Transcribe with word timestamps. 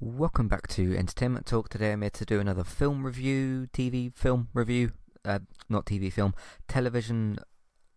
Welcome 0.00 0.46
back 0.46 0.68
to 0.68 0.96
Entertainment 0.96 1.44
Talk. 1.44 1.70
Today 1.70 1.90
I'm 1.90 2.02
here 2.02 2.10
to 2.10 2.24
do 2.24 2.38
another 2.38 2.62
film 2.62 3.04
review, 3.04 3.66
TV 3.72 4.14
film 4.14 4.48
review, 4.54 4.92
uh, 5.24 5.40
not 5.68 5.86
TV 5.86 6.12
film, 6.12 6.34
television 6.68 7.38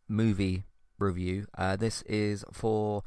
movie 0.08 0.64
review. 0.98 1.46
Uh, 1.56 1.76
this 1.76 2.02
is 2.08 2.44
for 2.52 3.04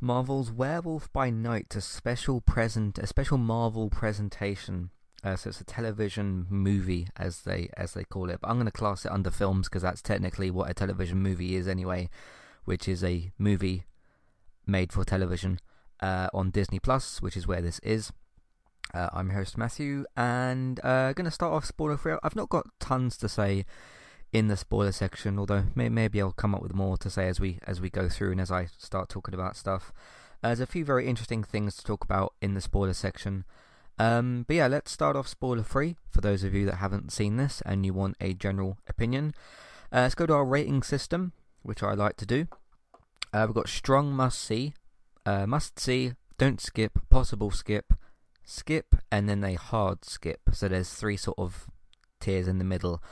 Marvel's 0.00 0.52
Werewolf 0.52 1.12
by 1.12 1.30
Night, 1.30 1.74
a 1.74 1.80
special 1.80 2.40
present, 2.40 2.96
a 2.98 3.08
special 3.08 3.38
Marvel 3.38 3.90
presentation. 3.90 4.90
Uh, 5.24 5.34
so 5.34 5.48
it's 5.48 5.60
a 5.60 5.64
television 5.64 6.46
movie, 6.48 7.08
as 7.16 7.40
they 7.40 7.70
as 7.76 7.94
they 7.94 8.04
call 8.04 8.30
it. 8.30 8.38
But 8.40 8.50
I'm 8.50 8.56
going 8.56 8.66
to 8.66 8.70
class 8.70 9.04
it 9.04 9.10
under 9.10 9.32
films 9.32 9.68
because 9.68 9.82
that's 9.82 10.00
technically 10.00 10.52
what 10.52 10.70
a 10.70 10.74
television 10.74 11.18
movie 11.18 11.56
is 11.56 11.66
anyway, 11.66 12.08
which 12.64 12.86
is 12.86 13.02
a 13.02 13.32
movie 13.36 13.82
made 14.64 14.92
for 14.92 15.02
television 15.02 15.58
uh, 15.98 16.28
on 16.32 16.50
Disney 16.50 16.78
Plus, 16.78 17.20
which 17.20 17.36
is 17.36 17.44
where 17.44 17.60
this 17.60 17.80
is. 17.80 18.12
Uh, 18.94 19.08
I'm 19.12 19.28
your 19.28 19.38
host 19.38 19.58
Matthew, 19.58 20.04
and 20.16 20.80
uh, 20.82 21.12
going 21.12 21.26
to 21.26 21.30
start 21.30 21.52
off 21.52 21.64
spoiler 21.64 21.96
free. 21.96 22.14
I've 22.22 22.36
not 22.36 22.48
got 22.48 22.66
tons 22.80 23.16
to 23.18 23.28
say 23.28 23.66
in 24.32 24.48
the 24.48 24.56
spoiler 24.56 24.92
section, 24.92 25.38
although 25.38 25.64
may- 25.74 25.88
maybe 25.88 26.20
I'll 26.20 26.32
come 26.32 26.54
up 26.54 26.62
with 26.62 26.74
more 26.74 26.96
to 26.98 27.10
say 27.10 27.28
as 27.28 27.38
we 27.38 27.58
as 27.66 27.80
we 27.80 27.90
go 27.90 28.08
through 28.08 28.32
and 28.32 28.40
as 28.40 28.50
I 28.50 28.68
start 28.78 29.08
talking 29.08 29.34
about 29.34 29.56
stuff. 29.56 29.92
Uh, 30.42 30.48
there's 30.48 30.60
a 30.60 30.66
few 30.66 30.84
very 30.84 31.06
interesting 31.06 31.42
things 31.42 31.76
to 31.76 31.84
talk 31.84 32.04
about 32.04 32.32
in 32.40 32.54
the 32.54 32.60
spoiler 32.60 32.94
section. 32.94 33.44
Um, 33.98 34.44
but 34.46 34.56
yeah, 34.56 34.68
let's 34.68 34.92
start 34.92 35.16
off 35.16 35.26
spoiler 35.26 35.64
free 35.64 35.96
for 36.10 36.20
those 36.20 36.44
of 36.44 36.54
you 36.54 36.64
that 36.66 36.76
haven't 36.76 37.12
seen 37.12 37.36
this 37.36 37.60
and 37.66 37.84
you 37.84 37.92
want 37.92 38.16
a 38.20 38.34
general 38.34 38.78
opinion. 38.86 39.34
Uh, 39.92 40.02
let's 40.02 40.14
go 40.14 40.26
to 40.26 40.34
our 40.34 40.44
rating 40.44 40.82
system, 40.82 41.32
which 41.62 41.82
I 41.82 41.94
like 41.94 42.16
to 42.18 42.26
do. 42.26 42.46
Uh, 43.32 43.44
we've 43.46 43.54
got 43.54 43.68
strong 43.68 44.12
must 44.12 44.40
see, 44.40 44.74
uh, 45.26 45.46
must 45.46 45.80
see, 45.80 46.12
don't 46.38 46.60
skip, 46.60 47.00
possible 47.10 47.50
skip, 47.50 47.92
skip, 48.48 48.96
and 49.10 49.28
then 49.28 49.44
a 49.44 49.54
hard 49.54 50.04
skip. 50.04 50.40
So 50.52 50.68
there's 50.68 50.90
three 50.90 51.16
sort 51.16 51.38
of 51.38 51.66
tiers 52.20 52.48
in 52.48 52.58
the 52.58 52.64
middle. 52.64 53.02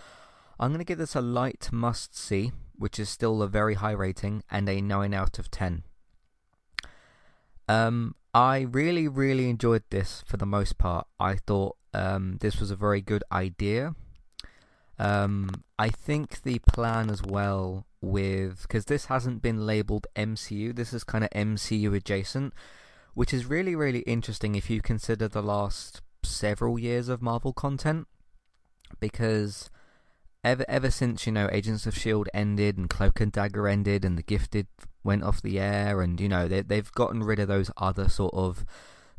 I'm 0.58 0.70
going 0.70 0.78
to 0.78 0.84
give 0.84 0.98
this 0.98 1.14
a 1.14 1.20
light 1.20 1.68
must 1.72 2.16
see, 2.16 2.52
which 2.76 2.98
is 2.98 3.08
still 3.08 3.42
a 3.42 3.48
very 3.48 3.74
high 3.74 3.92
rating, 3.92 4.42
and 4.50 4.68
a 4.68 4.80
9 4.80 5.14
out 5.14 5.38
of 5.38 5.50
10. 5.50 5.82
Um, 7.68 8.14
I 8.32 8.60
really, 8.60 9.08
really 9.08 9.50
enjoyed 9.50 9.82
this 9.90 10.22
for 10.26 10.36
the 10.36 10.46
most 10.46 10.78
part. 10.78 11.06
I 11.18 11.36
thought 11.36 11.76
um, 11.92 12.38
this 12.40 12.60
was 12.60 12.70
a 12.70 12.76
very 12.76 13.00
good 13.00 13.24
idea. 13.32 13.94
Um, 14.98 15.64
I 15.78 15.90
think 15.90 16.42
the 16.42 16.58
plan 16.60 17.10
as 17.10 17.22
well 17.22 17.86
with 18.00 18.62
because 18.62 18.86
this 18.86 19.06
hasn't 19.06 19.42
been 19.42 19.66
labeled 19.66 20.06
MCU. 20.16 20.74
This 20.74 20.92
is 20.92 21.04
kind 21.04 21.24
of 21.24 21.30
MCU 21.30 21.94
adjacent, 21.94 22.54
which 23.16 23.32
is 23.32 23.46
really, 23.46 23.74
really 23.74 24.00
interesting 24.00 24.54
if 24.54 24.68
you 24.68 24.82
consider 24.82 25.26
the 25.26 25.42
last 25.42 26.02
several 26.22 26.78
years 26.78 27.08
of 27.08 27.22
Marvel 27.22 27.54
content. 27.54 28.06
Because 29.00 29.70
ever 30.44 30.66
ever 30.68 30.90
since 30.90 31.26
you 31.26 31.32
know 31.32 31.48
Agents 31.50 31.86
of 31.86 31.96
Shield 31.96 32.28
ended 32.34 32.76
and 32.76 32.90
Cloak 32.90 33.18
and 33.22 33.32
Dagger 33.32 33.66
ended 33.68 34.04
and 34.04 34.18
The 34.18 34.22
Gifted 34.22 34.66
went 35.02 35.24
off 35.24 35.40
the 35.40 35.58
air 35.58 36.02
and 36.02 36.20
you 36.20 36.28
know 36.28 36.46
they 36.46 36.60
they've 36.60 36.92
gotten 36.92 37.22
rid 37.24 37.38
of 37.38 37.48
those 37.48 37.70
other 37.78 38.10
sort 38.10 38.34
of 38.34 38.66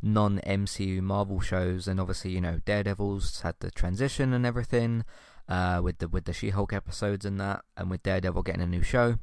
non 0.00 0.38
MCU 0.46 1.02
Marvel 1.02 1.40
shows 1.40 1.88
and 1.88 1.98
obviously 1.98 2.30
you 2.30 2.40
know 2.40 2.60
Daredevil's 2.64 3.40
had 3.40 3.56
the 3.58 3.72
transition 3.72 4.32
and 4.32 4.46
everything 4.46 5.04
uh, 5.48 5.80
with 5.82 5.98
the 5.98 6.06
with 6.06 6.24
the 6.24 6.32
She 6.32 6.50
Hulk 6.50 6.72
episodes 6.72 7.24
and 7.24 7.40
that 7.40 7.64
and 7.76 7.90
with 7.90 8.04
Daredevil 8.04 8.44
getting 8.44 8.62
a 8.62 8.66
new 8.68 8.82
show. 8.82 9.18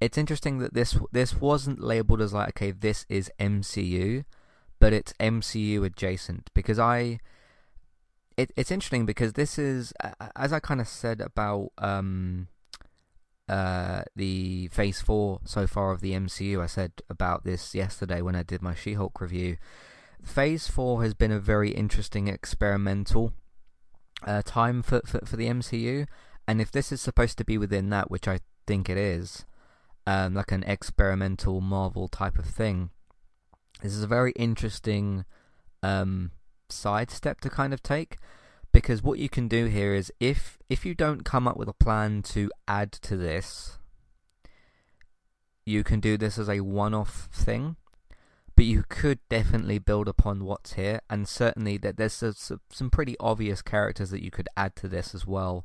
It's 0.00 0.16
interesting 0.16 0.58
that 0.58 0.74
this 0.74 0.98
this 1.12 1.34
wasn't 1.34 1.80
labeled 1.80 2.22
as 2.22 2.32
like 2.32 2.48
okay 2.50 2.70
this 2.70 3.04
is 3.08 3.30
MCU, 3.38 4.24
but 4.78 4.92
it's 4.92 5.12
MCU 5.20 5.84
adjacent 5.84 6.50
because 6.54 6.78
I 6.78 7.20
it, 8.36 8.50
it's 8.56 8.70
interesting 8.70 9.04
because 9.04 9.34
this 9.34 9.58
is 9.58 9.92
as 10.34 10.52
I 10.52 10.60
kind 10.60 10.80
of 10.80 10.88
said 10.88 11.20
about 11.20 11.72
um, 11.76 12.48
uh, 13.46 14.02
the 14.16 14.68
Phase 14.68 15.02
Four 15.02 15.40
so 15.44 15.66
far 15.66 15.90
of 15.90 16.00
the 16.00 16.12
MCU. 16.12 16.62
I 16.62 16.66
said 16.66 16.92
about 17.10 17.44
this 17.44 17.74
yesterday 17.74 18.22
when 18.22 18.34
I 18.34 18.42
did 18.42 18.62
my 18.62 18.74
She-Hulk 18.74 19.20
review. 19.20 19.58
Phase 20.22 20.68
Four 20.68 21.02
has 21.02 21.12
been 21.12 21.32
a 21.32 21.40
very 21.40 21.72
interesting 21.72 22.28
experimental 22.28 23.34
uh, 24.26 24.40
time 24.42 24.82
for, 24.82 25.02
for 25.04 25.20
for 25.26 25.36
the 25.36 25.48
MCU, 25.48 26.06
and 26.48 26.60
if 26.60 26.72
this 26.72 26.90
is 26.90 27.02
supposed 27.02 27.36
to 27.38 27.44
be 27.44 27.58
within 27.58 27.90
that, 27.90 28.10
which 28.10 28.26
I 28.26 28.40
think 28.66 28.88
it 28.88 28.96
is, 28.96 29.44
um, 30.06 30.34
like 30.34 30.52
an 30.52 30.62
experimental 30.64 31.60
Marvel 31.60 32.08
type 32.08 32.38
of 32.38 32.46
thing, 32.46 32.90
this 33.82 33.92
is 33.94 34.02
a 34.02 34.08
very 34.08 34.32
interesting 34.32 35.24
um, 35.82 36.32
sidestep 36.68 37.40
to 37.40 37.50
kind 37.50 37.72
of 37.72 37.82
take 37.82 38.18
because 38.72 39.02
what 39.02 39.18
you 39.18 39.28
can 39.28 39.48
do 39.48 39.66
here 39.66 39.94
is 39.94 40.12
if 40.20 40.58
if 40.68 40.86
you 40.86 40.94
don't 40.94 41.24
come 41.24 41.48
up 41.48 41.56
with 41.56 41.68
a 41.68 41.72
plan 41.72 42.22
to 42.22 42.50
add 42.68 42.92
to 42.92 43.16
this 43.16 43.78
you 45.66 45.82
can 45.82 46.00
do 46.00 46.16
this 46.16 46.38
as 46.38 46.48
a 46.48 46.60
one-off 46.60 47.28
thing 47.32 47.76
but 48.56 48.64
you 48.64 48.84
could 48.88 49.18
definitely 49.28 49.78
build 49.78 50.08
upon 50.08 50.44
what's 50.44 50.74
here 50.74 51.00
and 51.08 51.28
certainly 51.28 51.76
that 51.78 51.96
there's 51.96 52.22
some 52.70 52.90
pretty 52.90 53.16
obvious 53.18 53.62
characters 53.62 54.10
that 54.10 54.22
you 54.22 54.30
could 54.30 54.48
add 54.56 54.76
to 54.76 54.88
this 54.88 55.14
as 55.14 55.26
well 55.26 55.64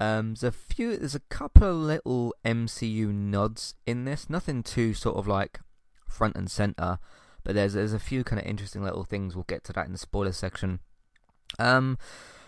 um, 0.00 0.34
there's 0.34 0.44
a 0.44 0.52
few 0.52 0.96
there's 0.96 1.14
a 1.14 1.20
couple 1.20 1.68
of 1.68 1.76
little 1.76 2.34
MCU 2.44 3.12
nods 3.12 3.74
in 3.86 4.04
this 4.04 4.28
nothing 4.28 4.62
too 4.62 4.94
sort 4.94 5.16
of 5.16 5.26
like 5.26 5.60
front 6.06 6.36
and 6.36 6.50
center 6.50 6.98
but 7.44 7.54
there's 7.54 7.74
there's 7.74 7.92
a 7.92 7.98
few 7.98 8.24
kind 8.24 8.40
of 8.40 8.46
interesting 8.46 8.82
little 8.82 9.04
things. 9.04 9.36
We'll 9.36 9.44
get 9.44 9.62
to 9.64 9.72
that 9.74 9.86
in 9.86 9.92
the 9.92 9.98
spoiler 9.98 10.32
section. 10.32 10.80
Um, 11.58 11.98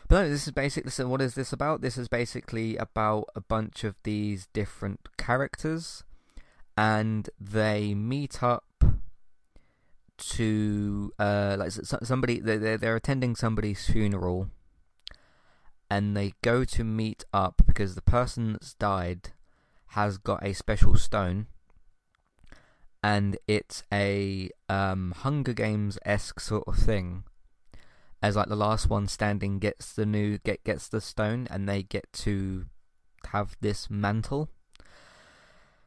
but 0.09 0.23
no, 0.23 0.29
this 0.31 0.47
is 0.47 0.53
basically 0.53 0.91
so. 0.91 1.07
What 1.07 1.21
is 1.21 1.35
this 1.35 1.53
about? 1.53 1.83
This 1.83 1.99
is 1.99 2.09
basically 2.09 2.77
about 2.77 3.27
a 3.37 3.43
bunch 3.43 3.85
of 3.85 3.95
these 4.03 4.49
different 4.55 5.01
characters, 5.19 6.03
and 6.77 7.29
they 7.39 7.95
meet 7.95 8.43
up 8.43 8.65
to 10.19 11.13
uh 11.19 11.57
like 11.59 11.71
somebody 11.71 12.41
they're 12.41 12.79
they're 12.79 12.97
attending 12.97 13.37
somebody's 13.37 13.85
funeral, 13.87 14.49
and 15.91 16.17
they 16.17 16.35
go 16.43 16.65
to 16.65 16.85
meet 16.85 17.25
up 17.33 17.63
because 17.67 17.95
the 17.95 18.03
person 18.03 18.53
that's 18.53 18.75
died 18.75 19.33
has 19.89 20.19
got 20.19 20.45
a 20.45 20.53
special 20.53 20.97
stone 20.97 21.47
and 23.07 23.39
it's 23.47 23.85
a 23.93 24.51
um, 24.69 25.13
Hunger 25.19 25.53
Games 25.53 25.97
esque 26.05 26.41
sort 26.41 26.65
of 26.67 26.77
thing. 26.77 27.23
As 28.21 28.35
like 28.35 28.49
the 28.49 28.57
last 28.57 28.91
one 28.91 29.07
standing 29.07 29.61
gets 29.61 29.93
the 29.93 30.05
new 30.05 30.39
get 30.39 30.65
gets 30.65 30.89
the 30.89 31.01
stone, 31.01 31.47
and 31.49 31.69
they 31.69 31.85
get 31.85 32.13
to 32.25 32.67
have 33.29 33.57
this 33.61 33.89
mantle, 33.89 34.49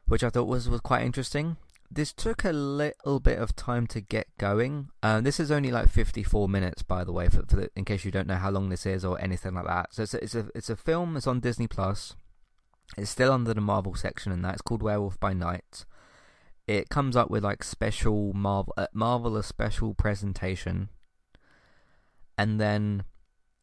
which 0.06 0.24
I 0.24 0.30
thought 0.30 0.46
was 0.46 0.66
was 0.66 0.80
quite 0.80 1.02
interesting. 1.02 1.58
This 1.90 2.12
took 2.12 2.44
a 2.44 2.52
little 2.52 3.18
bit 3.18 3.38
of 3.38 3.56
time 3.56 3.88
to 3.88 4.00
get 4.00 4.28
going. 4.38 4.90
Um, 5.02 5.24
this 5.24 5.40
is 5.40 5.50
only 5.50 5.72
like 5.72 5.88
54 5.88 6.48
minutes, 6.48 6.82
by 6.82 7.02
the 7.02 7.12
way, 7.12 7.28
for, 7.28 7.42
for 7.48 7.56
the, 7.56 7.70
in 7.74 7.84
case 7.84 8.04
you 8.04 8.12
don't 8.12 8.28
know 8.28 8.36
how 8.36 8.50
long 8.50 8.68
this 8.68 8.86
is 8.86 9.04
or 9.04 9.20
anything 9.20 9.54
like 9.54 9.66
that. 9.66 9.92
So 9.92 10.04
it's 10.04 10.14
a, 10.14 10.22
it's 10.22 10.34
a 10.34 10.48
it's 10.54 10.70
a 10.70 10.76
film. 10.76 11.16
It's 11.16 11.26
on 11.26 11.40
Disney 11.40 11.66
Plus. 11.66 12.14
It's 12.96 13.10
still 13.10 13.32
under 13.32 13.54
the 13.54 13.60
Marvel 13.60 13.94
section, 13.94 14.30
and 14.30 14.44
that 14.44 14.54
it's 14.54 14.62
called 14.62 14.82
Werewolf 14.82 15.18
by 15.18 15.32
Night 15.32 15.84
it 16.70 16.88
comes 16.88 17.16
up 17.16 17.28
with 17.28 17.42
like 17.42 17.64
special 17.64 18.32
Marvel 18.32 18.72
uh, 18.76 18.86
Marvel 18.92 19.36
a 19.36 19.42
special 19.42 19.92
presentation, 19.92 20.88
and 22.38 22.60
then 22.60 23.02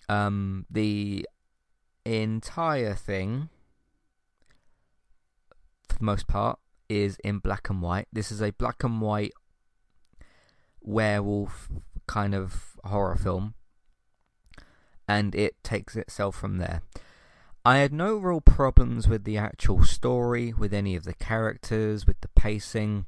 um, 0.09 0.65
the 0.69 1.25
entire 2.03 2.93
thing, 2.93 3.47
for 5.87 5.99
the 5.99 6.03
most 6.03 6.27
part, 6.27 6.59
is 6.89 7.17
in 7.23 7.39
black 7.39 7.69
and 7.69 7.81
white. 7.81 8.07
This 8.11 8.31
is 8.31 8.41
a 8.41 8.51
black 8.51 8.83
and 8.83 9.01
white 9.01 9.33
werewolf 10.81 11.69
kind 12.07 12.33
of 12.33 12.77
horror 12.85 13.15
film, 13.15 13.53
and 15.07 15.35
it 15.35 15.61
takes 15.63 15.95
itself 15.95 16.35
from 16.35 16.57
there. 16.57 16.81
I 17.65 17.79
had 17.79 17.91
no 17.91 18.15
real 18.15 18.39
problems 18.39 19.09
with 19.09 19.25
the 19.25 19.37
actual 19.37 19.83
story, 19.83 20.53
with 20.53 20.73
any 20.73 20.95
of 20.95 21.03
the 21.03 21.13
characters, 21.13 22.07
with 22.07 22.21
the 22.21 22.29
pacing. 22.29 23.05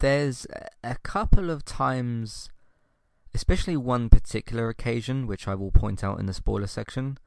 There's 0.00 0.46
a 0.82 0.96
couple 0.96 1.48
of 1.50 1.64
times, 1.64 2.50
especially 3.32 3.76
one 3.76 4.08
particular 4.08 4.68
occasion, 4.68 5.28
which 5.28 5.46
I 5.46 5.54
will 5.54 5.70
point 5.70 6.02
out 6.02 6.18
in 6.18 6.26
the 6.26 6.34
spoiler 6.34 6.66
section, 6.66 7.18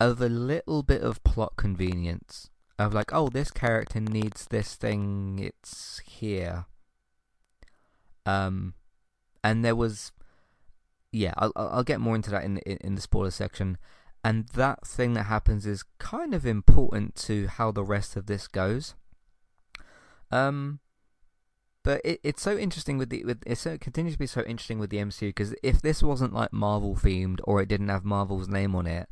of 0.00 0.20
a 0.20 0.28
little 0.28 0.82
bit 0.82 1.02
of 1.02 1.22
plot 1.22 1.52
convenience. 1.56 2.50
Of 2.78 2.92
like, 2.92 3.12
oh, 3.12 3.28
this 3.28 3.50
character 3.50 4.00
needs 4.00 4.46
this 4.46 4.74
thing, 4.74 5.38
it's 5.38 6.00
here. 6.04 6.66
Um, 8.26 8.74
and 9.44 9.64
there 9.64 9.76
was, 9.76 10.10
yeah, 11.12 11.34
I'll 11.36 11.52
I'll 11.54 11.84
get 11.84 12.00
more 12.00 12.16
into 12.16 12.30
that 12.30 12.44
in 12.44 12.58
in, 12.58 12.78
in 12.78 12.94
the 12.96 13.00
spoiler 13.00 13.30
section 13.30 13.78
and 14.24 14.48
that 14.54 14.86
thing 14.86 15.12
that 15.12 15.24
happens 15.24 15.66
is 15.66 15.84
kind 15.98 16.32
of 16.32 16.46
important 16.46 17.14
to 17.14 17.46
how 17.46 17.70
the 17.70 17.84
rest 17.84 18.16
of 18.16 18.24
this 18.24 18.48
goes. 18.48 18.94
Um, 20.30 20.80
but 21.82 22.00
it, 22.02 22.20
it's 22.24 22.40
so 22.40 22.56
interesting 22.56 22.96
with 22.96 23.10
the 23.10 23.22
with 23.24 23.42
it 23.46 23.58
so, 23.58 23.76
continues 23.76 24.14
to 24.14 24.18
be 24.18 24.26
so 24.26 24.40
interesting 24.40 24.78
with 24.78 24.88
the 24.88 24.96
MCU 24.96 25.28
because 25.28 25.54
if 25.62 25.82
this 25.82 26.02
wasn't 26.02 26.32
like 26.32 26.54
Marvel 26.54 26.96
themed 26.96 27.40
or 27.44 27.60
it 27.60 27.68
didn't 27.68 27.90
have 27.90 28.06
Marvel's 28.06 28.48
name 28.48 28.74
on 28.74 28.86
it, 28.86 29.10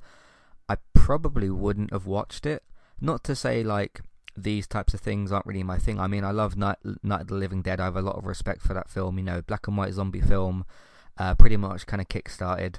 I 0.66 0.78
probably 0.94 1.50
wouldn't 1.50 1.92
have 1.92 2.06
watched 2.06 2.46
it. 2.46 2.62
Not 3.00 3.24
to 3.24 3.34
say 3.34 3.62
like 3.62 4.00
these 4.36 4.66
types 4.66 4.94
of 4.94 5.00
things 5.00 5.30
aren't 5.30 5.46
really 5.46 5.62
my 5.62 5.78
thing. 5.78 6.00
I 6.00 6.06
mean, 6.06 6.24
I 6.24 6.30
love 6.30 6.56
Night, 6.56 6.78
Night 7.02 7.22
of 7.22 7.26
the 7.28 7.34
Living 7.34 7.62
Dead. 7.62 7.80
I 7.80 7.84
have 7.84 7.96
a 7.96 8.02
lot 8.02 8.16
of 8.16 8.24
respect 8.24 8.62
for 8.62 8.74
that 8.74 8.90
film. 8.90 9.18
You 9.18 9.24
know, 9.24 9.42
black 9.42 9.66
and 9.68 9.76
white 9.76 9.92
zombie 9.92 10.20
film, 10.20 10.64
uh, 11.18 11.34
pretty 11.34 11.56
much 11.56 11.86
kind 11.86 12.00
of 12.00 12.08
kick-started 12.08 12.78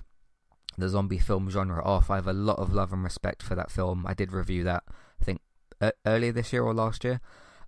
the 0.77 0.89
zombie 0.89 1.19
film 1.19 1.50
genre 1.50 1.83
off. 1.83 2.10
I 2.10 2.15
have 2.15 2.27
a 2.27 2.33
lot 2.33 2.57
of 2.57 2.74
love 2.74 2.92
and 2.92 3.04
respect 3.04 3.44
for 3.44 3.54
that 3.56 3.69
film. 3.69 4.06
I 4.07 4.13
did 4.13 4.31
review 4.31 4.63
that, 4.63 4.83
I 5.21 5.24
think, 5.24 5.42
uh, 5.80 5.92
earlier 6.06 6.31
this 6.31 6.51
year 6.51 6.63
or 6.63 6.74
last 6.74 7.04
year. 7.04 7.21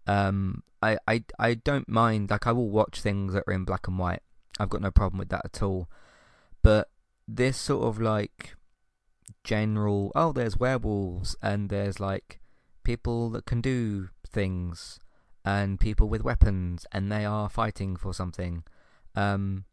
Um, 0.08 0.64
I, 0.82 0.98
I, 1.08 1.24
I 1.38 1.54
don't 1.54 1.88
mind, 1.88 2.32
like, 2.32 2.48
I 2.48 2.52
will 2.52 2.70
watch 2.70 3.02
things 3.02 3.34
that 3.34 3.44
are 3.48 3.54
in 3.54 3.66
black 3.66 3.88
and 3.88 4.00
white. 4.00 4.22
I've 4.60 4.70
got 4.70 4.82
no 4.82 4.92
problem 4.92 5.20
with 5.20 5.30
that 5.30 5.46
at 5.46 5.62
all. 5.62 5.88
But 6.64 6.90
this 7.28 7.58
sort 7.58 7.86
of 7.86 8.02
like 8.02 8.56
general, 9.44 10.12
oh, 10.16 10.32
there's 10.32 10.58
werewolves 10.58 11.36
and 11.42 11.70
there's 11.70 12.00
like 12.00 12.40
people 12.84 13.30
that 13.32 13.46
can 13.46 13.62
do 13.62 14.10
things 14.28 15.00
and 15.44 15.80
people 15.80 16.10
with 16.10 16.24
weapons 16.24 16.86
and 16.92 17.12
they 17.12 17.26
are 17.26 17.50
fighting 17.50 17.96
for 17.96 18.14
something. 18.14 18.64
Um, 19.16 19.66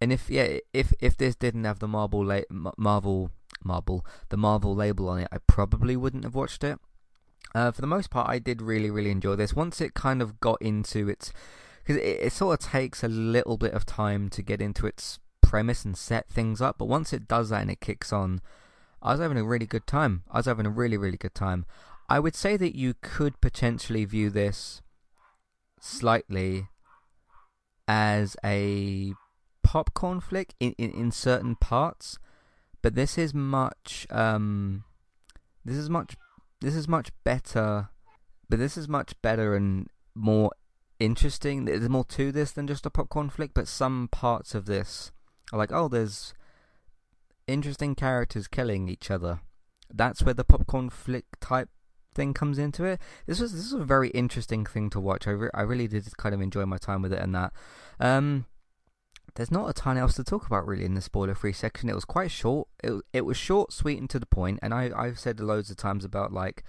and 0.00 0.12
if 0.12 0.30
yeah, 0.30 0.58
if 0.72 0.92
if 1.00 1.16
this 1.16 1.34
didn't 1.34 1.64
have 1.64 1.78
the 1.78 1.88
Marvel 1.88 2.24
la- 2.24 2.72
Marvel 2.78 3.30
Marvel 3.62 4.06
the 4.30 4.36
Marvel 4.36 4.74
label 4.74 5.08
on 5.08 5.20
it, 5.20 5.28
I 5.30 5.38
probably 5.46 5.96
wouldn't 5.96 6.24
have 6.24 6.34
watched 6.34 6.64
it. 6.64 6.78
Uh, 7.54 7.70
for 7.72 7.80
the 7.80 7.86
most 7.86 8.10
part, 8.10 8.28
I 8.28 8.38
did 8.38 8.62
really 8.62 8.90
really 8.90 9.10
enjoy 9.10 9.36
this. 9.36 9.54
Once 9.54 9.80
it 9.80 9.92
kind 9.92 10.22
of 10.22 10.40
got 10.40 10.60
into 10.62 11.08
its, 11.08 11.32
because 11.80 11.96
it, 11.96 12.20
it 12.22 12.32
sort 12.32 12.58
of 12.58 12.70
takes 12.70 13.02
a 13.02 13.08
little 13.08 13.58
bit 13.58 13.74
of 13.74 13.84
time 13.84 14.30
to 14.30 14.42
get 14.42 14.62
into 14.62 14.86
its 14.86 15.18
premise 15.50 15.84
and 15.84 15.98
set 15.98 16.28
things 16.28 16.60
up, 16.60 16.78
but 16.78 16.84
once 16.84 17.12
it 17.12 17.26
does 17.26 17.48
that 17.48 17.62
and 17.62 17.72
it 17.72 17.80
kicks 17.80 18.12
on, 18.12 18.40
I 19.02 19.10
was 19.10 19.20
having 19.20 19.36
a 19.36 19.42
really 19.42 19.66
good 19.66 19.84
time. 19.84 20.22
I 20.30 20.36
was 20.38 20.46
having 20.46 20.64
a 20.64 20.70
really 20.70 20.96
really 20.96 21.16
good 21.16 21.34
time. 21.34 21.66
I 22.08 22.20
would 22.20 22.36
say 22.36 22.56
that 22.56 22.76
you 22.76 22.94
could 23.02 23.40
potentially 23.40 24.04
view 24.04 24.30
this 24.30 24.80
slightly 25.80 26.68
as 27.88 28.36
a 28.44 29.12
popcorn 29.64 30.20
flick 30.20 30.54
in, 30.60 30.72
in, 30.78 30.92
in 30.92 31.10
certain 31.10 31.56
parts, 31.56 32.20
but 32.80 32.94
this 32.94 33.18
is 33.18 33.34
much 33.34 34.06
um, 34.08 34.84
this 35.64 35.76
is 35.76 35.90
much 35.90 36.16
this 36.60 36.76
is 36.76 36.86
much 36.86 37.10
better, 37.24 37.88
but 38.48 38.60
this 38.60 38.76
is 38.76 38.88
much 38.88 39.20
better 39.20 39.56
and 39.56 39.88
more 40.14 40.52
interesting. 41.00 41.64
There's 41.64 41.88
more 41.88 42.04
to 42.04 42.30
this 42.30 42.52
than 42.52 42.68
just 42.68 42.86
a 42.86 42.90
popcorn 42.90 43.30
flick, 43.30 43.50
but 43.52 43.66
some 43.66 44.06
parts 44.12 44.54
of 44.54 44.66
this 44.66 45.10
like, 45.58 45.72
oh, 45.72 45.88
there's 45.88 46.34
interesting 47.46 47.94
characters 47.94 48.48
killing 48.48 48.88
each 48.88 49.10
other. 49.10 49.40
That's 49.92 50.22
where 50.22 50.34
the 50.34 50.44
popcorn 50.44 50.90
flick 50.90 51.24
type 51.40 51.68
thing 52.14 52.34
comes 52.34 52.58
into 52.58 52.84
it. 52.84 53.00
This 53.26 53.40
was 53.40 53.52
this 53.52 53.72
was 53.72 53.82
a 53.82 53.84
very 53.84 54.10
interesting 54.10 54.64
thing 54.64 54.90
to 54.90 55.00
watch. 55.00 55.26
I 55.26 55.32
re- 55.32 55.50
I 55.54 55.62
really 55.62 55.88
did 55.88 56.16
kind 56.16 56.34
of 56.34 56.40
enjoy 56.40 56.66
my 56.66 56.78
time 56.78 57.02
with 57.02 57.12
it 57.12 57.20
and 57.20 57.34
that. 57.34 57.52
Um, 57.98 58.46
there's 59.34 59.50
not 59.50 59.70
a 59.70 59.72
ton 59.72 59.96
else 59.96 60.14
to 60.14 60.24
talk 60.24 60.46
about 60.46 60.66
really 60.66 60.84
in 60.84 60.94
the 60.94 61.00
spoiler 61.00 61.34
free 61.34 61.52
section. 61.52 61.88
It 61.88 61.94
was 61.94 62.04
quite 62.04 62.30
short. 62.30 62.68
It 62.82 63.00
it 63.12 63.22
was 63.22 63.36
short, 63.36 63.72
sweet, 63.72 63.98
and 63.98 64.10
to 64.10 64.18
the 64.18 64.26
point. 64.26 64.58
And 64.62 64.74
I 64.74 64.90
I've 64.94 65.18
said 65.18 65.40
loads 65.40 65.70
of 65.70 65.76
times 65.76 66.04
about 66.04 66.32
like 66.32 66.64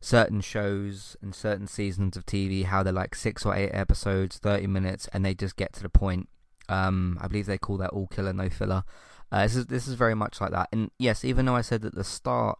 certain 0.00 0.40
shows 0.40 1.16
and 1.22 1.34
certain 1.34 1.66
seasons 1.66 2.16
of 2.16 2.26
TV 2.26 2.64
how 2.64 2.82
they're 2.82 2.92
like 2.92 3.14
six 3.14 3.44
or 3.44 3.54
eight 3.54 3.70
episodes, 3.72 4.38
thirty 4.38 4.66
minutes, 4.66 5.08
and 5.12 5.24
they 5.24 5.34
just 5.34 5.56
get 5.56 5.72
to 5.74 5.82
the 5.82 5.88
point. 5.88 6.28
Um, 6.68 7.18
I 7.20 7.28
believe 7.28 7.46
they 7.46 7.58
call 7.58 7.76
that 7.78 7.90
all 7.90 8.06
killer 8.06 8.32
no 8.32 8.48
filler. 8.48 8.84
Uh, 9.30 9.42
this 9.42 9.56
is 9.56 9.66
this 9.66 9.88
is 9.88 9.94
very 9.94 10.14
much 10.14 10.40
like 10.40 10.52
that. 10.52 10.68
And 10.72 10.90
yes, 10.98 11.24
even 11.24 11.46
though 11.46 11.56
I 11.56 11.60
said 11.60 11.82
that 11.82 11.94
the 11.94 12.04
start 12.04 12.58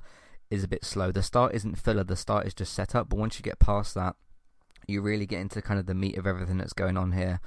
is 0.50 0.64
a 0.64 0.68
bit 0.68 0.84
slow, 0.84 1.12
the 1.12 1.22
start 1.22 1.54
isn't 1.54 1.76
filler. 1.78 2.04
The 2.04 2.16
start 2.16 2.46
is 2.46 2.54
just 2.54 2.72
set 2.72 2.94
up. 2.94 3.08
But 3.08 3.18
once 3.18 3.38
you 3.38 3.42
get 3.42 3.58
past 3.58 3.94
that, 3.94 4.16
you 4.86 5.00
really 5.00 5.26
get 5.26 5.40
into 5.40 5.62
kind 5.62 5.80
of 5.80 5.86
the 5.86 5.94
meat 5.94 6.16
of 6.18 6.26
everything 6.26 6.58
that's 6.58 6.72
going 6.72 6.96
on 6.96 7.12
here. 7.12 7.40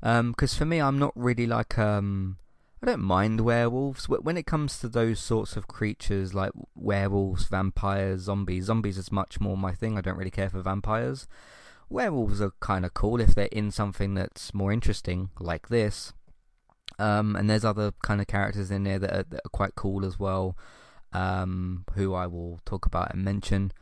Because 0.00 0.52
um, 0.54 0.58
for 0.58 0.64
me, 0.64 0.80
I'm 0.80 0.98
not 0.98 1.12
really 1.14 1.46
like 1.46 1.78
um, 1.78 2.38
I 2.82 2.86
don't 2.86 3.02
mind 3.02 3.42
werewolves 3.42 4.08
when 4.08 4.38
it 4.38 4.46
comes 4.46 4.78
to 4.78 4.88
those 4.88 5.20
sorts 5.20 5.54
of 5.54 5.68
creatures 5.68 6.32
like 6.32 6.52
werewolves, 6.74 7.46
vampires, 7.46 8.22
zombies. 8.22 8.64
Zombies 8.64 8.96
is 8.96 9.12
much 9.12 9.38
more 9.38 9.56
my 9.56 9.74
thing. 9.74 9.98
I 9.98 10.00
don't 10.00 10.16
really 10.16 10.30
care 10.30 10.48
for 10.48 10.62
vampires. 10.62 11.28
Werewolves 11.90 12.40
are 12.40 12.52
kind 12.60 12.84
of 12.84 12.94
cool 12.94 13.20
if 13.20 13.34
they're 13.34 13.46
in 13.46 13.70
something 13.70 14.14
that's 14.14 14.54
more 14.54 14.72
interesting, 14.72 15.30
like 15.40 15.68
this. 15.68 16.12
Um, 16.98 17.34
and 17.34 17.50
there's 17.50 17.64
other 17.64 17.92
kind 18.02 18.20
of 18.20 18.26
characters 18.26 18.70
in 18.70 18.84
there 18.84 18.98
that 18.98 19.12
are, 19.12 19.24
that 19.24 19.40
are 19.44 19.50
quite 19.52 19.74
cool 19.74 20.04
as 20.04 20.18
well, 20.18 20.56
um, 21.12 21.84
who 21.94 22.14
I 22.14 22.26
will 22.26 22.60
talk 22.64 22.86
about 22.86 23.12
and 23.12 23.24
mention 23.24 23.72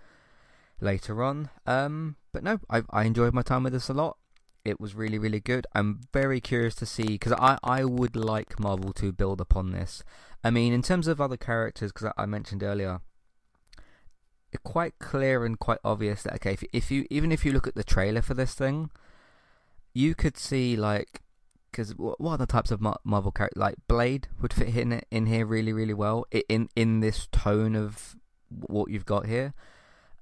later 0.80 1.22
on. 1.22 1.50
Um, 1.66 2.16
but 2.32 2.42
no, 2.42 2.60
I, 2.70 2.82
I 2.90 3.04
enjoyed 3.04 3.34
my 3.34 3.42
time 3.42 3.64
with 3.64 3.72
this 3.72 3.88
a 3.88 3.94
lot. 3.94 4.16
It 4.64 4.80
was 4.80 4.94
really, 4.94 5.18
really 5.18 5.40
good. 5.40 5.66
I'm 5.74 6.00
very 6.12 6.40
curious 6.40 6.74
to 6.76 6.86
see 6.86 7.06
because 7.06 7.32
I, 7.32 7.58
I 7.62 7.84
would 7.84 8.16
like 8.16 8.58
Marvel 8.58 8.92
to 8.94 9.12
build 9.12 9.40
upon 9.40 9.72
this. 9.72 10.02
I 10.42 10.50
mean, 10.50 10.72
in 10.72 10.82
terms 10.82 11.08
of 11.08 11.20
other 11.20 11.36
characters, 11.36 11.92
because 11.92 12.12
I, 12.16 12.22
I 12.22 12.26
mentioned 12.26 12.62
earlier, 12.62 13.00
quite 14.64 14.98
clear 14.98 15.44
and 15.44 15.58
quite 15.58 15.78
obvious 15.84 16.22
that 16.22 16.34
okay, 16.34 16.52
if, 16.52 16.64
if 16.72 16.90
you 16.90 17.06
even 17.10 17.32
if 17.32 17.44
you 17.44 17.52
look 17.52 17.66
at 17.66 17.74
the 17.74 17.84
trailer 17.84 18.22
for 18.22 18.34
this 18.34 18.54
thing, 18.54 18.90
you 19.94 20.14
could 20.14 20.36
see 20.36 20.76
like 20.76 21.22
because 21.70 21.90
what 21.96 22.32
are 22.32 22.38
the 22.38 22.46
types 22.46 22.70
of 22.70 22.80
Marvel 22.80 23.30
characters 23.30 23.60
like 23.60 23.76
Blade 23.86 24.28
would 24.40 24.52
fit 24.52 24.74
in 24.74 25.00
in 25.10 25.26
here 25.26 25.44
really 25.44 25.72
really 25.72 25.94
well 25.94 26.24
in 26.48 26.68
in 26.74 27.00
this 27.00 27.28
tone 27.30 27.76
of 27.76 28.16
what 28.48 28.90
you've 28.90 29.06
got 29.06 29.26
here. 29.26 29.54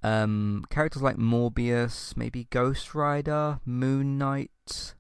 Um, 0.03 0.65
characters 0.71 1.03
like 1.03 1.17
Morbius, 1.17 2.17
maybe 2.17 2.47
Ghost 2.51 2.95
Rider, 2.95 3.61
Moon 3.65 4.19
Knight, 4.19 4.95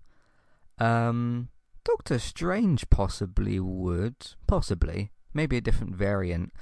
um, 0.78 1.48
Doctor 1.84 2.18
Strange 2.18 2.90
possibly 2.90 3.60
would, 3.60 4.16
possibly, 4.48 5.12
maybe 5.32 5.56
a 5.56 5.60
different 5.60 5.94
variant. 5.94 6.52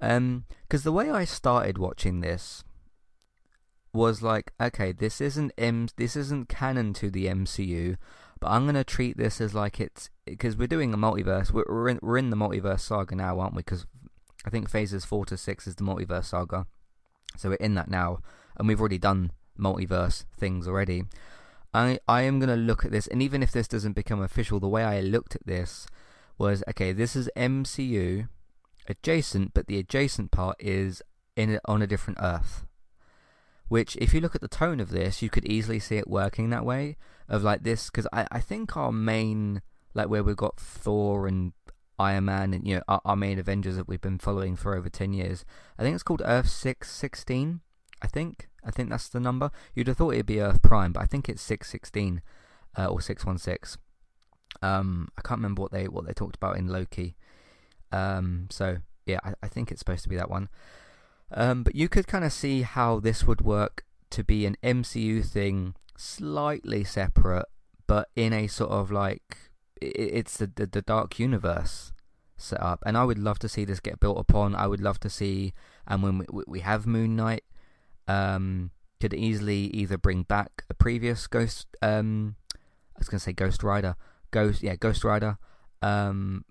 Um, 0.00 0.44
because 0.62 0.82
the 0.82 0.92
way 0.92 1.10
I 1.10 1.24
started 1.24 1.78
watching 1.78 2.20
this 2.20 2.64
was 3.92 4.22
like, 4.22 4.52
okay, 4.60 4.92
this 4.92 5.20
isn't 5.20 5.52
M, 5.58 5.88
this 5.96 6.16
isn't 6.16 6.48
canon 6.48 6.92
to 6.94 7.10
the 7.10 7.26
MCU, 7.26 7.96
but 8.40 8.48
I'm 8.48 8.66
gonna 8.66 8.84
treat 8.84 9.16
this 9.16 9.40
as 9.40 9.54
like 9.54 9.80
it's 9.80 10.08
because 10.24 10.56
we're 10.56 10.68
doing 10.68 10.94
a 10.94 10.98
multiverse. 10.98 11.52
We're 11.52 11.64
we're 11.68 11.88
in, 11.88 11.98
we're 12.02 12.16
in 12.16 12.30
the 12.30 12.36
multiverse 12.36 12.80
saga 12.80 13.14
now, 13.14 13.38
aren't 13.40 13.54
we? 13.54 13.60
Because 13.60 13.86
I 14.44 14.50
think 14.50 14.70
phases 14.70 15.04
four 15.04 15.26
to 15.26 15.36
six 15.36 15.66
is 15.66 15.76
the 15.76 15.84
multiverse 15.84 16.26
saga. 16.26 16.66
So 17.36 17.50
we're 17.50 17.56
in 17.56 17.74
that 17.74 17.90
now, 17.90 18.20
and 18.56 18.66
we've 18.66 18.80
already 18.80 18.98
done 18.98 19.32
multiverse 19.58 20.24
things 20.38 20.66
already. 20.66 21.04
I 21.74 21.98
I 22.08 22.22
am 22.22 22.38
gonna 22.40 22.56
look 22.56 22.84
at 22.84 22.92
this, 22.92 23.06
and 23.06 23.20
even 23.20 23.42
if 23.42 23.52
this 23.52 23.68
doesn't 23.68 23.92
become 23.92 24.22
official, 24.22 24.60
the 24.60 24.68
way 24.68 24.84
I 24.84 25.00
looked 25.00 25.34
at 25.34 25.46
this 25.46 25.86
was 26.38 26.62
okay. 26.68 26.92
This 26.92 27.14
is 27.14 27.28
MCU 27.36 28.28
adjacent, 28.88 29.54
but 29.54 29.66
the 29.66 29.78
adjacent 29.78 30.30
part 30.30 30.56
is 30.58 31.02
in 31.36 31.58
on 31.66 31.82
a 31.82 31.86
different 31.86 32.18
Earth. 32.22 32.66
Which, 33.68 33.96
if 33.96 34.12
you 34.12 34.20
look 34.20 34.34
at 34.34 34.40
the 34.40 34.48
tone 34.48 34.80
of 34.80 34.90
this, 34.90 35.22
you 35.22 35.30
could 35.30 35.44
easily 35.44 35.78
see 35.78 35.96
it 35.96 36.08
working 36.08 36.50
that 36.50 36.64
way. 36.64 36.96
Of 37.28 37.44
like 37.44 37.62
this, 37.62 37.86
because 37.88 38.08
I 38.12 38.26
I 38.32 38.40
think 38.40 38.76
our 38.76 38.90
main 38.90 39.62
like 39.94 40.08
where 40.08 40.22
we've 40.22 40.36
got 40.36 40.58
Thor 40.58 41.26
and 41.26 41.52
Iron 41.98 42.24
Man 42.24 42.54
and 42.54 42.66
you 42.66 42.76
know 42.76 42.82
our, 42.88 43.00
our, 43.04 43.16
main 43.16 43.38
Avengers 43.38 43.76
that 43.76 43.86
we've 43.86 44.00
been 44.00 44.18
following 44.18 44.56
for 44.56 44.74
over 44.74 44.88
ten 44.88 45.12
years. 45.12 45.44
I 45.78 45.82
think 45.82 45.94
it's 45.94 46.02
called 46.02 46.22
Earth 46.24 46.48
six 46.48 46.90
sixteen. 46.90 47.60
I 48.02 48.06
think 48.06 48.48
I 48.64 48.70
think 48.70 48.90
that's 48.90 49.08
the 49.08 49.20
number. 49.20 49.50
You'd 49.74 49.88
have 49.88 49.98
thought 49.98 50.14
it'd 50.14 50.26
be 50.26 50.40
Earth 50.40 50.62
Prime, 50.62 50.92
but 50.92 51.02
I 51.02 51.06
think 51.06 51.28
it's 51.28 51.42
six 51.42 51.68
sixteen 51.70 52.22
uh, 52.76 52.86
or 52.86 53.00
six 53.00 53.24
one 53.24 53.38
six. 53.38 53.76
Um, 54.62 55.08
I 55.16 55.22
can't 55.22 55.38
remember 55.38 55.62
what 55.62 55.72
they 55.72 55.88
what 55.88 56.06
they 56.06 56.12
talked 56.12 56.36
about 56.36 56.56
in 56.56 56.68
Loki. 56.68 57.16
Um, 57.92 58.48
so 58.50 58.78
yeah, 59.06 59.20
I, 59.24 59.34
I 59.42 59.48
think 59.48 59.70
it's 59.70 59.80
supposed 59.80 60.02
to 60.04 60.08
be 60.08 60.16
that 60.16 60.30
one. 60.30 60.48
Um, 61.32 61.62
but 61.62 61.74
you 61.74 61.88
could 61.88 62.06
kind 62.06 62.24
of 62.24 62.32
see 62.32 62.62
how 62.62 62.98
this 62.98 63.24
would 63.24 63.40
work 63.40 63.84
to 64.10 64.24
be 64.24 64.46
an 64.46 64.56
MCU 64.62 65.24
thing, 65.24 65.74
slightly 65.96 66.82
separate, 66.84 67.46
but 67.86 68.08
in 68.16 68.32
a 68.32 68.46
sort 68.46 68.70
of 68.70 68.90
like 68.90 69.50
it's 69.80 70.36
the, 70.36 70.50
the, 70.54 70.66
the 70.66 70.82
dark 70.82 71.18
universe 71.18 71.92
set 72.36 72.60
up, 72.60 72.82
and 72.84 72.96
I 72.96 73.04
would 73.04 73.18
love 73.18 73.38
to 73.40 73.48
see 73.48 73.64
this 73.64 73.80
get 73.80 74.00
built 74.00 74.18
upon. 74.18 74.54
I 74.54 74.66
would 74.66 74.80
love 74.80 74.98
to 75.00 75.10
see, 75.10 75.52
and 75.86 76.02
when 76.02 76.18
we, 76.18 76.42
we 76.46 76.60
have 76.60 76.86
Moon 76.86 77.16
Knight, 77.16 77.44
um, 78.08 78.70
could 79.00 79.14
easily 79.14 79.66
either 79.68 79.96
bring 79.96 80.24
back 80.24 80.64
a 80.68 80.74
previous 80.74 81.26
Ghost, 81.26 81.66
um, 81.80 82.36
I 82.52 82.98
was 82.98 83.08
gonna 83.08 83.20
say 83.20 83.32
Ghost 83.32 83.62
Rider, 83.62 83.96
Ghost, 84.30 84.62
yeah, 84.62 84.76
Ghost 84.76 85.04
Rider. 85.04 85.38
Um, 85.82 86.44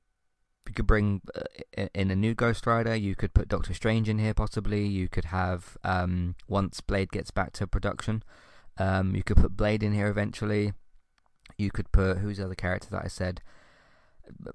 you 0.69 0.75
could 0.75 0.88
bring 0.88 1.21
uh, 1.35 1.88
in 1.95 2.11
a 2.11 2.15
new 2.15 2.35
Ghost 2.35 2.67
Rider. 2.67 2.95
You 2.95 3.15
could 3.15 3.33
put 3.33 3.49
Doctor 3.49 3.73
Strange 3.73 4.07
in 4.07 4.19
here, 4.19 4.35
possibly. 4.35 4.85
You 4.85 5.09
could 5.09 5.25
have 5.25 5.77
um, 5.83 6.35
once 6.47 6.79
Blade 6.79 7.11
gets 7.11 7.31
back 7.31 7.53
to 7.53 7.65
production. 7.65 8.23
Um, 8.77 9.15
you 9.15 9.23
could 9.23 9.38
put 9.38 9.57
Blade 9.57 9.81
in 9.81 9.93
here 9.93 10.07
eventually. 10.07 10.73
You 11.57 11.71
could 11.71 11.91
put 11.91 12.19
who's 12.19 12.38
the 12.38 12.45
other 12.45 12.55
character 12.55 12.88
that 12.91 13.03
I 13.03 13.07
said. 13.07 13.41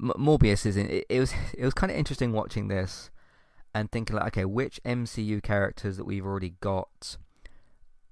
M- 0.00 0.12
Morbius 0.16 0.64
is 0.64 0.76
in. 0.76 0.88
It, 0.88 1.04
it 1.08 1.18
was 1.18 1.34
it 1.58 1.64
was 1.64 1.74
kind 1.74 1.90
of 1.90 1.98
interesting 1.98 2.32
watching 2.32 2.68
this 2.68 3.10
and 3.74 3.90
thinking 3.90 4.14
like, 4.14 4.28
okay, 4.28 4.44
which 4.44 4.80
MCU 4.84 5.42
characters 5.42 5.96
that 5.96 6.04
we've 6.04 6.24
already 6.24 6.54
got, 6.60 7.16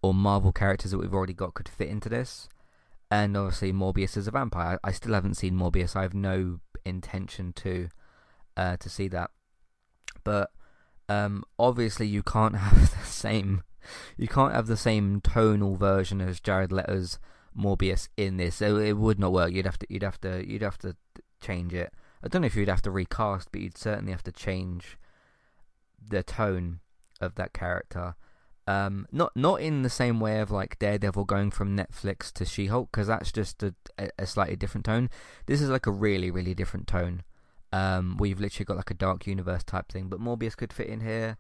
or 0.03 0.13
Marvel 0.13 0.51
characters 0.51 0.91
that 0.91 0.99
we've 0.99 1.15
already 1.15 1.35
got, 1.35 1.55
could 1.55 1.69
fit 1.69 1.89
into 1.89 2.09
this. 2.09 2.49
And 3.13 3.37
obviously, 3.37 3.73
Morbius 3.73 4.17
is 4.17 4.27
a 4.27 4.33
vampire. 4.33 4.81
I 4.83 4.91
still 4.91 5.15
haven't 5.15 5.35
seen 5.35 5.55
Morbius. 5.55 5.95
I 5.95 6.03
have 6.03 6.15
no 6.15 6.59
intention 6.85 7.53
to 7.55 7.89
uh, 8.57 8.77
to 8.77 8.89
see 8.89 9.09
that. 9.09 9.31
But 10.25 10.51
um, 11.09 11.45
obviously, 11.59 12.07
you 12.07 12.23
can't 12.23 12.57
have 12.57 12.91
the 12.91 13.07
same 13.07 13.63
you 14.17 14.29
can't 14.29 14.55
have 14.55 14.67
the 14.67 14.77
same 14.77 15.21
tonal 15.21 15.77
version 15.77 16.21
as 16.21 16.41
Jared 16.41 16.71
Leto's 16.71 17.19
Morbius 17.57 18.09
in 18.17 18.37
this. 18.37 18.57
So 18.57 18.77
it 18.77 18.93
would 18.93 19.19
not 19.19 19.33
work. 19.33 19.53
You'd 19.53 19.67
have 19.67 19.79
to 19.79 19.87
you'd 19.91 20.03
have 20.03 20.21
to 20.21 20.47
you'd 20.47 20.63
have 20.63 20.79
to 20.79 20.97
change 21.41 21.75
it. 21.75 21.93
I 22.23 22.29
don't 22.29 22.43
know 22.43 22.47
if 22.47 22.55
you'd 22.57 22.69
have 22.69 22.83
to 22.83 22.91
recast, 22.91 23.49
but 23.51 23.61
you'd 23.61 23.77
certainly 23.77 24.13
have 24.13 24.23
to 24.25 24.33
change 24.33 24.97
the 26.07 26.23
tone 26.23 26.81
of 27.21 27.35
that 27.35 27.53
character. 27.53 28.15
Um, 28.69 29.07
not 29.11 29.33
not 29.35 29.61
in 29.61 29.83
the 29.83 29.91
same 29.91 30.21
way 30.21 30.41
of 30.41 30.53
like 30.53 30.79
Daredevil 30.79 31.25
going 31.25 31.51
from 31.51 31.77
Netflix 31.77 32.33
to 32.35 32.45
She-Hulk, 32.45 32.91
because 32.93 33.09
that's 33.09 33.33
just 33.33 33.63
a, 33.63 33.75
a 34.19 34.25
slightly 34.25 34.55
different 34.55 34.85
tone. 34.85 35.11
This 35.47 35.61
is 35.61 35.69
like 35.69 35.87
a 35.87 35.91
really 35.91 36.31
really 36.31 36.55
different 36.55 36.87
tone. 36.87 37.25
Um, 37.73 38.17
we've 38.19 38.39
literally 38.39 38.65
got 38.67 38.77
like 38.77 38.91
a 38.91 38.95
dark 38.95 39.27
universe 39.27 39.65
type 39.65 39.91
thing, 39.91 40.09
but 40.09 40.21
Morbius 40.21 40.57
could 40.57 40.73
fit 40.73 40.87
in 40.87 41.01
here. 41.01 41.39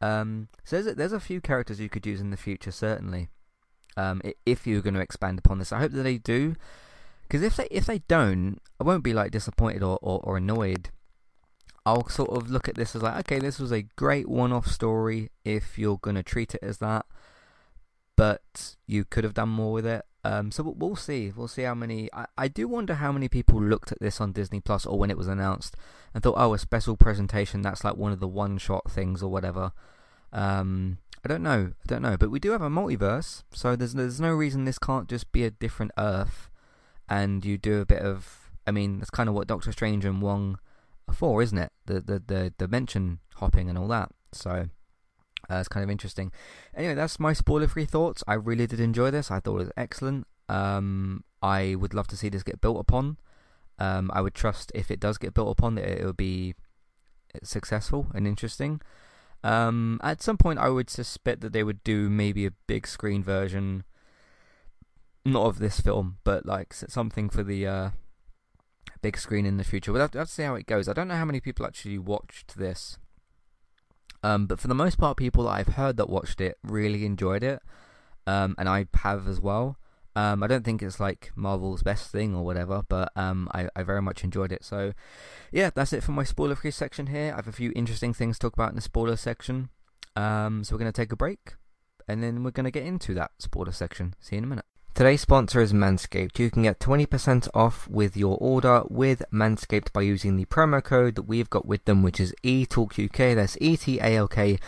Um, 0.00 0.48
so 0.64 0.76
there's 0.76 0.86
a, 0.86 0.94
there's 0.94 1.12
a 1.12 1.20
few 1.20 1.40
characters 1.40 1.78
you 1.78 1.88
could 1.88 2.06
use 2.06 2.20
in 2.20 2.30
the 2.30 2.36
future, 2.36 2.72
certainly. 2.72 3.28
Um, 3.96 4.20
if 4.44 4.66
you're 4.66 4.82
going 4.82 4.94
to 4.94 5.00
expand 5.00 5.38
upon 5.38 5.58
this, 5.58 5.72
I 5.72 5.78
hope 5.78 5.92
that 5.92 6.02
they 6.02 6.18
do, 6.18 6.56
because 7.22 7.42
if 7.42 7.56
they 7.56 7.68
if 7.70 7.86
they 7.86 8.00
don't, 8.08 8.58
I 8.80 8.84
won't 8.84 9.04
be 9.04 9.14
like 9.14 9.30
disappointed 9.30 9.82
or, 9.82 9.98
or, 10.02 10.20
or 10.24 10.36
annoyed. 10.36 10.90
I'll 11.86 12.08
sort 12.08 12.30
of 12.30 12.50
look 12.50 12.68
at 12.68 12.74
this 12.74 12.96
as 12.96 13.02
like, 13.02 13.18
okay, 13.20 13.38
this 13.38 13.60
was 13.60 13.70
a 13.70 13.82
great 13.82 14.28
one-off 14.28 14.66
story 14.66 15.30
if 15.44 15.78
you're 15.78 15.98
going 15.98 16.16
to 16.16 16.24
treat 16.24 16.52
it 16.52 16.62
as 16.62 16.78
that, 16.78 17.06
but 18.16 18.74
you 18.88 19.04
could 19.04 19.22
have 19.22 19.34
done 19.34 19.50
more 19.50 19.72
with 19.72 19.86
it. 19.86 20.04
Um, 20.24 20.50
so 20.50 20.74
we'll 20.76 20.96
see. 20.96 21.32
We'll 21.34 21.46
see 21.46 21.62
how 21.62 21.76
many. 21.76 22.10
I, 22.12 22.26
I 22.36 22.48
do 22.48 22.66
wonder 22.66 22.94
how 22.94 23.12
many 23.12 23.28
people 23.28 23.62
looked 23.62 23.92
at 23.92 24.00
this 24.00 24.20
on 24.20 24.32
Disney 24.32 24.58
Plus 24.58 24.84
or 24.84 24.98
when 24.98 25.10
it 25.10 25.16
was 25.16 25.28
announced 25.28 25.76
and 26.12 26.24
thought, 26.24 26.34
oh, 26.36 26.52
a 26.52 26.58
special 26.58 26.96
presentation. 26.96 27.62
That's 27.62 27.84
like 27.84 27.96
one 27.96 28.10
of 28.10 28.18
the 28.18 28.26
one-shot 28.26 28.90
things 28.90 29.22
or 29.22 29.30
whatever. 29.30 29.70
Um, 30.32 30.98
I 31.24 31.28
don't 31.28 31.44
know. 31.44 31.72
I 31.80 31.86
don't 31.86 32.02
know. 32.02 32.16
But 32.16 32.32
we 32.32 32.40
do 32.40 32.50
have 32.50 32.62
a 32.62 32.68
multiverse, 32.68 33.44
so 33.52 33.76
there's 33.76 33.94
there's 33.94 34.20
no 34.20 34.32
reason 34.32 34.64
this 34.64 34.80
can't 34.80 35.08
just 35.08 35.30
be 35.30 35.44
a 35.44 35.50
different 35.50 35.92
Earth, 35.96 36.50
and 37.08 37.44
you 37.44 37.56
do 37.56 37.80
a 37.80 37.86
bit 37.86 38.02
of. 38.02 38.50
I 38.66 38.72
mean, 38.72 38.98
that's 38.98 39.10
kind 39.10 39.28
of 39.28 39.36
what 39.36 39.46
Doctor 39.46 39.70
Strange 39.70 40.04
and 40.04 40.20
Wong 40.20 40.58
for, 41.12 41.42
isn't 41.42 41.58
it? 41.58 41.72
The 41.86 42.00
the 42.00 42.22
the 42.26 42.54
dimension 42.58 43.20
hopping 43.36 43.68
and 43.68 43.78
all 43.78 43.88
that. 43.88 44.10
So 44.32 44.68
uh, 45.50 45.56
it's 45.56 45.68
kind 45.68 45.84
of 45.84 45.90
interesting. 45.90 46.32
Anyway, 46.74 46.94
that's 46.94 47.20
my 47.20 47.32
spoiler-free 47.32 47.86
thoughts. 47.86 48.24
I 48.26 48.34
really 48.34 48.66
did 48.66 48.80
enjoy 48.80 49.10
this. 49.10 49.30
I 49.30 49.40
thought 49.40 49.54
it 49.54 49.64
was 49.64 49.72
excellent. 49.76 50.26
Um, 50.48 51.24
I 51.42 51.74
would 51.74 51.94
love 51.94 52.08
to 52.08 52.16
see 52.16 52.28
this 52.28 52.42
get 52.42 52.60
built 52.60 52.80
upon. 52.80 53.18
Um, 53.78 54.10
I 54.12 54.20
would 54.20 54.34
trust 54.34 54.72
if 54.74 54.90
it 54.90 55.00
does 55.00 55.18
get 55.18 55.34
built 55.34 55.50
upon 55.50 55.74
that 55.74 55.84
it, 55.84 56.00
it 56.00 56.06
would 56.06 56.16
be 56.16 56.54
successful 57.42 58.08
and 58.14 58.26
interesting. 58.26 58.80
Um, 59.44 60.00
at 60.02 60.22
some 60.22 60.38
point, 60.38 60.58
I 60.58 60.70
would 60.70 60.90
suspect 60.90 61.40
that 61.42 61.52
they 61.52 61.62
would 61.62 61.84
do 61.84 62.08
maybe 62.08 62.46
a 62.46 62.52
big 62.66 62.86
screen 62.86 63.22
version, 63.22 63.84
not 65.24 65.46
of 65.46 65.58
this 65.58 65.80
film, 65.80 66.18
but 66.24 66.46
like 66.46 66.74
something 66.74 67.28
for 67.28 67.42
the 67.42 67.66
uh, 67.66 67.90
big 69.02 69.18
screen 69.18 69.46
in 69.46 69.56
the 69.56 69.64
future. 69.64 69.92
We'll 69.92 70.02
have 70.02 70.12
to, 70.12 70.18
have 70.18 70.28
to 70.28 70.32
see 70.34 70.42
how 70.42 70.54
it 70.54 70.66
goes. 70.66 70.88
I 70.88 70.92
don't 70.92 71.08
know 71.08 71.16
how 71.16 71.24
many 71.24 71.40
people 71.40 71.66
actually 71.66 71.98
watched 71.98 72.56
this 72.56 72.98
um, 74.26 74.46
but 74.46 74.58
for 74.58 74.66
the 74.66 74.74
most 74.74 74.98
part, 74.98 75.16
people 75.16 75.44
that 75.44 75.50
I've 75.50 75.74
heard 75.74 75.96
that 75.98 76.08
watched 76.08 76.40
it 76.40 76.58
really 76.64 77.06
enjoyed 77.06 77.44
it, 77.44 77.60
um, 78.26 78.56
and 78.58 78.68
I 78.68 78.86
have 78.94 79.28
as 79.28 79.40
well. 79.40 79.78
Um, 80.16 80.42
I 80.42 80.48
don't 80.48 80.64
think 80.64 80.82
it's 80.82 80.98
like 80.98 81.30
Marvel's 81.36 81.84
best 81.84 82.10
thing 82.10 82.34
or 82.34 82.44
whatever, 82.44 82.82
but 82.88 83.12
um, 83.14 83.48
I, 83.52 83.68
I 83.76 83.84
very 83.84 84.02
much 84.02 84.24
enjoyed 84.24 84.50
it. 84.50 84.64
So, 84.64 84.94
yeah, 85.52 85.70
that's 85.72 85.92
it 85.92 86.02
for 86.02 86.10
my 86.10 86.24
spoiler-free 86.24 86.72
section 86.72 87.08
here. 87.08 87.32
I 87.32 87.36
have 87.36 87.46
a 87.46 87.52
few 87.52 87.72
interesting 87.76 88.12
things 88.12 88.36
to 88.38 88.46
talk 88.46 88.54
about 88.54 88.70
in 88.70 88.76
the 88.76 88.82
spoiler 88.82 89.16
section. 89.16 89.68
Um, 90.16 90.64
so 90.64 90.74
we're 90.74 90.80
going 90.80 90.92
to 90.92 91.00
take 91.00 91.12
a 91.12 91.16
break, 91.16 91.54
and 92.08 92.20
then 92.20 92.42
we're 92.42 92.50
going 92.50 92.64
to 92.64 92.70
get 92.72 92.84
into 92.84 93.14
that 93.14 93.30
spoiler 93.38 93.72
section. 93.72 94.14
See 94.18 94.34
you 94.34 94.38
in 94.38 94.44
a 94.44 94.48
minute. 94.48 94.64
Today's 94.96 95.20
sponsor 95.20 95.60
is 95.60 95.74
Manscaped. 95.74 96.38
You 96.38 96.50
can 96.50 96.62
get 96.62 96.80
20% 96.80 97.50
off 97.52 97.86
with 97.86 98.16
your 98.16 98.38
order 98.40 98.82
with 98.88 99.22
Manscaped 99.30 99.92
by 99.92 100.00
using 100.00 100.36
the 100.36 100.46
promo 100.46 100.82
code 100.82 101.16
that 101.16 101.24
we've 101.24 101.50
got 101.50 101.66
with 101.66 101.84
them, 101.84 102.02
which 102.02 102.18
is 102.18 102.34
ETALKUK. 102.42 103.34
That's 103.34 103.58
E-T-A-L-K 103.60 104.58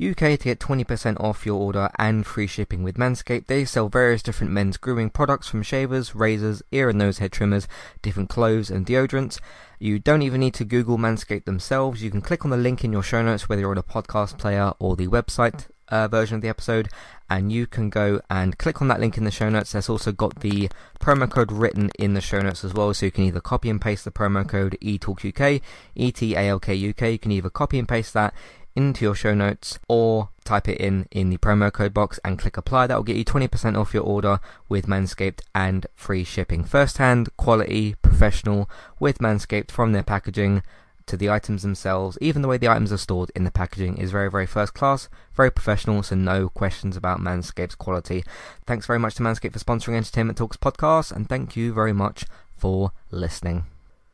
UK 0.00 0.16
to 0.16 0.38
get 0.38 0.58
20% 0.58 1.20
off 1.20 1.44
your 1.44 1.60
order 1.60 1.90
and 1.98 2.24
free 2.24 2.46
shipping 2.46 2.82
with 2.82 2.96
Manscaped. 2.96 3.46
They 3.46 3.66
sell 3.66 3.90
various 3.90 4.22
different 4.22 4.54
men's 4.54 4.78
grooming 4.78 5.10
products 5.10 5.48
from 5.48 5.62
shavers, 5.62 6.14
razors, 6.14 6.62
ear 6.72 6.88
and 6.88 6.98
nose 6.98 7.18
hair 7.18 7.28
trimmers, 7.28 7.68
different 8.00 8.30
clothes 8.30 8.70
and 8.70 8.86
deodorants. 8.86 9.38
You 9.78 9.98
don't 9.98 10.22
even 10.22 10.40
need 10.40 10.54
to 10.54 10.64
Google 10.64 10.96
Manscaped 10.96 11.44
themselves. 11.44 12.02
You 12.02 12.10
can 12.10 12.22
click 12.22 12.46
on 12.46 12.50
the 12.50 12.56
link 12.56 12.84
in 12.84 12.92
your 12.92 13.02
show 13.02 13.22
notes, 13.22 13.50
whether 13.50 13.60
you're 13.60 13.72
on 13.72 13.76
a 13.76 13.82
podcast 13.82 14.38
player 14.38 14.72
or 14.78 14.96
the 14.96 15.08
website 15.08 15.66
uh, 15.88 16.08
version 16.08 16.36
of 16.36 16.42
the 16.42 16.48
episode, 16.48 16.88
and 17.28 17.52
you 17.52 17.66
can 17.66 17.90
go 17.90 18.20
and 18.30 18.58
click 18.58 18.80
on 18.80 18.88
that 18.88 19.00
link 19.00 19.16
in 19.16 19.24
the 19.24 19.30
show 19.30 19.48
notes. 19.48 19.72
There's 19.72 19.88
also 19.88 20.12
got 20.12 20.40
the 20.40 20.68
promo 21.00 21.30
code 21.30 21.52
written 21.52 21.90
in 21.98 22.14
the 22.14 22.20
show 22.20 22.40
notes 22.40 22.64
as 22.64 22.74
well, 22.74 22.92
so 22.94 23.06
you 23.06 23.12
can 23.12 23.24
either 23.24 23.40
copy 23.40 23.70
and 23.70 23.80
paste 23.80 24.04
the 24.04 24.10
promo 24.10 24.48
code 24.48 24.76
ETALKUK, 24.80 25.60
E-T-A-L-K-U-K. 25.94 27.10
You 27.10 27.18
can 27.18 27.32
either 27.32 27.50
copy 27.50 27.78
and 27.78 27.88
paste 27.88 28.14
that 28.14 28.34
into 28.76 29.04
your 29.04 29.14
show 29.14 29.34
notes 29.34 29.78
or 29.88 30.30
type 30.44 30.68
it 30.68 30.78
in 30.78 31.06
in 31.10 31.30
the 31.30 31.38
promo 31.38 31.72
code 31.72 31.94
box 31.94 32.18
and 32.24 32.38
click 32.38 32.56
apply. 32.56 32.86
That 32.86 32.96
will 32.96 33.04
get 33.04 33.16
you 33.16 33.24
20% 33.24 33.78
off 33.78 33.94
your 33.94 34.02
order 34.02 34.40
with 34.68 34.86
Manscaped 34.86 35.40
and 35.54 35.86
free 35.94 36.24
shipping. 36.24 36.64
First 36.64 36.98
hand, 36.98 37.28
quality, 37.36 37.94
professional 38.02 38.68
with 38.98 39.18
Manscaped 39.18 39.70
from 39.70 39.92
their 39.92 40.02
packaging 40.02 40.62
to 41.06 41.16
the 41.16 41.30
items 41.30 41.62
themselves, 41.62 42.18
even 42.20 42.42
the 42.42 42.48
way 42.48 42.56
the 42.56 42.68
items 42.68 42.92
are 42.92 42.98
stored 42.98 43.30
in 43.34 43.44
the 43.44 43.50
packaging 43.50 43.98
is 43.98 44.10
very, 44.10 44.30
very 44.30 44.46
first 44.46 44.74
class, 44.74 45.08
very 45.34 45.50
professional, 45.50 46.02
so 46.02 46.14
no 46.14 46.48
questions 46.48 46.96
about 46.96 47.20
Manscaped's 47.20 47.74
quality. 47.74 48.24
Thanks 48.66 48.86
very 48.86 48.98
much 48.98 49.16
to 49.16 49.22
Manscaped 49.22 49.52
for 49.52 49.58
sponsoring 49.58 49.96
Entertainment 49.96 50.38
Talks 50.38 50.56
podcast, 50.56 51.12
and 51.12 51.28
thank 51.28 51.56
you 51.56 51.72
very 51.72 51.92
much 51.92 52.24
for 52.56 52.92
listening. 53.10 53.66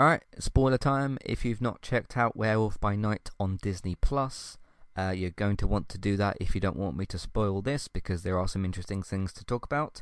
Alright, 0.00 0.22
spoiler 0.38 0.78
time. 0.78 1.18
If 1.24 1.44
you've 1.44 1.60
not 1.60 1.82
checked 1.82 2.16
out 2.16 2.36
Werewolf 2.36 2.78
by 2.78 2.94
Night 2.94 3.30
on 3.40 3.58
Disney 3.60 3.96
Plus, 3.96 4.56
uh, 4.96 5.10
you're 5.10 5.30
going 5.30 5.56
to 5.56 5.66
want 5.66 5.88
to 5.88 5.98
do 5.98 6.16
that 6.16 6.36
if 6.40 6.54
you 6.54 6.60
don't 6.60 6.76
want 6.76 6.96
me 6.96 7.04
to 7.06 7.18
spoil 7.18 7.60
this 7.62 7.88
because 7.88 8.22
there 8.22 8.38
are 8.38 8.46
some 8.46 8.64
interesting 8.64 9.02
things 9.02 9.32
to 9.32 9.44
talk 9.44 9.64
about. 9.64 10.00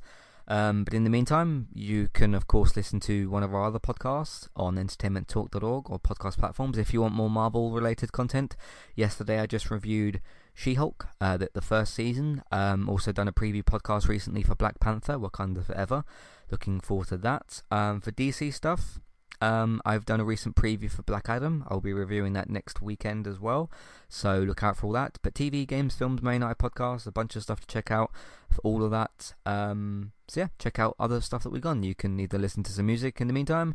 Um, 0.49 0.85
but 0.85 0.93
in 0.93 1.05
the 1.05 1.11
meantime, 1.11 1.69
you 1.73 2.11
can 2.13 2.35
of 2.35 2.47
course 2.47 2.77
listen 2.77 3.01
to 3.01 3.31
one 3.31 3.43
of 3.43 3.55
our 3.55 3.65
other 3.65 3.79
podcasts 3.79 4.49
on 4.55 4.77
entertainmenttalk.org 4.77 5.91
or 5.91 5.99
podcast 5.99 6.37
platforms 6.37 6.77
if 6.77 6.93
you 6.93 7.01
want 7.01 7.15
more 7.15 7.31
Marvel 7.31 7.71
related 7.71 8.13
content. 8.13 8.55
Yesterday 8.97 9.41
I 9.41 9.47
just 9.47 9.71
reviewed 9.71 10.21
She-Hulk, 10.53 11.09
uh, 11.23 11.39
the, 11.39 11.49
the 11.55 11.63
first 11.63 11.95
season. 11.95 12.43
Um, 12.53 12.91
also 12.91 13.13
done 13.13 13.29
a 13.29 13.33
preview 13.33 13.63
podcast 13.63 14.09
recently 14.09 14.43
for 14.43 14.57
Black 14.57 14.79
Panther, 14.79 15.15
Wakanda 15.15 15.65
Forever. 15.65 16.05
Looking 16.51 16.81
forward 16.81 17.09
to 17.09 17.17
that. 17.17 17.63
Um, 17.71 18.03
for 18.03 18.13
DC 18.13 18.53
stuff, 18.53 19.01
um, 19.41 19.83
I've 19.85 20.05
done 20.05 20.21
a 20.21 20.25
recent 20.25 20.57
preview 20.57 20.91
for 20.91 21.03
Black 21.03 21.29
Adam. 21.29 21.65
I'll 21.69 21.81
be 21.81 21.93
reviewing 21.93 22.33
that 22.35 22.49
next 22.49 22.81
weekend 22.81 23.27
as 23.27 23.39
well. 23.39 23.71
So 24.09 24.41
look 24.41 24.63
out 24.63 24.79
for 24.79 24.87
all 24.87 24.93
that. 24.93 25.19
But 25.23 25.35
TV, 25.35 25.67
games, 25.67 25.95
films, 25.95 26.23
main 26.23 26.41
night 26.41 26.59
podcast, 26.59 27.07
a 27.07 27.13
bunch 27.13 27.37
of 27.37 27.43
stuff 27.43 27.61
to 27.61 27.67
check 27.67 27.91
out 27.91 28.11
for 28.51 28.61
all 28.63 28.83
of 28.83 28.91
that. 28.91 29.35
Um, 29.45 30.13
so 30.29 30.41
yeah, 30.41 30.49
check 30.59 30.79
out 30.79 30.97
other 30.99 31.21
stuff 31.21 31.43
that 31.43 31.51
we've 31.51 31.63
done. 31.63 31.83
You 31.83 31.95
can 31.95 32.19
either 32.19 32.39
listen 32.39 32.63
to 32.65 32.73
some 32.73 32.87
music 32.87 33.21
in 33.21 33.27
the 33.27 33.35
meantime, 33.35 33.75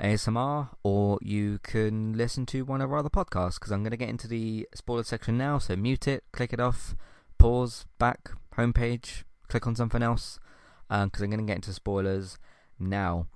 ASMR, 0.00 0.70
or 0.82 1.18
you 1.22 1.60
can 1.62 2.14
listen 2.14 2.44
to 2.46 2.64
one 2.64 2.80
of 2.80 2.92
our 2.92 2.98
other 2.98 3.10
podcasts. 3.10 3.54
Because 3.54 3.70
I'm 3.70 3.82
going 3.82 3.92
to 3.92 3.96
get 3.96 4.08
into 4.08 4.28
the 4.28 4.68
spoiler 4.74 5.04
section 5.04 5.38
now. 5.38 5.58
So 5.58 5.76
mute 5.76 6.08
it, 6.08 6.24
click 6.32 6.52
it 6.52 6.60
off, 6.60 6.96
pause, 7.38 7.86
back, 7.98 8.30
homepage, 8.56 9.22
click 9.48 9.66
on 9.66 9.76
something 9.76 10.02
else. 10.02 10.40
Because 10.88 11.20
um, 11.20 11.24
I'm 11.24 11.30
going 11.30 11.38
to 11.38 11.46
get 11.46 11.56
into 11.56 11.72
spoilers 11.72 12.38
now. 12.78 13.26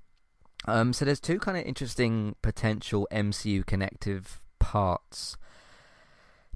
Um, 0.67 0.93
so 0.93 1.05
there's 1.05 1.21
two 1.21 1.39
kind 1.39 1.57
of 1.57 1.65
interesting 1.65 2.37
potential 2.43 3.09
MCU 3.11 3.65
connective 3.65 4.43
parts. 4.59 5.37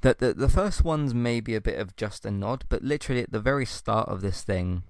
The, 0.03 0.17
the 0.19 0.35
the 0.35 0.49
first 0.49 0.85
one's 0.85 1.15
maybe 1.15 1.55
a 1.55 1.61
bit 1.61 1.79
of 1.79 1.97
just 1.97 2.27
a 2.27 2.31
nod, 2.31 2.65
but 2.69 2.83
literally 2.83 3.23
at 3.23 3.33
the 3.33 3.41
very 3.41 3.65
start 3.65 4.09
of 4.09 4.21
this 4.21 4.43
thing, 4.43 4.83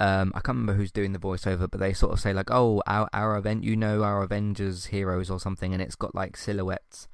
um, 0.00 0.32
I 0.34 0.40
can't 0.40 0.56
remember 0.58 0.74
who's 0.74 0.90
doing 0.90 1.12
the 1.12 1.18
voiceover, 1.18 1.70
but 1.70 1.78
they 1.78 1.92
sort 1.92 2.12
of 2.12 2.20
say 2.20 2.32
like, 2.32 2.50
"Oh, 2.50 2.82
our 2.86 3.08
our 3.12 3.36
event, 3.38 3.62
you 3.62 3.76
know, 3.76 4.02
our 4.02 4.22
Avengers 4.22 4.86
heroes 4.86 5.30
or 5.30 5.38
something," 5.38 5.72
and 5.72 5.80
it's 5.80 5.94
got 5.94 6.14
like 6.14 6.36
silhouettes 6.36 7.08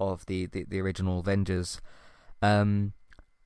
of 0.00 0.24
the 0.26 0.46
the, 0.46 0.64
the 0.66 0.80
original 0.80 1.20
Avengers. 1.20 1.80
Um, 2.40 2.94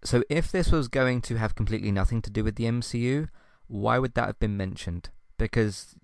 so 0.05 0.23
if 0.31 0.51
this 0.53 0.71
was 0.71 0.89
going 0.89 1.21
to 1.23 1.37
have 1.37 1.55
completely 1.55 1.91
nothing 1.91 2.23
to 2.23 2.31
do 2.31 2.45
with 2.45 2.55
the 2.55 2.65
MCU, 2.65 3.29
why 3.67 3.99
would 3.99 4.15
that 4.15 4.27
have 4.27 4.39
been 4.39 4.57
mentioned? 4.57 5.11
Because 5.37 5.95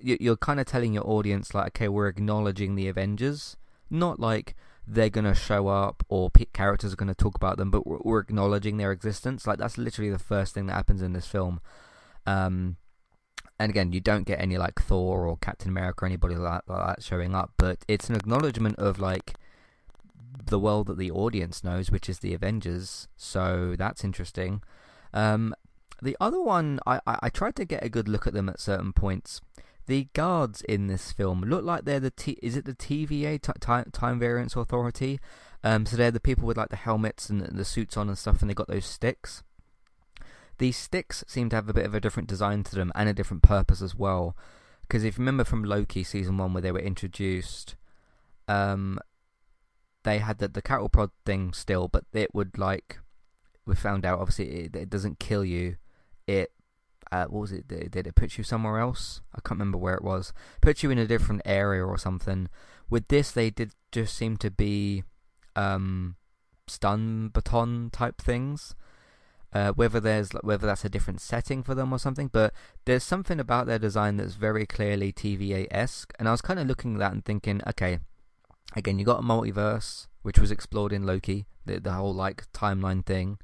you're 0.00 0.36
kind 0.36 0.60
of 0.60 0.66
telling 0.66 0.92
your 0.92 1.06
audience 1.08 1.54
like, 1.54 1.68
okay, 1.68 1.88
we're 1.88 2.08
acknowledging 2.08 2.74
the 2.74 2.88
Avengers, 2.88 3.56
not 3.90 4.20
like 4.20 4.54
they're 4.86 5.10
gonna 5.10 5.34
show 5.34 5.68
up 5.68 6.04
or 6.08 6.30
characters 6.52 6.92
are 6.92 6.96
gonna 6.96 7.14
talk 7.14 7.34
about 7.34 7.56
them, 7.56 7.70
but 7.70 7.86
we're, 7.86 8.20
acknowledging 8.20 8.76
their 8.76 8.92
existence. 8.92 9.46
Like 9.46 9.58
that's 9.58 9.78
literally 9.78 10.10
the 10.10 10.18
first 10.18 10.54
thing 10.54 10.66
that 10.66 10.74
happens 10.74 11.02
in 11.02 11.12
this 11.12 11.26
film. 11.26 11.60
Um, 12.26 12.76
and 13.58 13.70
again, 13.70 13.92
you 13.92 14.00
don't 14.00 14.26
get 14.26 14.40
any 14.40 14.58
like 14.58 14.80
Thor 14.80 15.26
or 15.26 15.36
Captain 15.38 15.70
America 15.70 16.04
or 16.04 16.06
anybody 16.06 16.34
like 16.34 16.62
like 16.68 16.86
that 16.86 17.02
showing 17.02 17.34
up, 17.34 17.52
but 17.56 17.78
it's 17.88 18.08
an 18.08 18.16
acknowledgement 18.16 18.78
of 18.78 18.98
like 18.98 19.34
the 20.44 20.58
world 20.58 20.86
that 20.86 20.98
the 20.98 21.10
audience 21.10 21.64
knows, 21.64 21.90
which 21.90 22.08
is 22.08 22.20
the 22.20 22.34
Avengers. 22.34 23.08
So 23.16 23.74
that's 23.76 24.04
interesting. 24.04 24.62
Um, 25.12 25.54
the 26.02 26.16
other 26.20 26.40
one, 26.40 26.78
I, 26.86 27.00
I, 27.06 27.18
I 27.22 27.28
tried 27.30 27.56
to 27.56 27.64
get 27.64 27.84
a 27.84 27.88
good 27.88 28.08
look 28.08 28.26
at 28.26 28.34
them 28.34 28.48
at 28.48 28.60
certain 28.60 28.92
points. 28.92 29.40
The 29.86 30.08
guards 30.14 30.62
in 30.62 30.88
this 30.88 31.12
film 31.12 31.42
look 31.42 31.64
like 31.64 31.84
they're 31.84 32.00
the 32.00 32.10
T- 32.10 32.38
is 32.42 32.56
it 32.56 32.64
the 32.64 32.74
TVA 32.74 33.40
t- 33.40 33.52
time 33.60 33.90
time 33.92 34.18
variance 34.18 34.56
authority? 34.56 35.20
Um, 35.62 35.86
so 35.86 35.96
they're 35.96 36.10
the 36.10 36.20
people 36.20 36.46
with 36.46 36.56
like 36.56 36.70
the 36.70 36.76
helmets 36.76 37.30
and 37.30 37.40
the 37.40 37.64
suits 37.64 37.96
on 37.96 38.08
and 38.08 38.18
stuff, 38.18 38.40
and 38.40 38.50
they 38.50 38.54
got 38.54 38.68
those 38.68 38.84
sticks. 38.84 39.42
These 40.58 40.76
sticks 40.76 41.22
seem 41.28 41.50
to 41.50 41.56
have 41.56 41.68
a 41.68 41.74
bit 41.74 41.86
of 41.86 41.94
a 41.94 42.00
different 42.00 42.28
design 42.28 42.64
to 42.64 42.74
them 42.74 42.90
and 42.94 43.08
a 43.08 43.14
different 43.14 43.42
purpose 43.42 43.82
as 43.82 43.94
well. 43.94 44.36
Because 44.82 45.04
if 45.04 45.18
you 45.18 45.22
remember 45.22 45.44
from 45.44 45.64
Loki 45.64 46.02
season 46.02 46.38
one, 46.38 46.52
where 46.52 46.62
they 46.62 46.72
were 46.72 46.78
introduced, 46.80 47.76
um, 48.48 48.98
they 50.02 50.18
had 50.18 50.38
the 50.38 50.48
the 50.48 50.62
cattle 50.62 50.88
prod 50.88 51.10
thing 51.24 51.52
still, 51.52 51.88
but 51.88 52.04
it 52.12 52.34
would 52.34 52.58
like 52.58 52.98
we 53.66 53.74
found 53.74 54.06
out 54.06 54.20
obviously 54.20 54.64
it, 54.64 54.76
it 54.76 54.90
doesn't 54.90 55.18
kill 55.18 55.44
you. 55.44 55.76
It 56.26 56.52
uh, 57.12 57.26
what 57.26 57.40
was 57.40 57.52
it? 57.52 57.68
Did 57.68 58.06
it 58.06 58.14
put 58.14 58.36
you 58.38 58.44
somewhere 58.44 58.78
else? 58.78 59.20
I 59.34 59.40
can't 59.40 59.58
remember 59.58 59.78
where 59.78 59.94
it 59.94 60.04
was. 60.04 60.32
Put 60.60 60.82
you 60.82 60.90
in 60.90 60.98
a 60.98 61.06
different 61.06 61.42
area 61.44 61.84
or 61.84 61.98
something. 61.98 62.48
With 62.90 63.08
this, 63.08 63.30
they 63.30 63.50
did 63.50 63.72
just 63.92 64.14
seem 64.14 64.36
to 64.38 64.50
be 64.50 65.04
um, 65.54 66.16
stun 66.66 67.28
baton 67.28 67.90
type 67.90 68.20
things. 68.20 68.74
Uh, 69.52 69.72
whether 69.72 70.00
there's 70.00 70.32
whether 70.42 70.66
that's 70.66 70.84
a 70.84 70.88
different 70.88 71.20
setting 71.20 71.62
for 71.62 71.74
them 71.74 71.92
or 71.92 71.98
something, 71.98 72.28
but 72.30 72.52
there's 72.84 73.04
something 73.04 73.40
about 73.40 73.66
their 73.66 73.78
design 73.78 74.16
that's 74.16 74.34
very 74.34 74.66
clearly 74.66 75.12
TVA 75.12 75.66
esque. 75.70 76.12
And 76.18 76.28
I 76.28 76.32
was 76.32 76.42
kind 76.42 76.58
of 76.58 76.66
looking 76.66 76.94
at 76.94 76.98
that 76.98 77.12
and 77.12 77.24
thinking, 77.24 77.62
okay, 77.66 78.00
again, 78.74 78.98
you 78.98 79.04
got 79.04 79.20
a 79.20 79.22
multiverse 79.22 80.08
which 80.22 80.38
was 80.38 80.50
explored 80.50 80.92
in 80.92 81.06
Loki, 81.06 81.46
the 81.64 81.78
the 81.78 81.92
whole 81.92 82.12
like 82.12 82.50
timeline 82.52 83.06
thing 83.06 83.38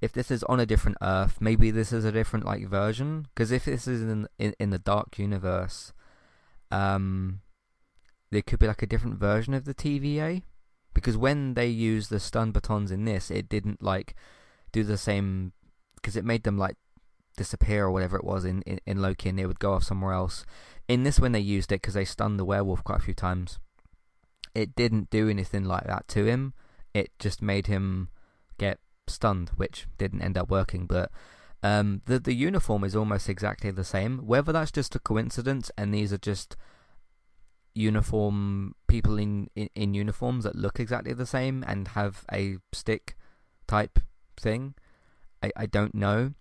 if 0.00 0.12
this 0.12 0.30
is 0.30 0.44
on 0.44 0.60
a 0.60 0.66
different 0.66 0.98
Earth, 1.02 1.38
maybe 1.40 1.70
this 1.70 1.92
is 1.92 2.04
a 2.04 2.12
different 2.12 2.44
like 2.44 2.66
version. 2.66 3.26
Because 3.34 3.50
if 3.50 3.64
this 3.64 3.88
is 3.88 4.02
in, 4.02 4.28
in 4.38 4.54
in 4.58 4.70
the 4.70 4.78
Dark 4.78 5.18
Universe, 5.18 5.92
um, 6.70 7.40
there 8.30 8.42
could 8.42 8.58
be 8.58 8.66
like 8.66 8.82
a 8.82 8.86
different 8.86 9.18
version 9.18 9.54
of 9.54 9.64
the 9.64 9.74
TVA. 9.74 10.42
Because 10.94 11.16
when 11.16 11.54
they 11.54 11.66
used 11.66 12.10
the 12.10 12.20
stun 12.20 12.52
batons 12.52 12.90
in 12.90 13.04
this, 13.04 13.30
it 13.30 13.48
didn't 13.48 13.82
like 13.82 14.14
do 14.72 14.84
the 14.84 14.98
same. 14.98 15.52
Because 15.96 16.16
it 16.16 16.24
made 16.24 16.44
them 16.44 16.56
like 16.56 16.76
disappear 17.36 17.86
or 17.86 17.90
whatever 17.90 18.16
it 18.16 18.24
was 18.24 18.44
in, 18.44 18.62
in, 18.62 18.80
in 18.86 19.02
Loki, 19.02 19.28
and 19.28 19.38
they 19.38 19.46
would 19.46 19.60
go 19.60 19.72
off 19.72 19.84
somewhere 19.84 20.12
else. 20.12 20.44
In 20.86 21.02
this, 21.02 21.20
when 21.20 21.32
they 21.32 21.40
used 21.40 21.72
it, 21.72 21.82
because 21.82 21.94
they 21.94 22.04
stunned 22.04 22.38
the 22.38 22.44
werewolf 22.44 22.84
quite 22.84 22.98
a 22.98 23.02
few 23.02 23.14
times, 23.14 23.58
it 24.54 24.74
didn't 24.74 25.10
do 25.10 25.28
anything 25.28 25.64
like 25.64 25.84
that 25.84 26.06
to 26.08 26.24
him. 26.24 26.54
It 26.94 27.10
just 27.18 27.42
made 27.42 27.66
him 27.66 28.08
stunned, 29.08 29.50
which 29.56 29.86
didn't 29.98 30.22
end 30.22 30.38
up 30.38 30.50
working. 30.50 30.86
But 30.86 31.10
um, 31.62 32.02
the 32.06 32.18
the 32.18 32.34
uniform 32.34 32.84
is 32.84 32.94
almost 32.94 33.28
exactly 33.28 33.70
the 33.70 33.84
same. 33.84 34.18
Whether 34.26 34.52
that's 34.52 34.70
just 34.70 34.94
a 34.94 35.00
coincidence 35.00 35.70
and 35.76 35.92
these 35.92 36.12
are 36.12 36.18
just 36.18 36.56
uniform 37.74 38.74
people 38.88 39.18
in, 39.18 39.48
in, 39.54 39.68
in 39.74 39.94
uniforms 39.94 40.44
that 40.44 40.56
look 40.56 40.80
exactly 40.80 41.12
the 41.12 41.26
same 41.26 41.64
and 41.66 41.88
have 41.88 42.24
a 42.32 42.56
stick 42.72 43.16
type 43.68 44.00
thing, 44.38 44.74
I, 45.42 45.50
I 45.56 45.66
don't 45.66 45.94
know. 45.94 46.32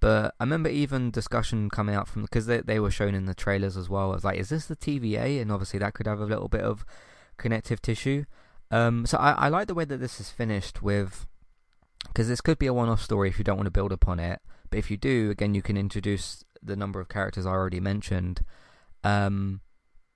But 0.00 0.34
I 0.40 0.44
remember 0.44 0.70
even 0.70 1.10
discussion 1.10 1.68
coming 1.68 1.94
out 1.94 2.08
from 2.08 2.22
because 2.22 2.46
they 2.46 2.60
they 2.60 2.80
were 2.80 2.90
shown 2.90 3.14
in 3.14 3.26
the 3.26 3.34
trailers 3.34 3.76
as 3.76 3.90
well. 3.90 4.10
I 4.10 4.14
was 4.14 4.24
like, 4.24 4.38
is 4.38 4.48
this 4.48 4.66
the 4.66 4.76
TVA? 4.76 5.40
And 5.40 5.52
obviously 5.52 5.78
that 5.78 5.92
could 5.92 6.06
have 6.06 6.20
a 6.20 6.26
little 6.26 6.48
bit 6.48 6.62
of 6.62 6.86
connective 7.36 7.82
tissue. 7.82 8.24
Um, 8.70 9.04
so 9.04 9.18
I, 9.18 9.32
I 9.32 9.48
like 9.48 9.66
the 9.66 9.74
way 9.74 9.84
that 9.84 9.98
this 9.98 10.20
is 10.20 10.30
finished 10.30 10.82
with 10.82 11.26
because 12.08 12.28
this 12.28 12.40
could 12.40 12.58
be 12.58 12.66
a 12.66 12.74
one-off 12.74 13.02
story 13.02 13.28
if 13.28 13.38
you 13.38 13.44
don't 13.44 13.56
want 13.56 13.66
to 13.66 13.72
build 13.72 13.92
upon 13.92 14.18
it. 14.20 14.40
But 14.70 14.78
if 14.78 14.90
you 14.90 14.96
do, 14.96 15.30
again, 15.30 15.54
you 15.54 15.62
can 15.62 15.76
introduce 15.76 16.44
the 16.62 16.76
number 16.76 17.00
of 17.00 17.08
characters 17.08 17.46
I 17.46 17.50
already 17.50 17.80
mentioned. 17.80 18.44
Um, 19.02 19.60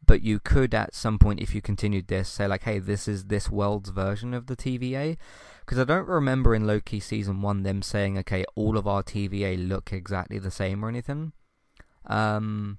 but 0.07 0.23
you 0.23 0.39
could 0.39 0.75
at 0.75 0.95
some 0.95 1.19
point, 1.19 1.41
if 1.41 1.55
you 1.55 1.63
continued 1.63 2.09
this, 2.09 2.29
say 2.29 2.47
like, 2.47 2.65
"Hey, 2.65 2.79
this 2.79 3.09
is 3.09 3.27
this 3.27 3.51
world's 3.51 3.89
version 3.91 4.35
of 4.35 4.47
the 4.47 4.57
TVA," 4.57 5.17
because 5.61 5.79
I 5.79 5.85
don't 5.85 6.09
remember 6.09 6.55
in 6.55 6.67
Loki 6.67 7.01
season 7.01 7.41
one 7.41 7.63
them 7.63 7.83
saying, 7.83 8.19
"Okay, 8.19 8.45
all 8.55 8.77
of 8.77 8.87
our 8.87 9.03
TVA 9.03 9.57
look 9.57 9.93
exactly 9.93 10.39
the 10.39 10.51
same" 10.51 10.85
or 10.85 10.89
anything. 10.89 11.33
Um, 12.07 12.79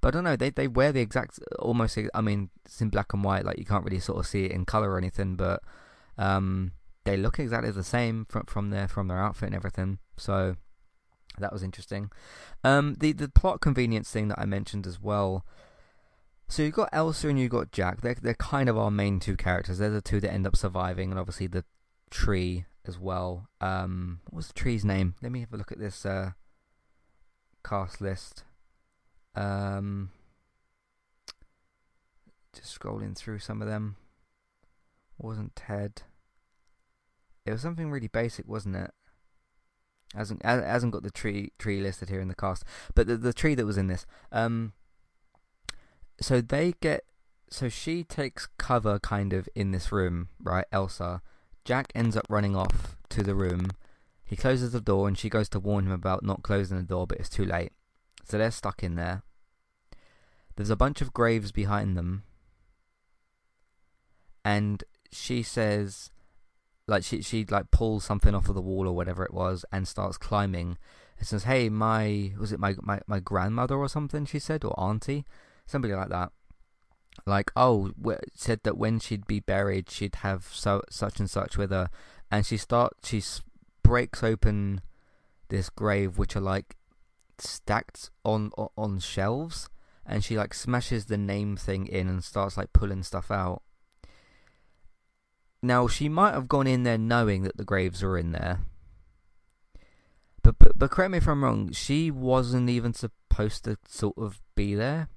but 0.00 0.08
I 0.08 0.10
don't 0.10 0.24
know. 0.24 0.36
They 0.36 0.50
they 0.50 0.68
wear 0.68 0.92
the 0.92 1.00
exact, 1.00 1.38
almost. 1.58 1.98
I 2.14 2.20
mean, 2.20 2.50
it's 2.64 2.80
in 2.80 2.90
black 2.90 3.12
and 3.12 3.22
white, 3.22 3.44
like 3.44 3.58
you 3.58 3.64
can't 3.64 3.84
really 3.84 4.00
sort 4.00 4.18
of 4.18 4.26
see 4.26 4.44
it 4.46 4.52
in 4.52 4.64
color 4.64 4.90
or 4.90 4.98
anything, 4.98 5.36
but 5.36 5.62
um, 6.18 6.72
they 7.06 7.16
look 7.16 7.38
exactly 7.38 7.70
the 7.70 7.84
same 7.84 8.26
from 8.28 8.44
from 8.44 8.70
their 8.70 8.88
from 8.88 9.08
their 9.08 9.18
outfit 9.18 9.46
and 9.46 9.54
everything. 9.54 9.98
So 10.18 10.56
that 11.38 11.52
was 11.52 11.62
interesting. 11.62 12.10
Um, 12.64 12.96
the 12.98 13.12
the 13.12 13.28
plot 13.28 13.60
convenience 13.60 14.10
thing 14.10 14.28
that 14.28 14.38
I 14.38 14.44
mentioned 14.44 14.86
as 14.86 15.00
well. 15.00 15.46
So 16.48 16.62
you've 16.62 16.74
got 16.74 16.90
Elsa 16.92 17.28
and 17.28 17.38
you've 17.38 17.50
got 17.50 17.72
Jack. 17.72 18.02
They're 18.02 18.16
they're 18.20 18.34
kind 18.34 18.68
of 18.68 18.76
our 18.76 18.90
main 18.90 19.20
two 19.20 19.36
characters. 19.36 19.78
They're 19.78 19.90
the 19.90 20.02
two 20.02 20.20
that 20.20 20.32
end 20.32 20.46
up 20.46 20.56
surviving, 20.56 21.10
and 21.10 21.18
obviously 21.18 21.46
the 21.46 21.64
tree 22.10 22.66
as 22.86 22.98
well. 22.98 23.48
Um, 23.60 24.20
what's 24.30 24.48
the 24.48 24.54
tree's 24.54 24.84
name? 24.84 25.14
Let 25.22 25.32
me 25.32 25.40
have 25.40 25.52
a 25.52 25.56
look 25.56 25.72
at 25.72 25.78
this 25.78 26.04
uh, 26.04 26.32
cast 27.64 28.00
list. 28.00 28.44
Um, 29.34 30.10
just 32.54 32.78
scrolling 32.78 33.16
through 33.16 33.40
some 33.40 33.60
of 33.60 33.68
them. 33.68 33.96
Wasn't 35.18 35.56
Ted? 35.56 36.02
It 37.46 37.52
was 37.52 37.62
something 37.62 37.90
really 37.90 38.08
basic, 38.08 38.48
wasn't 38.48 38.76
it? 38.76 38.90
Hasn't 40.14 40.44
hasn't 40.44 40.92
got 40.92 41.02
the 41.02 41.10
tree 41.10 41.52
tree 41.58 41.80
listed 41.80 42.08
here 42.08 42.20
in 42.20 42.28
the 42.28 42.34
cast, 42.34 42.64
but 42.94 43.06
the 43.06 43.16
the 43.16 43.32
tree 43.32 43.54
that 43.54 43.66
was 43.66 43.78
in 43.78 43.86
this. 43.86 44.06
Um, 44.32 44.72
so 46.20 46.40
they 46.40 46.74
get 46.80 47.04
so 47.50 47.68
she 47.68 48.02
takes 48.02 48.48
cover 48.58 48.98
kind 48.98 49.32
of 49.32 49.48
in 49.54 49.70
this 49.70 49.92
room, 49.92 50.28
right? 50.42 50.66
Elsa. 50.72 51.22
Jack 51.64 51.90
ends 51.94 52.16
up 52.16 52.26
running 52.28 52.54
off 52.54 52.96
to 53.10 53.22
the 53.22 53.34
room. 53.34 53.70
He 54.24 54.36
closes 54.36 54.72
the 54.72 54.80
door 54.80 55.08
and 55.08 55.18
she 55.18 55.28
goes 55.28 55.48
to 55.50 55.60
warn 55.60 55.86
him 55.86 55.92
about 55.92 56.24
not 56.24 56.42
closing 56.42 56.76
the 56.76 56.82
door, 56.82 57.06
but 57.06 57.18
it's 57.18 57.28
too 57.28 57.44
late. 57.44 57.72
So 58.24 58.38
they're 58.38 58.50
stuck 58.50 58.82
in 58.82 58.94
there. 58.94 59.22
There's 60.54 60.70
a 60.70 60.76
bunch 60.76 61.00
of 61.00 61.12
graves 61.12 61.52
behind 61.52 61.96
them. 61.96 62.22
And 64.44 64.82
she 65.10 65.42
says 65.42 66.10
like 66.88 67.04
she 67.04 67.22
she 67.22 67.44
like 67.44 67.70
pulls 67.70 68.04
something 68.04 68.34
off 68.34 68.48
of 68.48 68.54
the 68.54 68.60
wall 68.60 68.86
or 68.86 68.94
whatever 68.94 69.24
it 69.24 69.34
was 69.34 69.64
and 69.72 69.88
starts 69.88 70.16
climbing 70.16 70.78
and 71.18 71.26
says, 71.26 71.44
Hey, 71.44 71.68
my 71.68 72.32
was 72.38 72.52
it 72.52 72.60
my, 72.60 72.74
my, 72.80 73.00
my 73.06 73.20
grandmother 73.20 73.76
or 73.76 73.88
something, 73.88 74.24
she 74.24 74.38
said, 74.38 74.64
or 74.64 74.78
auntie? 74.78 75.24
Somebody 75.66 75.94
like 75.94 76.10
that. 76.10 76.32
Like 77.24 77.50
oh 77.56 77.90
said 78.34 78.60
that 78.64 78.76
when 78.76 79.00
she'd 79.00 79.26
be 79.26 79.40
buried 79.40 79.90
she'd 79.90 80.16
have 80.16 80.48
so 80.52 80.82
such 80.90 81.18
and 81.18 81.30
such 81.30 81.56
with 81.56 81.70
her. 81.70 81.90
And 82.30 82.46
she 82.46 82.56
start 82.56 82.94
she 83.02 83.22
breaks 83.82 84.22
open 84.22 84.80
this 85.48 85.70
grave 85.70 86.18
which 86.18 86.36
are 86.36 86.40
like 86.40 86.76
stacked 87.38 88.10
on 88.24 88.52
on 88.76 89.00
shelves. 89.00 89.68
And 90.08 90.22
she 90.22 90.36
like 90.36 90.54
smashes 90.54 91.06
the 91.06 91.18
name 91.18 91.56
thing 91.56 91.88
in 91.88 92.08
and 92.08 92.22
starts 92.22 92.56
like 92.56 92.72
pulling 92.72 93.02
stuff 93.02 93.30
out 93.32 93.62
now 95.66 95.86
she 95.86 96.08
might 96.08 96.34
have 96.34 96.48
gone 96.48 96.66
in 96.66 96.82
there 96.82 96.98
knowing 96.98 97.42
that 97.42 97.56
the 97.56 97.64
graves 97.64 98.02
were 98.02 98.18
in 98.18 98.32
there. 98.32 98.60
But 100.42 100.58
but, 100.58 100.78
but 100.78 100.90
correct 100.90 101.10
me 101.10 101.18
if 101.18 101.26
i'm 101.26 101.42
wrong 101.42 101.72
she 101.72 102.10
wasn't 102.10 102.70
even 102.70 102.94
supposed 102.94 103.64
to 103.64 103.78
sort 103.88 104.16
of 104.16 104.40
be 104.54 104.74
there. 104.74 105.08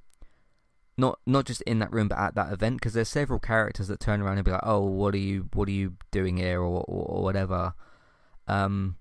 Not 0.98 1.20
not 1.26 1.46
just 1.46 1.62
in 1.62 1.80
that 1.80 1.94
room 1.94 2.08
but 2.08 2.18
at 2.18 2.36
that 2.36 2.52
event 2.52 2.78
because 2.78 2.94
there's 2.94 3.10
several 3.10 3.40
characters 3.40 3.88
that 3.88 4.00
turn 4.00 4.22
around 4.22 4.38
and 4.38 4.46
be 4.46 4.52
like 4.52 4.66
oh 4.66 4.82
what 4.82 5.14
are 5.14 5.20
you 5.20 5.50
what 5.54 5.68
are 5.68 5.72
you 5.72 5.94
doing 6.12 6.38
here? 6.38 6.62
or 6.62 6.84
or, 6.88 7.06
or 7.06 7.24
whatever. 7.24 7.74
Um 8.48 8.98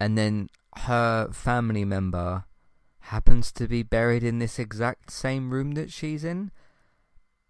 and 0.00 0.18
then 0.18 0.48
her 0.78 1.30
family 1.32 1.84
member 1.84 2.44
happens 2.98 3.52
to 3.52 3.68
be 3.68 3.82
buried 3.82 4.24
in 4.24 4.38
this 4.38 4.58
exact 4.58 5.10
same 5.10 5.50
room 5.50 5.72
that 5.72 5.92
she's 5.92 6.24
in 6.24 6.50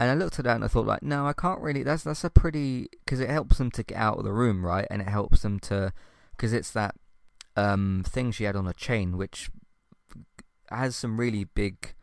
and 0.01 0.11
I 0.11 0.15
looked 0.15 0.39
at 0.39 0.45
that 0.45 0.57
and 0.57 0.65
I 0.65 0.69
thought 0.69 0.87
like 0.87 1.03
no 1.03 1.27
I 1.27 1.33
can't 1.33 1.61
really 1.61 1.83
that's 1.83 2.05
that's 2.05 2.25
a 2.25 2.31
pretty 2.31 2.89
because 3.05 3.21
it 3.21 3.31
helps 3.31 3.59
them 3.59 3.71
to 3.73 3.83
get 3.83 3.97
out 3.97 4.19
of 4.19 4.25
the 4.25 4.33
room 4.33 4.65
right 4.65 4.87
and 4.91 5.01
it 5.01 5.09
helps 5.09 5.43
them 5.43 5.59
to 5.61 5.93
because 6.33 6.53
it's 6.53 6.71
that 6.73 6.95
um 7.57 8.05
thing 8.07 8.33
she 8.33 8.45
had 8.45 8.57
on 8.57 8.67
a 8.67 8.75
chain 8.75 9.17
which 9.17 9.51
has 10.71 10.97
some 10.97 11.19
really 11.19 11.45
big 11.45 11.95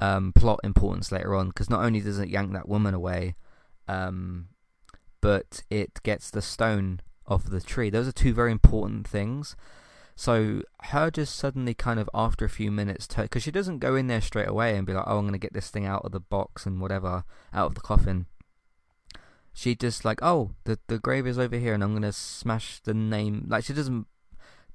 um, 0.00 0.32
plot 0.32 0.60
importance 0.62 1.10
later 1.12 1.34
on 1.34 1.48
because 1.48 1.70
not 1.70 1.84
only 1.84 2.00
does 2.00 2.18
it 2.18 2.28
yank 2.28 2.52
that 2.52 2.68
woman 2.68 2.94
away, 2.94 3.34
um, 3.88 4.48
but 5.20 5.62
it 5.70 6.02
gets 6.02 6.30
the 6.30 6.42
stone 6.42 7.00
off 7.26 7.44
the 7.44 7.60
tree. 7.60 7.90
Those 7.90 8.08
are 8.08 8.12
two 8.12 8.34
very 8.34 8.52
important 8.52 9.06
things. 9.06 9.56
So 10.16 10.62
her 10.80 11.10
just 11.10 11.36
suddenly 11.36 11.74
kind 11.74 12.00
of 12.00 12.10
after 12.14 12.44
a 12.44 12.50
few 12.50 12.70
minutes, 12.70 13.06
because 13.06 13.42
she 13.42 13.50
doesn't 13.50 13.78
go 13.78 13.94
in 13.94 14.06
there 14.06 14.20
straight 14.20 14.48
away 14.48 14.76
and 14.76 14.86
be 14.86 14.94
like, 14.94 15.04
"Oh, 15.06 15.18
I'm 15.18 15.26
gonna 15.26 15.38
get 15.38 15.52
this 15.52 15.70
thing 15.70 15.86
out 15.86 16.04
of 16.04 16.12
the 16.12 16.20
box 16.20 16.66
and 16.66 16.80
whatever, 16.80 17.24
out 17.52 17.66
of 17.66 17.74
the 17.74 17.80
coffin." 17.80 18.26
She 19.52 19.74
just 19.74 20.04
like, 20.04 20.20
"Oh, 20.22 20.52
the 20.64 20.78
the 20.88 20.98
grave 20.98 21.26
is 21.26 21.38
over 21.38 21.56
here, 21.56 21.74
and 21.74 21.84
I'm 21.84 21.92
gonna 21.92 22.12
smash 22.12 22.80
the 22.80 22.94
name." 22.94 23.46
Like 23.48 23.64
she 23.64 23.74
doesn't 23.74 24.06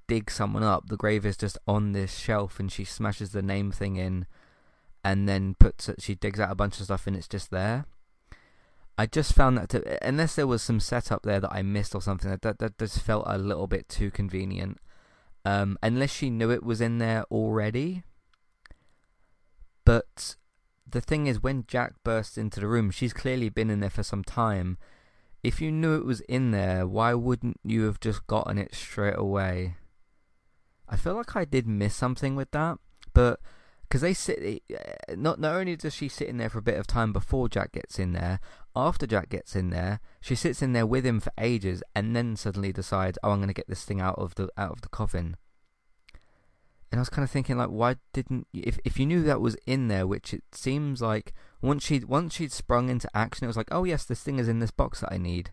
dig 0.08 0.30
someone 0.30 0.63
up. 0.63 0.89
The 0.89 0.97
grave 0.97 1.25
is 1.25 1.38
just 1.38 1.58
on 1.67 1.91
this 1.91 2.17
shelf, 2.17 2.60
and 2.60 2.71
she 2.71 2.86
smashes 2.86 3.32
the 3.32 3.41
name 3.41 3.71
thing 3.71 3.95
in 3.95 4.27
and 5.04 5.27
then 5.27 5.56
puts 5.56 5.89
it, 5.89 6.01
she 6.01 6.15
digs 6.15 6.39
out 6.39 6.51
a 6.51 6.56
bunch 6.56 6.80
of 6.80 6.86
stuff 6.86 7.08
and 7.08 7.15
it's 7.15 7.27
just 7.27 7.51
there. 7.51 7.86
I 8.97 9.08
just 9.08 9.34
found 9.34 9.58
that 9.58 9.69
to, 9.69 10.08
unless 10.08 10.36
there 10.36 10.45
was 10.45 10.62
some 10.62 10.80
setup 10.80 11.23
there 11.23 11.39
that 11.39 11.51
I 11.51 11.63
missed 11.63 11.95
or 11.95 12.01
something, 12.01 12.30
that 12.30 12.60
that 12.60 12.77
just 12.77 13.01
felt 13.01 13.23
a 13.25 13.38
little 13.38 13.65
bit 13.65 13.89
too 13.89 14.12
convenient. 14.12 14.77
Um, 15.43 15.77
unless 15.82 16.12
she 16.12 16.30
knew 16.30 16.51
it 16.51 16.63
was 16.63 16.82
in 16.82 16.99
there 16.99 17.23
already. 17.32 18.04
But 19.86 20.36
the 20.88 21.01
thing 21.01 21.27
is, 21.27 21.41
when 21.41 21.65
Jack 21.67 21.93
bursts 22.04 22.38
into 22.38 22.60
the 22.60 22.67
room, 22.67 22.91
she's 22.91 23.13
clearly 23.13 23.49
been 23.49 23.69
in 23.69 23.80
there 23.80 23.89
for 23.89 24.04
some 24.04 24.23
time. 24.23 24.77
If 25.43 25.60
you 25.60 25.71
knew 25.71 25.95
it 25.95 26.06
was 26.06 26.21
in 26.21 26.51
there, 26.51 26.86
why 26.86 27.13
wouldn't 27.15 27.60
you 27.63 27.84
have 27.86 27.99
just 27.99 28.27
gotten 28.27 28.58
it 28.58 28.75
straight 28.75 29.17
away? 29.17 29.77
I 30.88 30.97
feel 30.97 31.15
like 31.15 31.36
I 31.36 31.45
did 31.45 31.67
miss 31.67 31.95
something 31.95 32.36
with 32.36 32.51
that, 32.51 32.77
but 33.13 33.39
because 33.91 34.01
they 34.01 34.13
sit. 34.13 34.63
Eh, 34.69 35.15
not 35.17 35.38
not 35.38 35.54
only 35.54 35.75
does 35.75 35.93
she 35.93 36.08
sit 36.08 36.30
in 36.30 36.38
there 36.38 36.49
for 36.49 36.60
a 36.60 36.63
bit 36.63 36.80
of 36.80 36.88
time 36.88 37.12
before 37.12 37.49
Jack 37.49 37.73
gets 37.73 37.99
in 37.99 38.13
there, 38.13 38.39
after 38.73 39.06
Jack 39.06 39.27
gets 39.27 39.54
in 39.54 39.69
there, 39.69 39.99
she 40.21 40.34
sits 40.34 40.62
in 40.62 40.71
there 40.71 40.86
with 40.86 41.06
him 41.06 41.19
for 41.19 41.34
ages, 41.38 41.84
and 41.93 42.15
then 42.15 42.38
suddenly 42.38 42.71
decides, 42.71 43.17
"Oh, 43.21 43.32
I'm 43.32 43.39
going 43.39 43.49
to 43.49 43.54
get 43.54 43.67
this 43.67 43.84
thing 43.84 43.99
out 43.99 44.17
of 44.17 44.36
the 44.36 44.47
out 44.56 44.71
of 44.71 44.82
the 44.82 44.88
coffin." 44.88 45.36
And 46.89 46.99
I 46.99 47.01
was 47.01 47.10
kind 47.10 47.25
of 47.25 47.32
thinking, 47.32 47.58
like, 47.58 47.67
why 47.67 47.97
didn't 48.13 48.47
if 48.54 48.80
if 48.86 48.97
you 48.97 49.06
knew 49.06 49.23
that 49.23 49.41
was 49.41 49.58
in 49.65 49.89
there, 49.89 50.08
which 50.08 50.34
it 50.34 50.43
seems 50.54 51.01
like 51.01 51.34
once 51.62 51.84
she 51.84 51.99
once 51.99 52.36
she'd 52.36 52.54
sprung 52.54 52.88
into 52.88 53.10
action, 53.13 53.43
it 53.43 53.47
was 53.47 53.58
like, 53.58 53.73
oh 53.73 53.84
yes, 53.84 54.06
this 54.06 54.23
thing 54.23 54.39
is 54.39 54.47
in 54.47 54.60
this 54.60 54.71
box 54.71 55.01
that 55.01 55.12
I 55.12 55.17
need. 55.17 55.51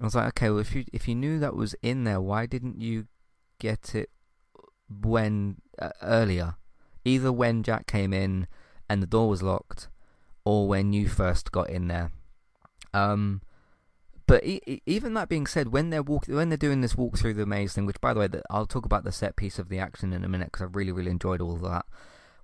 I 0.00 0.04
was 0.04 0.14
like, 0.14 0.28
okay, 0.28 0.48
well 0.48 0.60
if 0.60 0.74
you 0.74 0.86
if 0.90 1.06
you 1.06 1.14
knew 1.14 1.38
that 1.38 1.54
was 1.54 1.74
in 1.82 2.04
there, 2.04 2.20
why 2.20 2.46
didn't 2.46 2.80
you 2.80 3.08
get 3.58 3.94
it 3.94 4.08
when 4.88 5.56
uh, 5.78 5.90
earlier? 6.00 6.56
Either 7.04 7.32
when 7.32 7.62
Jack 7.62 7.86
came 7.86 8.12
in 8.12 8.46
and 8.88 9.02
the 9.02 9.06
door 9.06 9.28
was 9.28 9.42
locked, 9.42 9.88
or 10.44 10.68
when 10.68 10.92
you 10.92 11.08
first 11.08 11.52
got 11.52 11.70
in 11.70 11.88
there. 11.88 12.10
Um, 12.92 13.40
but 14.26 14.44
e- 14.44 14.82
even 14.86 15.14
that 15.14 15.28
being 15.28 15.46
said, 15.46 15.68
when 15.68 15.90
they're 15.90 16.02
walk- 16.02 16.26
when 16.26 16.48
they're 16.48 16.56
doing 16.56 16.80
this 16.80 16.96
walk 16.96 17.18
through 17.18 17.34
the 17.34 17.46
maze 17.46 17.74
thing, 17.74 17.86
which 17.86 18.00
by 18.00 18.14
the 18.14 18.20
way, 18.20 18.28
I'll 18.50 18.66
talk 18.66 18.84
about 18.84 19.04
the 19.04 19.12
set 19.12 19.36
piece 19.36 19.58
of 19.58 19.68
the 19.68 19.78
action 19.78 20.12
in 20.12 20.24
a 20.24 20.28
minute 20.28 20.48
because 20.48 20.62
I 20.62 20.68
really 20.70 20.92
really 20.92 21.10
enjoyed 21.10 21.40
all 21.40 21.54
of 21.54 21.62
that. 21.62 21.86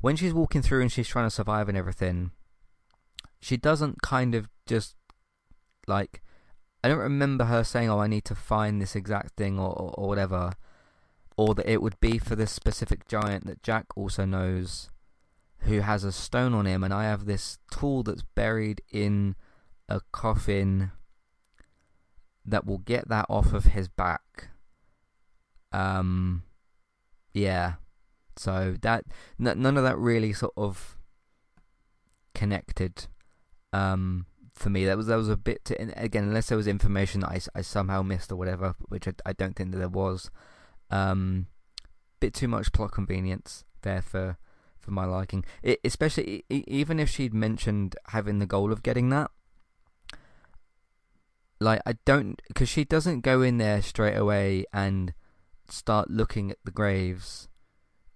When 0.01 0.17
she's 0.17 0.33
walking 0.35 0.63
through 0.63 0.83
and 0.83 0.93
she's 0.93 1.09
trying 1.09 1.27
to 1.27 1.31
survive 1.31 1.69
and 1.69 1.77
everything, 1.77 2.33
she 3.41 3.57
doesn't 3.57 4.03
kind 4.03 4.35
of 4.35 4.49
just 4.67 4.97
like 5.87 6.23
I 6.83 6.89
don't 6.89 6.99
remember 6.99 7.45
her 7.47 7.65
saying, 7.65 7.91
"Oh, 7.91 8.01
I 8.01 8.07
need 8.07 8.25
to 8.27 8.35
find 8.35 8.81
this 8.81 8.95
exact 8.97 9.37
thing" 9.37 9.59
or 9.59 9.71
or, 9.71 9.95
or 9.99 10.09
whatever 10.09 10.55
or 11.39 11.55
that 11.55 11.71
it 11.71 11.81
would 11.81 11.99
be 12.01 12.19
for 12.19 12.35
this 12.35 12.51
specific 12.51 13.07
giant 13.07 13.47
that 13.47 13.63
Jack 13.63 13.87
also 13.97 14.25
knows 14.25 14.91
who 15.61 15.81
has 15.81 16.03
a 16.03 16.11
stone 16.11 16.53
on 16.53 16.67
him 16.67 16.83
and 16.83 16.93
I 16.93 17.05
have 17.05 17.25
this 17.25 17.59
tool 17.71 18.03
that's 18.03 18.25
buried 18.35 18.83
in 18.91 19.37
a 19.89 20.01
coffin 20.11 20.91
that 22.45 22.67
will 22.67 22.79
get 22.79 23.09
that 23.09 23.25
off 23.29 23.53
of 23.53 23.67
his 23.67 23.89
back. 23.89 24.49
Um 25.73 26.43
yeah. 27.33 27.75
So 28.37 28.75
that 28.83 29.05
n- 29.41 29.63
none 29.63 29.77
of 29.77 29.85
that 29.85 29.97
really 29.97 30.33
sort 30.33 30.55
of 30.57 30.99
connected 32.35 33.07
um 33.73 34.27
for 34.55 34.71
me. 34.71 34.85
That 34.87 34.97
was 34.97 35.07
that 35.07 35.17
was 35.17 35.29
a 35.29 35.37
bit 35.37 35.65
to, 35.67 36.03
again 36.03 36.25
unless 36.25 36.49
there 36.49 36.59
was 36.59 36.67
information 36.67 37.21
that 37.21 37.31
I, 37.31 37.41
I 37.55 37.61
somehow 37.61 38.03
missed 38.03 38.33
or 38.33 38.37
whatever, 38.37 38.75
which 38.89 39.07
I, 39.07 39.13
I 39.25 39.33
don't 39.35 39.55
think 39.55 39.71
that 39.71 39.79
there 39.79 39.89
was. 39.89 40.33
Um, 40.91 41.47
bit 42.21 42.35
too 42.35 42.49
much 42.49 42.73
plot 42.73 42.93
convenience 42.93 43.65
there 43.83 44.03
for 44.03 44.39
for 44.79 44.91
my 44.91 45.05
liking. 45.05 45.45
It, 45.63 45.81
especially 45.85 46.45
even 46.49 46.99
if 46.99 47.11
she'd 47.11 47.35
mentioned 47.35 47.97
having 48.09 48.39
the 48.39 48.47
goal 48.47 48.73
of 48.73 48.83
getting 48.83 49.11
that. 49.11 49.31
Like 51.61 51.83
I 51.85 51.97
don't, 52.05 52.41
because 52.49 52.69
she 52.69 52.85
doesn't 52.85 53.21
go 53.21 53.43
in 53.43 53.59
there 53.59 53.83
straight 53.83 54.17
away 54.17 54.65
and 54.73 55.13
start 55.69 56.11
looking 56.11 56.51
at 56.51 56.59
the 56.65 56.71
graves. 56.71 57.49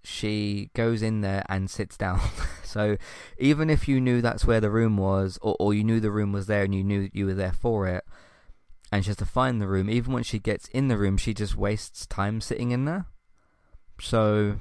She 0.05 0.71
goes 0.75 1.03
in 1.03 1.21
there 1.21 1.45
and 1.49 1.71
sits 1.71 1.97
down. 1.97 2.21
so 2.65 2.97
even 3.39 3.69
if 3.69 3.89
you 3.89 4.01
knew 4.01 4.21
that's 4.21 4.45
where 4.45 4.61
the 4.61 4.71
room 4.71 4.97
was, 4.97 5.39
or, 5.43 5.57
or 5.59 5.75
you 5.75 5.85
knew 5.85 6.01
the 6.01 6.11
room 6.11 6.33
was 6.33 6.47
there 6.47 6.63
and 6.63 6.75
you 6.75 6.85
knew 6.85 7.11
you 7.13 7.27
were 7.27 7.35
there 7.35 7.53
for 7.53 7.87
it, 7.89 8.05
and 8.93 9.03
she 9.03 9.09
has 9.09 9.17
to 9.17 9.27
find 9.27 9.61
the 9.61 9.67
room. 9.67 9.89
Even 9.89 10.13
when 10.13 10.23
she 10.23 10.39
gets 10.39 10.69
in 10.69 10.89
the 10.89 10.99
room, 10.99 11.17
she 11.17 11.33
just 11.33 11.57
wastes 11.57 12.07
time 12.07 12.43
sitting 12.43 12.71
in 12.71 12.85
there. 12.85 13.07
So, 13.99 14.59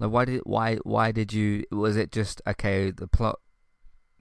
Like, 0.00 0.10
why 0.10 0.24
did 0.24 0.40
why 0.44 0.76
why 0.76 1.12
did 1.12 1.32
you? 1.32 1.64
Was 1.70 1.96
it 1.96 2.10
just 2.10 2.40
okay? 2.46 2.90
The 2.90 3.06
plot 3.06 3.38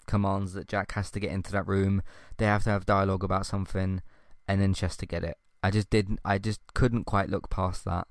commands 0.05 0.53
that 0.53 0.67
Jack 0.67 0.91
has 0.91 1.09
to 1.11 1.19
get 1.19 1.31
into 1.31 1.51
that 1.53 1.67
room. 1.67 2.03
They 2.37 2.45
have 2.45 2.63
to 2.65 2.69
have 2.69 2.85
dialogue 2.85 3.23
about 3.23 3.45
something, 3.45 4.01
and 4.47 4.61
then 4.61 4.73
she 4.73 4.85
has 4.85 4.97
to 4.97 5.05
get 5.05 5.23
it. 5.23 5.37
I 5.63 5.71
just 5.71 5.89
didn't. 5.89 6.19
I 6.25 6.37
just 6.37 6.61
couldn't 6.73 7.05
quite 7.05 7.29
look 7.29 7.49
past 7.49 7.85
that. 7.85 8.07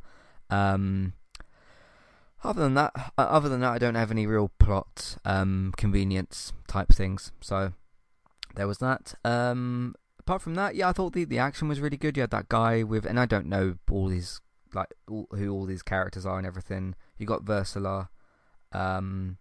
Um, 0.49 1.13
other 2.43 2.63
than 2.63 2.75
that, 2.75 3.13
other 3.17 3.49
than 3.49 3.61
that, 3.61 3.73
I 3.73 3.79
don't 3.79 3.95
have 3.95 4.11
any 4.11 4.27
real 4.27 4.51
plot 4.59 5.17
um, 5.25 5.73
convenience 5.77 6.53
type 6.67 6.89
things. 6.89 7.33
So 7.41 7.75
there 8.57 8.67
was 8.67 8.79
that. 8.79 9.15
Um, 9.25 9.95
apart 10.27 10.43
from 10.43 10.55
that, 10.55 10.75
yeah, 10.75 10.89
I 10.89 10.93
thought 10.93 11.13
the 11.13 11.25
the 11.25 11.39
action 11.39 11.69
was 11.69 11.81
really 11.81 11.97
good. 11.97 12.17
You 12.17 12.23
had 12.23 12.31
that 12.31 12.49
guy 12.49 12.83
with, 12.83 13.05
and 13.05 13.19
I 13.19 13.27
don't 13.27 13.47
know 13.47 13.77
all 13.91 14.09
these 14.09 14.41
like 14.75 14.95
all, 15.09 15.27
who 15.33 15.51
all 15.51 15.67
these 15.67 15.83
characters 15.83 16.25
are 16.25 16.39
and 16.39 16.47
everything. 16.47 16.95
You 17.19 17.27
got 17.27 17.49
Ursula, 17.49 18.09
um, 18.73 19.39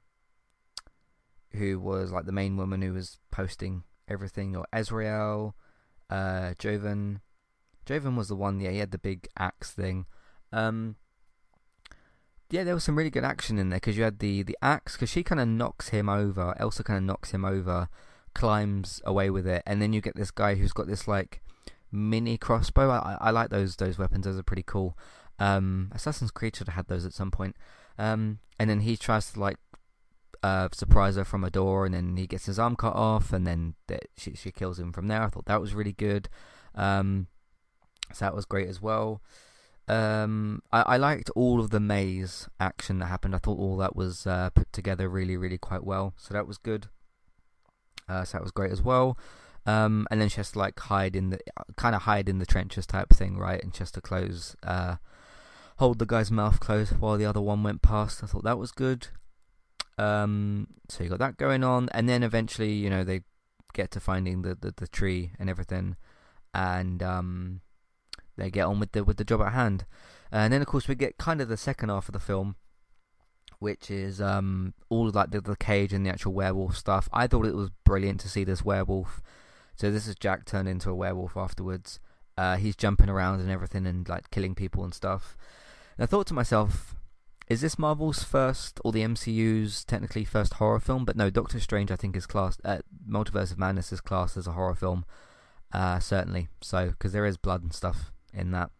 who 1.51 1.79
was 1.79 2.11
like 2.11 2.25
the 2.25 2.31
main 2.31 2.57
woman 2.57 2.81
who 2.81 2.93
was 2.93 3.19
posting 3.31 3.83
everything, 4.07 4.55
or 4.55 4.65
Azarel, 4.73 5.53
uh, 6.09 6.53
Jovan. 6.57 7.21
Jovan 7.85 8.15
was 8.15 8.27
the 8.27 8.35
one, 8.35 8.59
yeah, 8.59 8.69
he 8.69 8.77
had 8.77 8.91
the 8.91 8.99
big 8.99 9.27
axe 9.37 9.71
thing. 9.71 10.05
Um, 10.53 10.97
yeah, 12.51 12.63
there 12.63 12.73
was 12.75 12.83
some 12.83 12.97
really 12.97 13.09
good 13.09 13.23
action 13.23 13.57
in 13.57 13.69
there 13.69 13.77
because 13.77 13.97
you 13.97 14.03
had 14.03 14.19
the 14.19 14.43
the 14.43 14.57
axe 14.61 14.93
because 14.93 15.09
she 15.09 15.23
kind 15.23 15.39
of 15.39 15.47
knocks 15.47 15.89
him 15.89 16.09
over. 16.09 16.55
Elsa 16.59 16.83
kind 16.83 16.97
of 16.97 17.03
knocks 17.03 17.31
him 17.31 17.45
over, 17.45 17.87
climbs 18.33 19.01
away 19.05 19.29
with 19.29 19.47
it, 19.47 19.63
and 19.65 19.81
then 19.81 19.93
you 19.93 20.01
get 20.01 20.15
this 20.15 20.31
guy 20.31 20.55
who's 20.55 20.73
got 20.73 20.87
this 20.87 21.07
like 21.07 21.41
mini 21.91 22.37
crossbow. 22.37 22.89
I, 22.89 23.17
I 23.19 23.31
like 23.31 23.49
those 23.49 23.75
those 23.75 23.97
weapons; 23.97 24.25
those 24.25 24.37
are 24.37 24.43
pretty 24.43 24.63
cool. 24.65 24.97
Um, 25.39 25.91
Assassin's 25.93 26.31
Creed 26.31 26.55
should 26.55 26.67
have 26.67 26.75
had 26.75 26.87
those 26.87 27.05
at 27.05 27.13
some 27.13 27.31
point. 27.31 27.55
Um, 27.97 28.39
and 28.59 28.69
then 28.69 28.81
he 28.81 28.95
tries 28.95 29.31
to 29.33 29.39
like 29.39 29.57
uh, 30.43 30.69
surprise 30.71 31.15
her 31.15 31.25
from 31.25 31.43
a 31.43 31.49
door, 31.49 31.85
and 31.85 31.93
then 31.93 32.17
he 32.17 32.27
gets 32.27 32.45
his 32.45 32.59
arm 32.59 32.75
cut 32.75 32.95
off, 32.95 33.33
and 33.33 33.45
then 33.45 33.75
she 34.17 34.33
she 34.35 34.51
kills 34.51 34.79
him 34.79 34.91
from 34.91 35.07
there. 35.07 35.23
I 35.23 35.27
thought 35.27 35.45
that 35.45 35.61
was 35.61 35.73
really 35.73 35.93
good. 35.93 36.29
Um, 36.75 37.27
so 38.13 38.25
that 38.25 38.35
was 38.35 38.45
great 38.45 38.67
as 38.67 38.81
well. 38.81 39.21
Um, 39.87 40.61
I, 40.71 40.81
I 40.81 40.97
liked 40.97 41.29
all 41.35 41.59
of 41.59 41.69
the 41.69 41.79
maze 41.79 42.47
action 42.59 42.99
that 42.99 43.07
happened. 43.07 43.35
I 43.35 43.39
thought 43.39 43.59
all 43.59 43.77
that 43.77 43.95
was 43.95 44.25
uh, 44.25 44.49
put 44.51 44.71
together 44.71 45.09
really, 45.09 45.37
really 45.37 45.57
quite 45.57 45.83
well. 45.83 46.13
So 46.17 46.33
that 46.33 46.47
was 46.47 46.57
good. 46.57 46.87
Uh, 48.07 48.23
so 48.23 48.37
that 48.37 48.43
was 48.43 48.51
great 48.51 48.71
as 48.71 48.81
well. 48.81 49.17
Um, 49.65 50.07
and 50.09 50.19
then 50.19 50.29
she 50.29 50.37
has 50.37 50.51
to 50.51 50.59
like 50.59 50.79
hide 50.79 51.15
in 51.15 51.29
the 51.29 51.39
kind 51.75 51.95
of 51.95 52.03
hide 52.03 52.27
in 52.27 52.39
the 52.39 52.45
trenches 52.45 52.85
type 52.85 53.09
thing, 53.09 53.37
right? 53.37 53.61
And 53.63 53.73
she 53.75 53.79
has 53.79 53.91
to 53.91 54.01
close, 54.01 54.55
uh, 54.63 54.95
hold 55.77 55.99
the 55.99 56.05
guy's 56.05 56.31
mouth 56.31 56.59
closed 56.59 56.99
while 56.99 57.17
the 57.17 57.25
other 57.25 57.41
one 57.41 57.63
went 57.63 57.81
past. 57.81 58.23
I 58.23 58.27
thought 58.27 58.43
that 58.43 58.57
was 58.57 58.71
good. 58.71 59.07
Um, 59.97 60.67
so 60.89 61.03
you 61.03 61.09
got 61.09 61.19
that 61.19 61.37
going 61.37 61.63
on, 61.63 61.89
and 61.91 62.09
then 62.09 62.23
eventually, 62.23 62.71
you 62.73 62.89
know, 62.89 63.03
they 63.03 63.21
get 63.73 63.91
to 63.91 63.99
finding 63.99 64.41
the, 64.41 64.55
the, 64.55 64.73
the 64.75 64.87
tree 64.87 65.31
and 65.37 65.49
everything, 65.49 65.95
and 66.53 67.03
um, 67.03 67.61
they 68.35 68.49
get 68.49 68.65
on 68.65 68.79
with 68.79 68.93
the 68.93 69.03
with 69.03 69.17
the 69.17 69.23
job 69.23 69.41
at 69.41 69.53
hand. 69.53 69.85
And 70.31 70.51
then 70.51 70.61
of 70.61 70.67
course 70.67 70.87
we 70.87 70.95
get 70.95 71.17
kind 71.17 71.41
of 71.41 71.49
the 71.49 71.57
second 71.57 71.89
half 71.89 72.07
of 72.07 72.13
the 72.13 72.19
film, 72.19 72.55
which 73.61 73.91
is 73.91 74.19
um, 74.19 74.73
all 74.89 75.07
of 75.07 75.13
like 75.13 75.29
the, 75.29 75.39
the 75.39 75.55
cage 75.55 75.93
and 75.93 76.03
the 76.03 76.09
actual 76.09 76.33
werewolf 76.33 76.75
stuff. 76.75 77.07
I 77.13 77.27
thought 77.27 77.45
it 77.45 77.53
was 77.53 77.69
brilliant 77.85 78.19
to 78.21 78.27
see 78.27 78.43
this 78.43 78.65
werewolf. 78.65 79.21
So 79.75 79.91
this 79.91 80.07
is 80.07 80.15
Jack 80.15 80.45
turned 80.45 80.67
into 80.67 80.89
a 80.89 80.95
werewolf 80.95 81.37
afterwards. 81.37 81.99
Uh, 82.35 82.55
he's 82.55 82.75
jumping 82.75 83.07
around 83.07 83.39
and 83.39 83.51
everything 83.51 83.85
and 83.85 84.09
like 84.09 84.31
killing 84.31 84.55
people 84.55 84.83
and 84.83 84.95
stuff. 84.95 85.37
And 85.95 86.03
I 86.03 86.07
thought 86.07 86.25
to 86.27 86.33
myself, 86.33 86.95
is 87.49 87.61
this 87.61 87.77
Marvel's 87.77 88.23
first 88.23 88.79
or 88.83 88.91
the 88.91 89.03
MCU's 89.03 89.85
technically 89.85 90.25
first 90.25 90.55
horror 90.55 90.79
film? 90.79 91.05
But 91.05 91.15
no, 91.15 91.29
Doctor 91.29 91.59
Strange 91.59 91.91
I 91.91 91.97
think 91.97 92.15
is 92.15 92.25
classed. 92.25 92.61
Uh, 92.65 92.79
Multiverse 93.07 93.51
of 93.51 93.59
Madness 93.59 93.91
is 93.91 94.01
classed 94.01 94.37
as 94.37 94.47
a 94.47 94.53
horror 94.53 94.73
film, 94.73 95.05
uh, 95.71 95.99
certainly. 95.99 96.47
So 96.61 96.87
because 96.87 97.13
there 97.13 97.27
is 97.27 97.37
blood 97.37 97.61
and 97.61 97.75
stuff 97.75 98.11
in 98.33 98.49
that. 98.53 98.71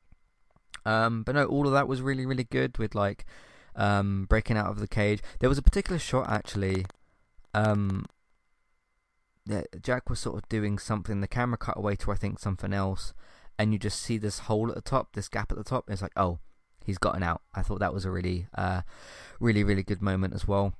Um, 0.87 1.21
but 1.21 1.35
no, 1.35 1.45
all 1.45 1.67
of 1.67 1.73
that 1.73 1.87
was 1.87 2.01
really, 2.01 2.25
really 2.25 2.45
good 2.45 2.79
with 2.79 2.95
like 2.95 3.27
um, 3.75 4.25
breaking 4.29 4.57
out 4.57 4.67
of 4.67 4.79
the 4.79 4.87
cage. 4.87 5.21
There 5.39 5.49
was 5.49 5.57
a 5.57 5.63
particular 5.63 5.99
shot 5.99 6.29
actually. 6.29 6.85
Um, 7.53 8.05
Jack 9.81 10.09
was 10.09 10.19
sort 10.19 10.37
of 10.37 10.47
doing 10.49 10.77
something. 10.77 11.21
The 11.21 11.27
camera 11.27 11.57
cut 11.57 11.77
away 11.77 11.95
to 11.97 12.11
I 12.11 12.15
think 12.15 12.39
something 12.39 12.73
else, 12.73 13.13
and 13.57 13.73
you 13.73 13.79
just 13.79 13.99
see 13.99 14.17
this 14.17 14.39
hole 14.39 14.69
at 14.69 14.75
the 14.75 14.81
top, 14.81 15.13
this 15.13 15.27
gap 15.27 15.51
at 15.51 15.57
the 15.57 15.63
top. 15.63 15.89
It's 15.89 16.01
like, 16.01 16.13
oh, 16.15 16.39
he's 16.85 16.97
gotten 16.97 17.23
out. 17.23 17.41
I 17.53 17.61
thought 17.61 17.79
that 17.79 17.93
was 17.93 18.05
a 18.05 18.11
really, 18.11 18.47
uh, 18.55 18.81
really, 19.39 19.63
really 19.63 19.83
good 19.83 20.01
moment 20.01 20.33
as 20.33 20.47
well. 20.47 20.73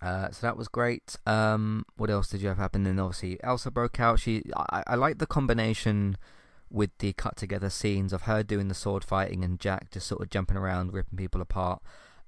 Uh, 0.00 0.30
so 0.32 0.46
that 0.46 0.56
was 0.56 0.66
great. 0.66 1.16
Um, 1.26 1.86
what 1.96 2.10
else 2.10 2.28
did 2.28 2.42
you 2.42 2.48
have 2.48 2.58
happen? 2.58 2.82
Then 2.82 2.98
obviously 2.98 3.38
Elsa 3.44 3.70
broke 3.70 4.00
out. 4.00 4.18
She, 4.18 4.42
I, 4.56 4.82
I 4.88 4.94
like 4.96 5.18
the 5.18 5.26
combination 5.26 6.16
with 6.72 6.90
the 6.98 7.12
cut 7.12 7.36
together 7.36 7.70
scenes 7.70 8.12
of 8.12 8.22
her 8.22 8.42
doing 8.42 8.68
the 8.68 8.74
sword 8.74 9.04
fighting 9.04 9.44
and 9.44 9.60
Jack 9.60 9.90
just 9.90 10.06
sort 10.06 10.22
of 10.22 10.30
jumping 10.30 10.56
around, 10.56 10.92
ripping 10.92 11.18
people 11.18 11.40
apart. 11.40 11.82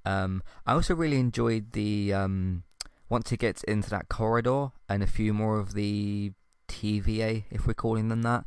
Um, 0.04 0.42
I 0.66 0.74
also 0.74 0.94
really 0.94 1.18
enjoyed 1.18 1.72
the 1.72 2.12
um, 2.12 2.64
once 3.08 3.30
he 3.30 3.36
gets 3.36 3.62
into 3.64 3.90
that 3.90 4.08
corridor 4.08 4.68
and 4.88 5.02
a 5.02 5.06
few 5.06 5.32
more 5.32 5.58
of 5.58 5.74
the 5.74 6.32
TVA, 6.68 7.44
if 7.50 7.66
we're 7.66 7.74
calling 7.74 8.08
them 8.08 8.22
that, 8.22 8.44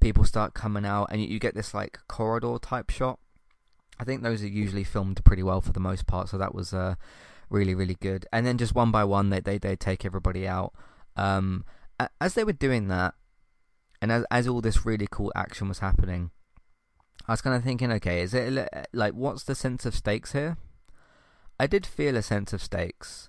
people 0.00 0.24
start 0.24 0.54
coming 0.54 0.86
out 0.86 1.08
and 1.10 1.20
you, 1.22 1.38
get 1.38 1.54
this 1.54 1.74
like 1.74 1.98
corridor 2.08 2.58
type 2.60 2.90
shot. 2.90 3.18
I 3.98 4.04
think 4.04 4.22
those 4.22 4.42
are 4.42 4.48
usually 4.48 4.84
filmed 4.84 5.24
pretty 5.24 5.42
well 5.42 5.60
for 5.60 5.72
the 5.72 5.80
most 5.80 6.06
part, 6.06 6.28
so 6.28 6.38
that 6.38 6.54
was 6.54 6.72
uh, 6.72 6.94
really 7.50 7.74
really 7.74 7.96
good. 8.00 8.24
And 8.32 8.46
then 8.46 8.56
just 8.56 8.74
one 8.74 8.90
by 8.90 9.04
one, 9.04 9.30
they 9.30 9.40
they 9.40 9.58
they 9.58 9.76
take 9.76 10.04
everybody 10.04 10.48
out. 10.48 10.72
Um, 11.16 11.64
as 12.20 12.34
they 12.34 12.44
were 12.44 12.54
doing 12.54 12.88
that, 12.88 13.14
and 14.00 14.10
as 14.10 14.24
as 14.30 14.48
all 14.48 14.60
this 14.60 14.86
really 14.86 15.08
cool 15.10 15.32
action 15.34 15.68
was 15.68 15.80
happening, 15.80 16.30
I 17.26 17.32
was 17.32 17.42
kind 17.42 17.56
of 17.56 17.62
thinking, 17.62 17.92
okay, 17.92 18.22
is 18.22 18.34
it 18.34 18.68
like 18.92 19.12
what's 19.14 19.44
the 19.44 19.54
sense 19.54 19.84
of 19.86 19.94
stakes 19.94 20.32
here? 20.32 20.56
I 21.58 21.66
did 21.66 21.84
feel 21.84 22.16
a 22.16 22.22
sense 22.22 22.52
of 22.52 22.62
stakes, 22.62 23.28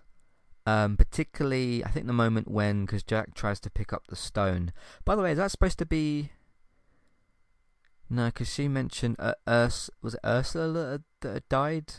um, 0.65 0.95
particularly 0.95 1.84
I 1.84 1.89
think 1.89 2.07
the 2.07 2.13
moment 2.13 2.49
when 2.49 2.86
because 2.86 3.03
Jack 3.03 3.34
tries 3.34 3.60
to 3.62 3.69
pick 3.69 3.91
up 3.91 4.07
the 4.07 4.15
stone. 4.15 4.71
By 5.03 5.15
the 5.15 5.21
way, 5.21 5.34
is 5.34 5.38
that 5.38 5.51
supposed 5.51 5.79
to 5.79 5.86
be? 5.86 6.31
No, 8.10 8.25
because 8.25 8.53
she 8.53 8.67
mentioned 8.67 9.17
uh, 9.19 9.36
Urs 9.47 9.89
was 10.01 10.15
it 10.15 10.19
Ursula 10.25 11.01
that 11.21 11.34
had, 11.34 11.49
died, 11.49 11.93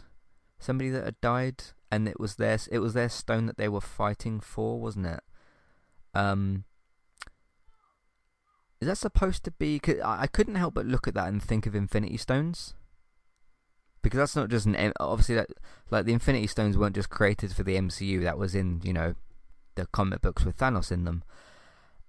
somebody 0.58 0.90
that 0.90 1.04
had 1.04 1.20
died, 1.20 1.64
and 1.90 2.08
it 2.08 2.18
was 2.18 2.36
their 2.36 2.58
it 2.70 2.78
was 2.78 2.94
their 2.94 3.08
stone 3.08 3.46
that 3.46 3.58
they 3.58 3.68
were 3.68 3.80
fighting 3.80 4.40
for, 4.40 4.80
wasn't 4.80 5.06
it? 5.06 5.20
Um, 6.14 6.64
is 8.82 8.88
that 8.88 8.98
supposed 8.98 9.44
to 9.44 9.52
be? 9.52 9.80
I 10.04 10.26
couldn't 10.26 10.56
help 10.56 10.74
but 10.74 10.86
look 10.86 11.06
at 11.06 11.14
that 11.14 11.28
and 11.28 11.40
think 11.40 11.66
of 11.66 11.74
Infinity 11.76 12.16
Stones. 12.16 12.74
Because 14.02 14.18
that's 14.18 14.34
not 14.34 14.50
just 14.50 14.66
an 14.66 14.92
obviously 14.98 15.36
that 15.36 15.50
like 15.88 16.04
the 16.04 16.12
Infinity 16.12 16.48
Stones 16.48 16.76
weren't 16.76 16.96
just 16.96 17.08
created 17.08 17.52
for 17.52 17.62
the 17.62 17.76
MCU. 17.76 18.20
That 18.24 18.38
was 18.38 18.56
in 18.56 18.80
you 18.82 18.92
know 18.92 19.14
the 19.76 19.86
comic 19.86 20.20
books 20.20 20.44
with 20.44 20.56
Thanos 20.56 20.90
in 20.90 21.04
them. 21.04 21.22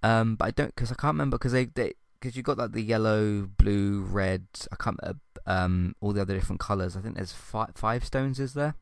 Um, 0.02 0.34
but 0.34 0.46
I 0.46 0.50
don't 0.50 0.74
because 0.74 0.90
I 0.90 0.96
can't 0.96 1.14
remember 1.14 1.38
because 1.38 1.52
they 1.52 1.66
they 1.66 1.94
because 2.18 2.36
you 2.36 2.42
got 2.42 2.58
like 2.58 2.72
the 2.72 2.82
yellow, 2.82 3.48
blue, 3.56 4.02
red. 4.02 4.48
I 4.72 4.76
can't 4.76 4.98
uh, 5.04 5.12
um 5.46 5.94
all 6.00 6.12
the 6.12 6.22
other 6.22 6.34
different 6.34 6.58
colors. 6.58 6.96
I 6.96 7.02
think 7.02 7.14
there's 7.14 7.30
five 7.30 7.70
five 7.76 8.04
stones. 8.04 8.40
Is 8.40 8.54
there 8.54 8.74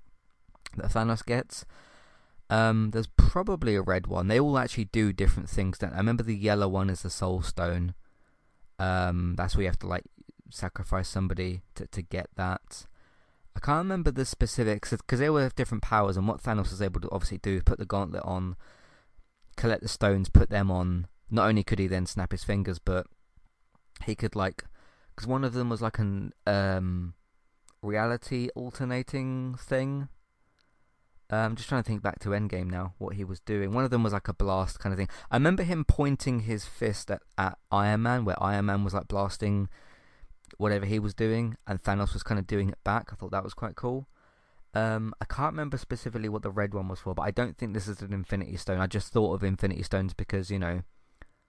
that 0.78 0.92
Thanos 0.92 1.22
gets? 1.26 1.66
Um, 2.52 2.90
there's 2.90 3.08
probably 3.16 3.76
a 3.76 3.80
red 3.80 4.06
one. 4.06 4.28
They 4.28 4.38
all 4.38 4.58
actually 4.58 4.84
do 4.84 5.10
different 5.10 5.48
things. 5.48 5.78
I 5.82 5.96
remember 5.96 6.22
the 6.22 6.36
yellow 6.36 6.68
one 6.68 6.90
is 6.90 7.00
the 7.00 7.08
Soul 7.08 7.40
Stone. 7.40 7.94
Um, 8.78 9.36
that's 9.38 9.56
where 9.56 9.62
you 9.62 9.68
have 9.68 9.78
to 9.78 9.86
like 9.86 10.04
sacrifice 10.50 11.08
somebody 11.08 11.62
to 11.76 11.86
to 11.86 12.02
get 12.02 12.28
that. 12.36 12.86
I 13.56 13.60
can't 13.60 13.78
remember 13.78 14.10
the 14.10 14.26
specifics 14.26 14.90
because 14.90 15.18
they 15.18 15.30
all 15.30 15.38
have 15.38 15.54
different 15.54 15.82
powers, 15.82 16.18
and 16.18 16.28
what 16.28 16.42
Thanos 16.42 16.70
was 16.70 16.82
able 16.82 17.00
to 17.00 17.10
obviously 17.10 17.38
do 17.38 17.56
is 17.56 17.62
put 17.62 17.78
the 17.78 17.86
gauntlet 17.86 18.22
on, 18.22 18.56
collect 19.56 19.80
the 19.80 19.88
stones, 19.88 20.28
put 20.28 20.50
them 20.50 20.70
on. 20.70 21.06
Not 21.30 21.48
only 21.48 21.64
could 21.64 21.78
he 21.78 21.86
then 21.86 22.04
snap 22.04 22.32
his 22.32 22.44
fingers, 22.44 22.78
but 22.78 23.06
he 24.04 24.14
could 24.14 24.36
like, 24.36 24.64
because 25.14 25.26
one 25.26 25.42
of 25.44 25.54
them 25.54 25.70
was 25.70 25.80
like 25.80 25.98
an 25.98 26.34
um, 26.46 27.14
reality 27.80 28.50
alternating 28.54 29.54
thing. 29.58 30.08
I'm 31.36 31.56
just 31.56 31.68
trying 31.68 31.82
to 31.82 31.86
think 31.86 32.02
back 32.02 32.18
to 32.20 32.30
Endgame 32.30 32.70
now, 32.70 32.94
what 32.98 33.14
he 33.14 33.24
was 33.24 33.40
doing. 33.40 33.72
One 33.72 33.84
of 33.84 33.90
them 33.90 34.02
was 34.02 34.12
like 34.12 34.28
a 34.28 34.34
blast 34.34 34.78
kind 34.78 34.92
of 34.92 34.98
thing. 34.98 35.08
I 35.30 35.36
remember 35.36 35.62
him 35.62 35.84
pointing 35.84 36.40
his 36.40 36.64
fist 36.64 37.10
at, 37.10 37.22
at 37.38 37.58
Iron 37.70 38.02
Man, 38.02 38.24
where 38.24 38.42
Iron 38.42 38.66
Man 38.66 38.84
was 38.84 38.94
like 38.94 39.08
blasting 39.08 39.68
whatever 40.58 40.84
he 40.84 40.98
was 40.98 41.14
doing, 41.14 41.56
and 41.66 41.82
Thanos 41.82 42.12
was 42.12 42.22
kind 42.22 42.38
of 42.38 42.46
doing 42.46 42.68
it 42.68 42.78
back. 42.84 43.08
I 43.12 43.16
thought 43.16 43.30
that 43.30 43.44
was 43.44 43.54
quite 43.54 43.76
cool. 43.76 44.08
Um, 44.74 45.14
I 45.20 45.24
can't 45.26 45.52
remember 45.52 45.76
specifically 45.76 46.28
what 46.28 46.42
the 46.42 46.50
red 46.50 46.74
one 46.74 46.88
was 46.88 47.00
for, 47.00 47.14
but 47.14 47.22
I 47.22 47.30
don't 47.30 47.56
think 47.56 47.74
this 47.74 47.88
is 47.88 48.00
an 48.00 48.12
Infinity 48.12 48.56
Stone. 48.56 48.80
I 48.80 48.86
just 48.86 49.12
thought 49.12 49.34
of 49.34 49.44
Infinity 49.44 49.82
Stones 49.82 50.14
because, 50.14 50.50
you 50.50 50.58
know, 50.58 50.82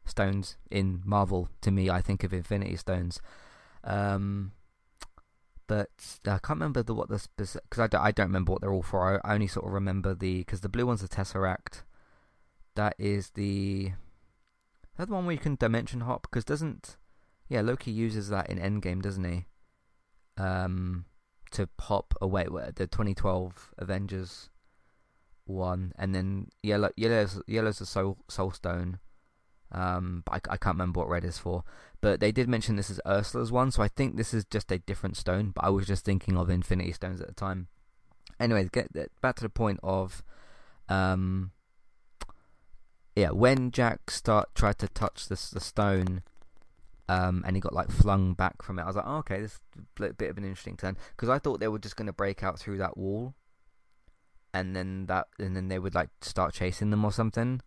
stones 0.06 0.58
in 0.70 1.02
Marvel, 1.06 1.50
to 1.62 1.72
me, 1.72 1.90
I 1.90 2.02
think 2.02 2.24
of 2.24 2.34
Infinity 2.34 2.76
Stones. 2.76 3.22
Um, 3.84 4.52
but 5.74 6.20
I 6.26 6.38
can't 6.38 6.60
remember 6.60 6.84
the 6.84 6.94
what 6.94 7.10
the 7.10 7.18
specific 7.18 7.68
because 7.68 7.82
I 7.82 7.88
don't, 7.88 8.02
I 8.02 8.12
don't 8.12 8.28
remember 8.28 8.52
what 8.52 8.62
they're 8.62 8.72
all 8.72 8.84
for. 8.84 9.20
I, 9.26 9.34
only 9.34 9.48
sort 9.48 9.66
of 9.66 9.74
remember 9.74 10.14
the 10.14 10.38
because 10.40 10.62
the 10.62 10.70
blue 10.70 10.86
one's 10.86 11.02
the 11.02 11.08
Tesseract. 11.08 11.82
That 12.76 12.94
is 13.00 13.32
the 13.32 13.94
that 14.98 15.08
the 15.08 15.14
one 15.14 15.26
where 15.26 15.34
you 15.34 15.40
can 15.40 15.56
dimension 15.56 16.02
hop 16.02 16.28
because 16.30 16.46
doesn't 16.46 16.98
yeah 17.50 17.62
Loki 17.62 17.90
uses 17.90 18.30
that 18.30 18.52
in 18.52 18.60
Endgame 18.60 19.02
doesn't 19.02 19.24
he? 19.24 19.46
Um, 20.38 21.06
to 21.54 21.68
hop 21.80 22.14
away 22.22 22.44
the 22.44 22.86
2012 22.86 23.74
Avengers 23.80 24.52
one, 25.46 25.92
and 25.98 26.14
then 26.14 26.50
yellow 26.62 26.92
yellow's 26.96 27.42
yellow's 27.48 27.80
the 27.80 27.88
soul 27.88 28.20
soul 28.30 28.52
stone. 28.52 29.00
Um, 29.74 30.22
but 30.26 30.34
I, 30.34 30.54
I 30.54 30.58
can't 30.58 30.76
remember 30.76 31.00
what 31.00 31.10
red 31.10 31.26
is 31.26 31.38
for. 31.38 31.64
But 32.00 32.20
they 32.20 32.32
did 32.32 32.48
mention 32.48 32.76
this 32.76 32.90
is 32.90 33.00
Ursula's 33.08 33.52
one, 33.52 33.72
so 33.72 33.82
I 33.82 33.88
think 33.88 34.16
this 34.16 34.34
is 34.34 34.46
just 34.46 34.72
a 34.72 34.80
different 34.80 35.18
stone. 35.18 35.52
But 35.56 35.66
I 35.66 35.70
was 35.70 35.88
just 35.88 36.06
thinking 36.06 36.38
of 36.38 36.50
Infinity 36.50 36.92
Stones 36.92 37.22
at 37.22 37.28
the 37.28 37.34
time. 37.34 37.68
Anyway, 38.40 38.70
get 38.72 38.90
back 39.22 39.36
to 39.38 39.44
the 39.44 39.50
point 39.50 39.80
of, 39.84 40.24
um, 40.90 41.52
yeah, 43.16 43.30
when 43.30 43.72
Jack 43.72 44.12
start 44.12 44.54
tried 44.56 44.80
to 44.80 44.88
touch 44.88 45.28
this 45.30 45.50
the 45.50 45.60
stone, 45.60 46.24
um, 47.08 47.44
and 47.46 47.56
he 47.56 47.60
got 47.60 47.74
like 47.74 47.92
flung 47.92 48.34
back 48.34 48.62
from 48.62 48.80
it. 48.80 48.84
I 48.84 48.88
was 48.88 48.96
like, 48.96 49.06
oh, 49.08 49.18
okay, 49.18 49.42
this 49.42 49.60
bit 49.96 50.30
of 50.30 50.38
an 50.38 50.44
interesting 50.44 50.78
turn 50.78 50.98
because 51.12 51.30
I 51.30 51.40
thought 51.40 51.60
they 51.60 51.68
were 51.68 51.80
just 51.80 51.96
going 51.96 52.08
to 52.08 52.14
break 52.14 52.44
out 52.44 52.60
through 52.60 52.80
that 52.80 52.98
wall, 52.98 53.34
and 54.54 54.76
then 54.76 55.06
that, 55.08 55.28
and 55.40 55.56
then 55.56 55.68
they 55.68 55.80
would 55.80 55.96
like 55.96 56.10
start 56.22 56.54
chasing 56.54 56.90
them 56.90 57.06
or 57.06 57.12
something. 57.12 57.62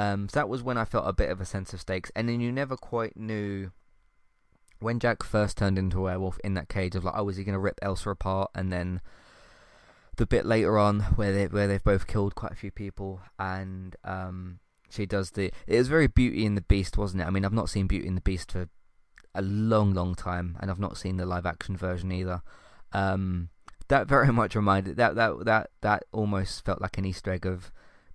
Um, 0.00 0.30
so 0.30 0.40
that 0.40 0.48
was 0.48 0.62
when 0.62 0.78
I 0.78 0.86
felt 0.86 1.06
a 1.06 1.12
bit 1.12 1.28
of 1.28 1.42
a 1.42 1.44
sense 1.44 1.74
of 1.74 1.80
stakes, 1.82 2.10
and 2.16 2.26
then 2.26 2.40
you 2.40 2.50
never 2.50 2.74
quite 2.74 3.18
knew 3.18 3.70
when 4.78 4.98
Jack 4.98 5.22
first 5.22 5.58
turned 5.58 5.78
into 5.78 5.98
a 5.98 6.02
werewolf 6.02 6.38
in 6.42 6.54
that 6.54 6.70
cage 6.70 6.94
of 6.94 7.04
like, 7.04 7.12
oh, 7.14 7.28
is 7.28 7.36
he 7.36 7.44
going 7.44 7.52
to 7.52 7.58
rip 7.58 7.78
Elsa 7.82 8.08
apart? 8.08 8.50
And 8.54 8.72
then 8.72 9.02
the 10.16 10.24
bit 10.24 10.46
later 10.46 10.78
on 10.78 11.00
where 11.16 11.34
they 11.34 11.48
where 11.48 11.66
they've 11.66 11.84
both 11.84 12.06
killed 12.06 12.34
quite 12.34 12.52
a 12.52 12.56
few 12.56 12.70
people, 12.70 13.20
and 13.38 13.94
um, 14.02 14.60
she 14.88 15.04
does 15.04 15.32
the. 15.32 15.52
It 15.66 15.76
was 15.76 15.88
very 15.88 16.06
Beauty 16.06 16.46
and 16.46 16.56
the 16.56 16.62
Beast, 16.62 16.96
wasn't 16.96 17.20
it? 17.20 17.26
I 17.26 17.30
mean, 17.30 17.44
I've 17.44 17.52
not 17.52 17.68
seen 17.68 17.86
Beauty 17.86 18.08
and 18.08 18.16
the 18.16 18.22
Beast 18.22 18.52
for 18.52 18.70
a 19.34 19.42
long, 19.42 19.92
long 19.92 20.14
time, 20.14 20.56
and 20.60 20.70
I've 20.70 20.80
not 20.80 20.96
seen 20.96 21.18
the 21.18 21.26
live 21.26 21.44
action 21.44 21.76
version 21.76 22.10
either. 22.10 22.40
Um, 22.92 23.50
that 23.88 24.08
very 24.08 24.32
much 24.32 24.56
reminded 24.56 24.96
that 24.96 25.14
that 25.16 25.44
that 25.44 25.70
that 25.82 26.04
almost 26.10 26.64
felt 26.64 26.80
like 26.80 26.96
an 26.96 27.04
Easter 27.04 27.32
egg 27.32 27.44
of 27.44 27.70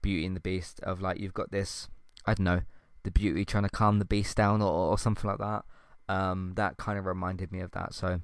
Beauty 0.05 0.27
and 0.27 0.35
the 0.35 0.39
Beast 0.39 0.79
of 0.83 1.01
like 1.01 1.19
you've 1.19 1.33
got 1.33 1.49
this 1.49 1.89
I 2.27 2.35
don't 2.35 2.45
know 2.45 2.61
the 3.01 3.11
beauty 3.11 3.45
trying 3.45 3.63
to 3.63 3.69
calm 3.69 3.99
the 3.99 4.05
beast 4.05 4.37
down 4.37 4.61
or, 4.61 4.71
or 4.71 4.97
something 4.97 5.29
like 5.29 5.39
that. 5.39 5.63
Um, 6.07 6.53
that 6.55 6.77
kind 6.77 6.99
of 6.99 7.05
reminded 7.05 7.51
me 7.51 7.61
of 7.61 7.71
that, 7.71 7.93
so 7.93 8.21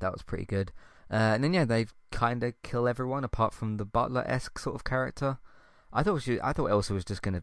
that 0.00 0.12
was 0.12 0.22
pretty 0.22 0.44
good. 0.44 0.72
Uh, 1.10 1.34
and 1.34 1.42
then 1.42 1.54
yeah, 1.54 1.64
they 1.64 1.86
kind 2.12 2.42
of 2.44 2.54
kill 2.62 2.86
everyone 2.86 3.24
apart 3.24 3.54
from 3.54 3.76
the 3.76 3.84
butler 3.84 4.24
esque 4.26 4.58
sort 4.58 4.76
of 4.76 4.84
character. 4.84 5.38
I 5.92 6.02
thought 6.02 6.22
she, 6.22 6.38
I 6.40 6.52
thought 6.52 6.70
Elsa 6.70 6.92
was 6.94 7.04
just 7.04 7.22
gonna 7.22 7.42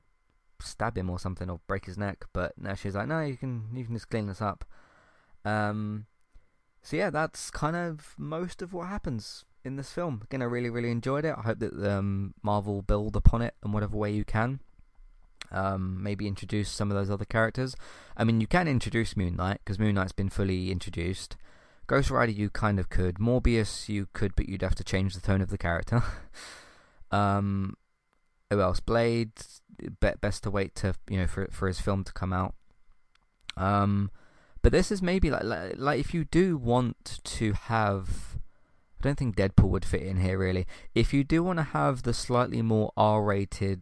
stab 0.61 0.97
him 0.97 1.09
or 1.09 1.19
something 1.19 1.49
or 1.49 1.59
break 1.67 1.85
his 1.85 1.97
neck, 1.97 2.25
but 2.31 2.53
now 2.57 2.75
she's 2.75 2.95
like, 2.95 3.07
no, 3.07 3.21
you 3.21 3.37
can 3.37 3.67
you 3.73 3.83
can 3.83 3.95
just 3.95 4.09
clean 4.09 4.27
this 4.27 4.41
up. 4.41 4.63
Um, 5.43 6.05
so 6.81 6.95
yeah, 6.95 7.09
that's 7.09 7.49
kind 7.51 7.75
of 7.75 8.13
most 8.17 8.61
of 8.61 8.71
what 8.73 8.87
happens 8.87 9.45
in 9.67 9.75
this 9.75 9.91
film. 9.91 10.21
Again, 10.23 10.41
I 10.41 10.45
really, 10.45 10.69
really 10.69 10.89
enjoyed 10.89 11.25
it. 11.25 11.35
I 11.37 11.41
hope 11.41 11.59
that 11.59 11.73
um, 11.85 12.33
Marvel 12.41 12.81
build 12.81 13.15
upon 13.15 13.41
it 13.41 13.53
in 13.63 13.71
whatever 13.71 13.95
way 13.95 14.11
you 14.11 14.25
can. 14.25 14.61
Um, 15.51 16.01
maybe 16.01 16.27
introduce 16.27 16.69
some 16.69 16.89
of 16.89 16.97
those 16.97 17.11
other 17.11 17.25
characters. 17.25 17.75
I 18.17 18.23
mean, 18.23 18.41
you 18.41 18.47
can 18.47 18.67
introduce 18.67 19.15
Moon 19.15 19.35
Knight 19.35 19.59
because 19.63 19.79
Moon 19.79 19.95
Knight's 19.95 20.11
been 20.11 20.29
fully 20.29 20.71
introduced. 20.71 21.37
Ghost 21.85 22.09
Rider, 22.09 22.31
you 22.31 22.49
kind 22.49 22.79
of 22.79 22.89
could. 22.89 23.15
Morbius, 23.15 23.87
you 23.87 24.07
could, 24.13 24.35
but 24.35 24.49
you'd 24.49 24.61
have 24.61 24.75
to 24.75 24.83
change 24.83 25.13
the 25.13 25.21
tone 25.21 25.41
of 25.41 25.49
the 25.49 25.57
character. 25.57 26.03
um, 27.11 27.75
who 28.49 28.59
else? 28.59 28.79
Blade, 28.79 29.31
best 30.19 30.43
to 30.43 30.51
wait 30.51 30.75
to 30.75 30.95
you 31.09 31.17
know 31.17 31.27
for 31.27 31.47
for 31.51 31.67
his 31.67 31.79
film 31.79 32.03
to 32.03 32.11
come 32.11 32.33
out. 32.33 32.55
Um, 33.55 34.11
but 34.61 34.71
this 34.71 34.91
is 34.91 35.01
maybe 35.01 35.29
like, 35.29 35.43
like 35.43 35.75
like 35.77 35.99
if 35.99 36.13
you 36.13 36.25
do 36.25 36.57
want 36.57 37.19
to 37.23 37.53
have 37.53 38.36
I 38.99 39.03
don't 39.03 39.17
think 39.17 39.35
Deadpool 39.35 39.69
would 39.69 39.85
fit 39.85 40.01
in 40.01 40.17
here 40.17 40.37
really. 40.37 40.65
If 40.95 41.13
you 41.13 41.23
do 41.23 41.43
want 41.43 41.59
to 41.59 41.63
have 41.63 42.03
the 42.03 42.13
slightly 42.13 42.61
more 42.61 42.91
R-rated, 42.97 43.81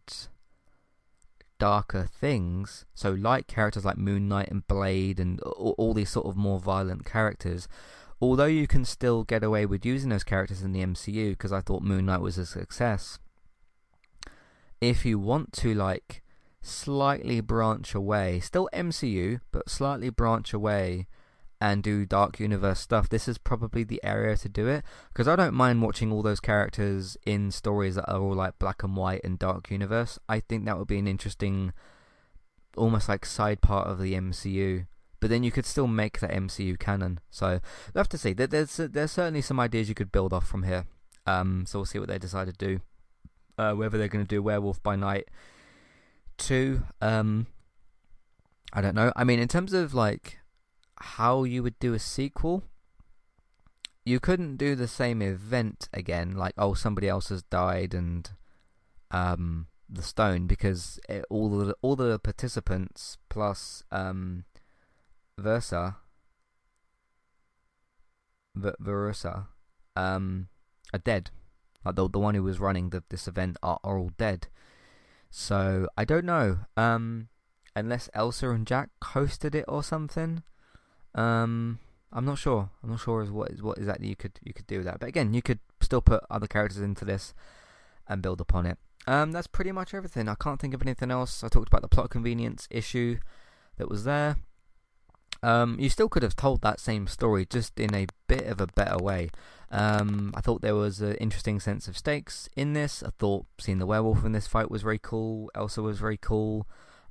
darker 1.58 2.10
things, 2.12 2.86
so 2.94 3.12
like 3.12 3.48
characters 3.48 3.86
like 3.86 3.98
Moon 3.98 4.28
Knight 4.28 4.50
and 4.50 4.68
Blade 4.68 5.20
and 5.20 5.40
all, 5.42 5.76
all 5.78 5.94
these 5.94 6.10
sort 6.10 6.26
of 6.26 6.36
more 6.36 6.60
violent 6.60 7.06
characters, 7.06 7.68
although 8.20 8.46
you 8.46 8.68
can 8.68 8.84
still 8.84 9.24
get 9.24 9.44
away 9.44 9.66
with 9.66 9.86
using 9.86 10.10
those 10.10 10.24
characters 10.24 10.62
in 10.62 10.74
the 10.74 10.84
MCU, 10.84 11.32
because 11.32 11.54
I 11.54 11.62
thought 11.62 11.82
Moon 11.82 12.06
Knight 12.06 12.22
was 12.22 12.38
a 12.38 12.46
success. 12.46 13.20
If 14.82 15.06
you 15.06 15.18
want 15.18 15.54
to 15.54 15.74
like 15.74 16.22
slightly 16.62 17.40
branch 17.40 17.96
away, 17.96 18.42
still 18.42 18.68
MCU, 18.74 19.40
but 19.52 19.70
slightly 19.70 20.10
branch 20.10 20.54
away 20.54 21.08
and 21.62 21.82
do 21.82 22.06
Dark 22.06 22.40
Universe 22.40 22.80
stuff, 22.80 23.10
this 23.10 23.28
is 23.28 23.38
probably 23.38 23.84
the 23.84 24.04
area 24.04 24.36
to 24.38 24.50
do 24.50 24.68
it. 24.68 24.84
Because 25.12 25.28
I 25.28 25.36
don't 25.36 25.54
mind 25.54 25.82
watching 25.82 26.12
all 26.12 26.22
those 26.22 26.40
characters 26.40 27.18
in 27.26 27.52
stories 27.52 27.96
that 27.96 28.10
are 28.12 28.20
all 28.20 28.34
like 28.34 28.60
black 28.60 28.84
and 28.84 28.96
white 28.96 29.22
and 29.24 29.40
Dark 29.40 29.72
Universe. 29.72 30.20
I 30.28 30.40
think 30.40 30.66
that 30.66 30.78
would 30.78 30.88
be 30.88 31.00
an 31.00 31.08
interesting, 31.08 31.74
almost 32.76 33.10
like 33.10 33.26
side 33.26 33.62
part 33.62 33.88
of 33.88 34.00
the 34.00 34.14
MCU. 34.14 34.88
But 35.20 35.30
then 35.30 35.44
you 35.44 35.52
could 35.52 35.66
still 35.66 35.88
make 35.88 36.20
that 36.20 36.32
MCU 36.32 36.78
canon. 36.78 37.20
So 37.32 37.60
we'll 37.94 38.02
have 38.02 38.10
to 38.10 38.18
see. 38.18 38.34
There's 38.34 38.76
there's 38.76 39.12
certainly 39.12 39.42
some 39.42 39.60
ideas 39.60 39.90
you 39.90 39.96
could 39.96 40.12
build 40.12 40.34
off 40.34 40.48
from 40.48 40.64
here. 40.64 40.86
Um, 41.26 41.66
so 41.66 41.80
we'll 41.80 41.86
see 41.86 42.00
what 42.00 42.10
they 42.10 42.20
decide 42.20 42.48
to 42.48 42.54
do. 42.54 42.82
Uh, 43.58 43.74
whether 43.74 43.98
they're 43.98 44.10
going 44.10 44.26
to 44.26 44.28
do 44.28 44.44
Werewolf 44.44 44.84
by 44.84 44.96
Night 44.96 45.30
two. 46.38 46.84
Um, 47.02 47.48
I 48.74 48.82
don't 48.82 48.96
know. 48.96 49.12
I 49.16 49.24
mean, 49.24 49.40
in 49.40 49.48
terms 49.48 49.74
of 49.74 49.94
like 49.94 50.40
how 51.06 51.44
you 51.44 51.62
would 51.64 51.78
do 51.80 51.94
a 51.94 52.00
sequel, 52.00 52.64
you 54.04 54.20
couldn't 54.20 54.58
do 54.58 54.76
the 54.76 54.88
same 54.88 55.22
event 55.22 55.88
again, 55.94 56.36
like 56.36 56.54
oh 56.58 56.74
somebody 56.74 57.08
else 57.08 57.30
has 57.30 57.44
died 57.44 57.94
and 57.94 58.32
um 59.12 59.68
the 59.88 60.02
stone 60.02 60.48
because 60.48 61.00
it, 61.08 61.24
all 61.30 61.50
the 61.50 61.76
all 61.82 61.96
the 61.96 62.18
participants 62.20 63.18
plus 63.30 63.84
um 63.92 64.46
Versa 65.38 65.98
v- 68.56 68.72
Verussa 68.82 69.48
um 69.96 70.48
are 70.94 71.00
dead. 71.00 71.30
Like 71.84 71.96
the 71.96 72.10
the 72.10 72.20
one 72.20 72.34
who 72.36 72.44
was 72.44 72.60
running 72.60 72.90
the, 72.90 73.04
this 73.10 73.28
event 73.28 73.58
are, 73.62 73.80
are 73.84 73.98
all 74.00 74.12
dead. 74.18 74.48
So 75.30 75.88
I 75.96 76.04
don't 76.04 76.26
know. 76.26 76.60
Um 76.76 77.30
unless 77.76 78.10
Elsa 78.14 78.50
and 78.50 78.66
Jack 78.66 78.90
hosted 79.04 79.54
it 79.54 79.66
or 79.68 79.84
something. 79.84 80.44
Um, 81.16 81.80
I'm 82.14 82.26
not 82.26 82.38
sure. 82.38 82.70
I'm 82.84 82.92
not 82.92 83.00
sure 83.00 83.26
what 83.26 83.52
is 83.52 83.62
what 83.62 83.78
exactly 83.78 84.08
you 84.08 84.16
could 84.16 84.40
you 84.44 84.54
could 84.54 84.68
do 84.68 84.78
with 84.78 84.86
that. 84.86 85.00
But 85.00 85.10
again, 85.10 85.34
you 85.34 85.42
could 85.42 85.60
still 85.82 86.02
put 86.02 86.24
other 86.30 86.48
characters 86.48 86.82
into 86.82 87.06
this 87.06 87.34
and 88.08 88.22
build 88.22 88.40
upon 88.40 88.66
it. 88.66 88.78
Um, 89.08 89.32
that's 89.32 89.48
pretty 89.48 89.72
much 89.72 89.94
everything. 89.94 90.28
I 90.28 90.36
can't 90.36 90.60
think 90.60 90.74
of 90.74 90.82
anything 90.82 91.12
else. 91.12 91.44
I 91.44 91.48
talked 91.48 91.68
about 91.68 91.82
the 91.82 91.88
plot 91.88 92.10
convenience 92.10 92.68
issue 92.72 93.20
that 93.78 93.90
was 93.90 94.04
there. 94.04 94.38
Um, 95.44 95.78
you 95.80 95.90
still 95.90 96.10
could 96.10 96.24
have 96.24 96.36
told 96.36 96.62
that 96.62 96.80
same 96.80 97.06
story 97.08 97.46
just 97.46 97.80
in 97.80 97.94
a 97.94 98.08
bit 98.28 98.48
of 98.48 98.60
a 98.60 98.68
better 98.68 98.98
way. 98.98 99.30
Um, 99.70 100.34
I 100.36 100.42
thought 100.42 100.62
there 100.62 100.76
was 100.76 101.02
an 101.02 101.16
interesting 101.16 101.60
sense 101.60 101.88
of 101.88 101.98
stakes 101.98 102.50
in 102.56 102.74
this. 102.74 103.04
I 103.04 103.10
thought 103.20 103.46
seeing 103.60 103.78
the 103.78 103.86
werewolf 103.86 104.26
in 104.26 104.32
this 104.32 104.48
fight 104.48 104.72
was 104.72 104.82
very 104.82 105.00
cool. 105.00 105.52
Elsa 105.54 105.82
was 105.82 106.00
very 106.00 106.18
cool. 106.18 106.68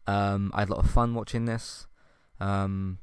Um, 0.06 0.50
I 0.54 0.60
had 0.60 0.68
a 0.68 0.74
lot 0.74 0.84
of 0.84 0.90
fun 0.90 1.14
watching 1.14 1.44
this. 1.44 1.86
Um, 2.40 2.98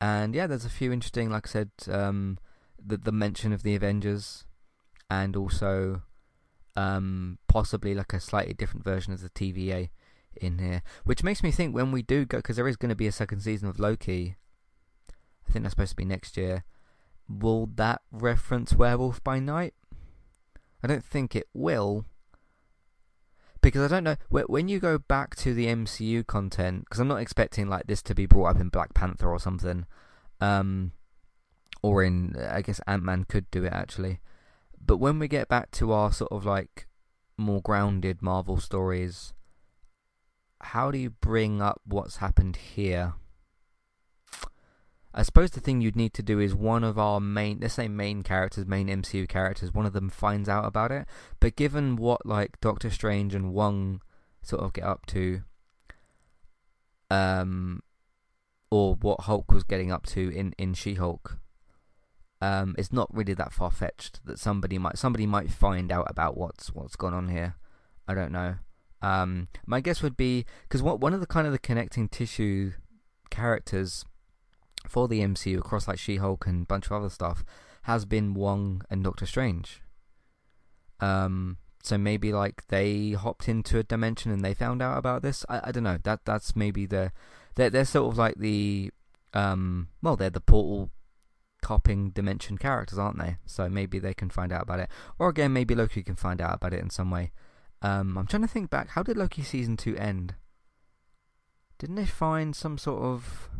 and 0.00 0.34
yeah, 0.34 0.46
there's 0.46 0.64
a 0.64 0.70
few 0.70 0.92
interesting, 0.92 1.30
like 1.30 1.46
I 1.48 1.50
said, 1.50 1.70
um, 1.90 2.38
the 2.84 2.96
the 2.96 3.12
mention 3.12 3.52
of 3.52 3.62
the 3.62 3.74
Avengers, 3.74 4.44
and 5.10 5.36
also 5.36 6.02
um, 6.76 7.38
possibly 7.48 7.94
like 7.94 8.12
a 8.12 8.20
slightly 8.20 8.54
different 8.54 8.84
version 8.84 9.12
of 9.12 9.20
the 9.20 9.30
TVA 9.30 9.90
in 10.40 10.58
here, 10.58 10.82
which 11.04 11.24
makes 11.24 11.42
me 11.42 11.50
think 11.50 11.74
when 11.74 11.90
we 11.90 12.02
do 12.02 12.24
go, 12.24 12.38
because 12.38 12.56
there 12.56 12.68
is 12.68 12.76
going 12.76 12.90
to 12.90 12.94
be 12.94 13.06
a 13.06 13.12
second 13.12 13.40
season 13.40 13.68
of 13.68 13.80
Loki. 13.80 14.36
I 15.48 15.52
think 15.52 15.62
that's 15.62 15.72
supposed 15.72 15.90
to 15.90 15.96
be 15.96 16.04
next 16.04 16.36
year. 16.36 16.64
Will 17.28 17.66
that 17.74 18.02
reference 18.12 18.74
Werewolf 18.74 19.22
by 19.24 19.38
Night? 19.38 19.74
I 20.82 20.86
don't 20.86 21.04
think 21.04 21.34
it 21.34 21.48
will, 21.52 22.04
because 23.60 23.90
I 23.90 23.94
don't 23.96 24.04
know 24.04 24.16
when 24.28 24.68
you 24.68 24.78
go 24.78 24.98
back 24.98 25.34
to 25.36 25.54
the 25.54 25.66
MCU 25.66 26.26
content 26.26 26.84
because 26.84 27.00
I'm 27.00 27.08
not 27.08 27.20
expecting 27.20 27.68
like 27.68 27.86
this 27.86 28.02
to 28.02 28.14
be 28.14 28.26
brought 28.26 28.56
up 28.56 28.60
in 28.60 28.68
Black 28.68 28.94
Panther 28.94 29.30
or 29.30 29.38
something, 29.38 29.86
um, 30.40 30.92
or 31.82 32.02
in 32.02 32.36
I 32.36 32.62
guess 32.62 32.80
Ant 32.86 33.02
Man 33.02 33.24
could 33.24 33.50
do 33.50 33.64
it 33.64 33.72
actually, 33.72 34.20
but 34.84 34.98
when 34.98 35.18
we 35.18 35.28
get 35.28 35.48
back 35.48 35.70
to 35.72 35.92
our 35.92 36.12
sort 36.12 36.32
of 36.32 36.44
like 36.44 36.86
more 37.36 37.60
grounded 37.60 38.22
Marvel 38.22 38.58
stories, 38.58 39.32
how 40.60 40.90
do 40.90 40.98
you 40.98 41.10
bring 41.10 41.62
up 41.62 41.80
what's 41.84 42.16
happened 42.16 42.56
here? 42.56 43.14
I 45.14 45.22
suppose 45.22 45.50
the 45.50 45.60
thing 45.60 45.80
you'd 45.80 45.96
need 45.96 46.12
to 46.14 46.22
do 46.22 46.38
is 46.38 46.54
one 46.54 46.84
of 46.84 46.98
our 46.98 47.18
main, 47.18 47.60
let's 47.60 47.74
say 47.74 47.88
main 47.88 48.22
characters, 48.22 48.66
main 48.66 48.88
MCU 48.88 49.28
characters, 49.28 49.72
one 49.72 49.86
of 49.86 49.94
them 49.94 50.10
finds 50.10 50.48
out 50.48 50.66
about 50.66 50.92
it. 50.92 51.06
But 51.40 51.56
given 51.56 51.96
what 51.96 52.26
like 52.26 52.60
Doctor 52.60 52.90
Strange 52.90 53.34
and 53.34 53.52
Wong 53.52 54.02
sort 54.42 54.62
of 54.62 54.72
get 54.72 54.84
up 54.84 55.06
to, 55.06 55.42
um, 57.10 57.82
or 58.70 58.96
what 58.96 59.22
Hulk 59.22 59.50
was 59.50 59.64
getting 59.64 59.90
up 59.90 60.04
to 60.06 60.28
in 60.28 60.52
in 60.58 60.74
She-Hulk, 60.74 61.38
um, 62.42 62.74
it's 62.78 62.92
not 62.92 63.08
really 63.12 63.34
that 63.34 63.52
far 63.52 63.70
fetched 63.70 64.24
that 64.26 64.38
somebody 64.38 64.76
might 64.78 64.98
somebody 64.98 65.26
might 65.26 65.50
find 65.50 65.90
out 65.90 66.06
about 66.10 66.36
what's 66.36 66.68
what's 66.74 66.96
gone 66.96 67.14
on 67.14 67.28
here. 67.28 67.56
I 68.06 68.14
don't 68.14 68.32
know. 68.32 68.56
Um, 69.00 69.48
my 69.66 69.80
guess 69.80 70.02
would 70.02 70.16
be 70.16 70.44
because 70.62 70.82
what 70.82 71.00
one 71.00 71.14
of 71.14 71.20
the 71.20 71.26
kind 71.26 71.46
of 71.46 71.52
the 71.52 71.58
connecting 71.58 72.08
tissue 72.08 72.72
characters 73.30 74.04
for 74.86 75.08
the 75.08 75.20
MCU 75.20 75.58
across 75.58 75.88
like 75.88 75.98
She-Hulk 75.98 76.46
and 76.46 76.62
a 76.62 76.66
bunch 76.66 76.86
of 76.86 76.92
other 76.92 77.10
stuff 77.10 77.44
has 77.82 78.04
been 78.04 78.34
Wong 78.34 78.82
and 78.90 79.02
Doctor 79.02 79.26
Strange. 79.26 79.82
Um, 81.00 81.58
so 81.82 81.96
maybe 81.96 82.32
like 82.32 82.66
they 82.68 83.12
hopped 83.12 83.48
into 83.48 83.78
a 83.78 83.82
dimension 83.82 84.30
and 84.30 84.44
they 84.44 84.54
found 84.54 84.82
out 84.82 84.98
about 84.98 85.22
this. 85.22 85.44
I, 85.48 85.68
I 85.68 85.72
don't 85.72 85.84
know. 85.84 85.98
That 86.02 86.24
that's 86.24 86.56
maybe 86.56 86.86
the 86.86 87.12
they're 87.54 87.70
they're 87.70 87.84
sort 87.84 88.12
of 88.12 88.18
like 88.18 88.36
the 88.36 88.90
um 89.34 89.88
well 90.02 90.16
they're 90.16 90.30
the 90.30 90.40
portal 90.40 90.90
copping 91.62 92.10
dimension 92.10 92.58
characters, 92.58 92.98
aren't 92.98 93.18
they? 93.18 93.36
So 93.46 93.68
maybe 93.68 93.98
they 93.98 94.14
can 94.14 94.30
find 94.30 94.52
out 94.52 94.62
about 94.62 94.80
it. 94.80 94.90
Or 95.18 95.28
again, 95.28 95.52
maybe 95.52 95.74
Loki 95.74 96.02
can 96.02 96.16
find 96.16 96.40
out 96.40 96.54
about 96.54 96.74
it 96.74 96.80
in 96.80 96.90
some 96.90 97.10
way. 97.10 97.32
Um, 97.82 98.18
I'm 98.18 98.26
trying 98.26 98.42
to 98.42 98.48
think 98.48 98.70
back. 98.70 98.90
How 98.90 99.02
did 99.02 99.16
Loki 99.16 99.42
season 99.42 99.76
two 99.76 99.96
end? 99.96 100.34
Didn't 101.78 101.96
they 101.96 102.06
find 102.06 102.56
some 102.56 102.76
sort 102.76 103.02
of 103.02 103.50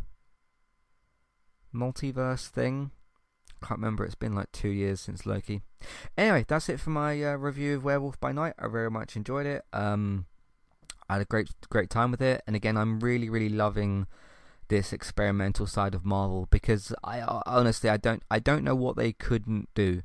multiverse 1.73 2.47
thing. 2.47 2.91
Can't 3.61 3.79
remember. 3.79 4.05
It's 4.05 4.15
been 4.15 4.35
like 4.35 4.51
two 4.51 4.69
years 4.69 5.01
since 5.01 5.25
Loki. 5.25 5.61
Anyway, 6.17 6.45
that's 6.47 6.69
it 6.69 6.79
for 6.79 6.91
my 6.91 7.21
uh, 7.23 7.35
review 7.35 7.75
of 7.75 7.83
Werewolf 7.83 8.19
by 8.19 8.31
Night. 8.31 8.53
I 8.57 8.67
very 8.67 8.89
much 8.89 9.15
enjoyed 9.15 9.45
it. 9.45 9.63
Um, 9.73 10.25
I 11.09 11.13
had 11.13 11.21
a 11.21 11.25
great 11.25 11.49
great 11.69 11.89
time 11.89 12.11
with 12.11 12.21
it, 12.21 12.43
and 12.47 12.55
again, 12.55 12.77
I'm 12.77 12.99
really 12.99 13.29
really 13.29 13.49
loving 13.49 14.07
this 14.69 14.93
experimental 14.93 15.65
side 15.65 15.95
of 15.95 16.05
Marvel 16.05 16.47
because 16.51 16.93
I 17.03 17.21
honestly 17.21 17.89
I 17.89 17.97
don't 17.97 18.23
I 18.29 18.39
don't 18.39 18.63
know 18.63 18.75
what 18.75 18.95
they 18.95 19.11
couldn't 19.11 19.69
do 19.73 20.03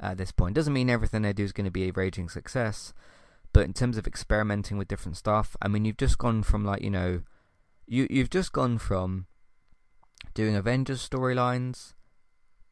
at 0.00 0.18
this 0.18 0.32
point. 0.32 0.54
Doesn't 0.54 0.72
mean 0.72 0.90
everything 0.90 1.22
they 1.22 1.32
do 1.32 1.44
is 1.44 1.52
going 1.52 1.66
to 1.66 1.70
be 1.70 1.88
a 1.88 1.92
raging 1.92 2.28
success, 2.28 2.92
but 3.52 3.64
in 3.64 3.72
terms 3.72 3.96
of 3.98 4.06
experimenting 4.06 4.78
with 4.78 4.88
different 4.88 5.16
stuff, 5.16 5.56
I 5.62 5.68
mean, 5.68 5.84
you've 5.84 5.98
just 5.98 6.18
gone 6.18 6.42
from 6.42 6.64
like 6.64 6.82
you 6.82 6.90
know, 6.90 7.22
you 7.86 8.06
you've 8.10 8.30
just 8.30 8.52
gone 8.52 8.78
from 8.78 9.26
doing 10.36 10.54
Avengers 10.54 11.08
storylines, 11.08 11.94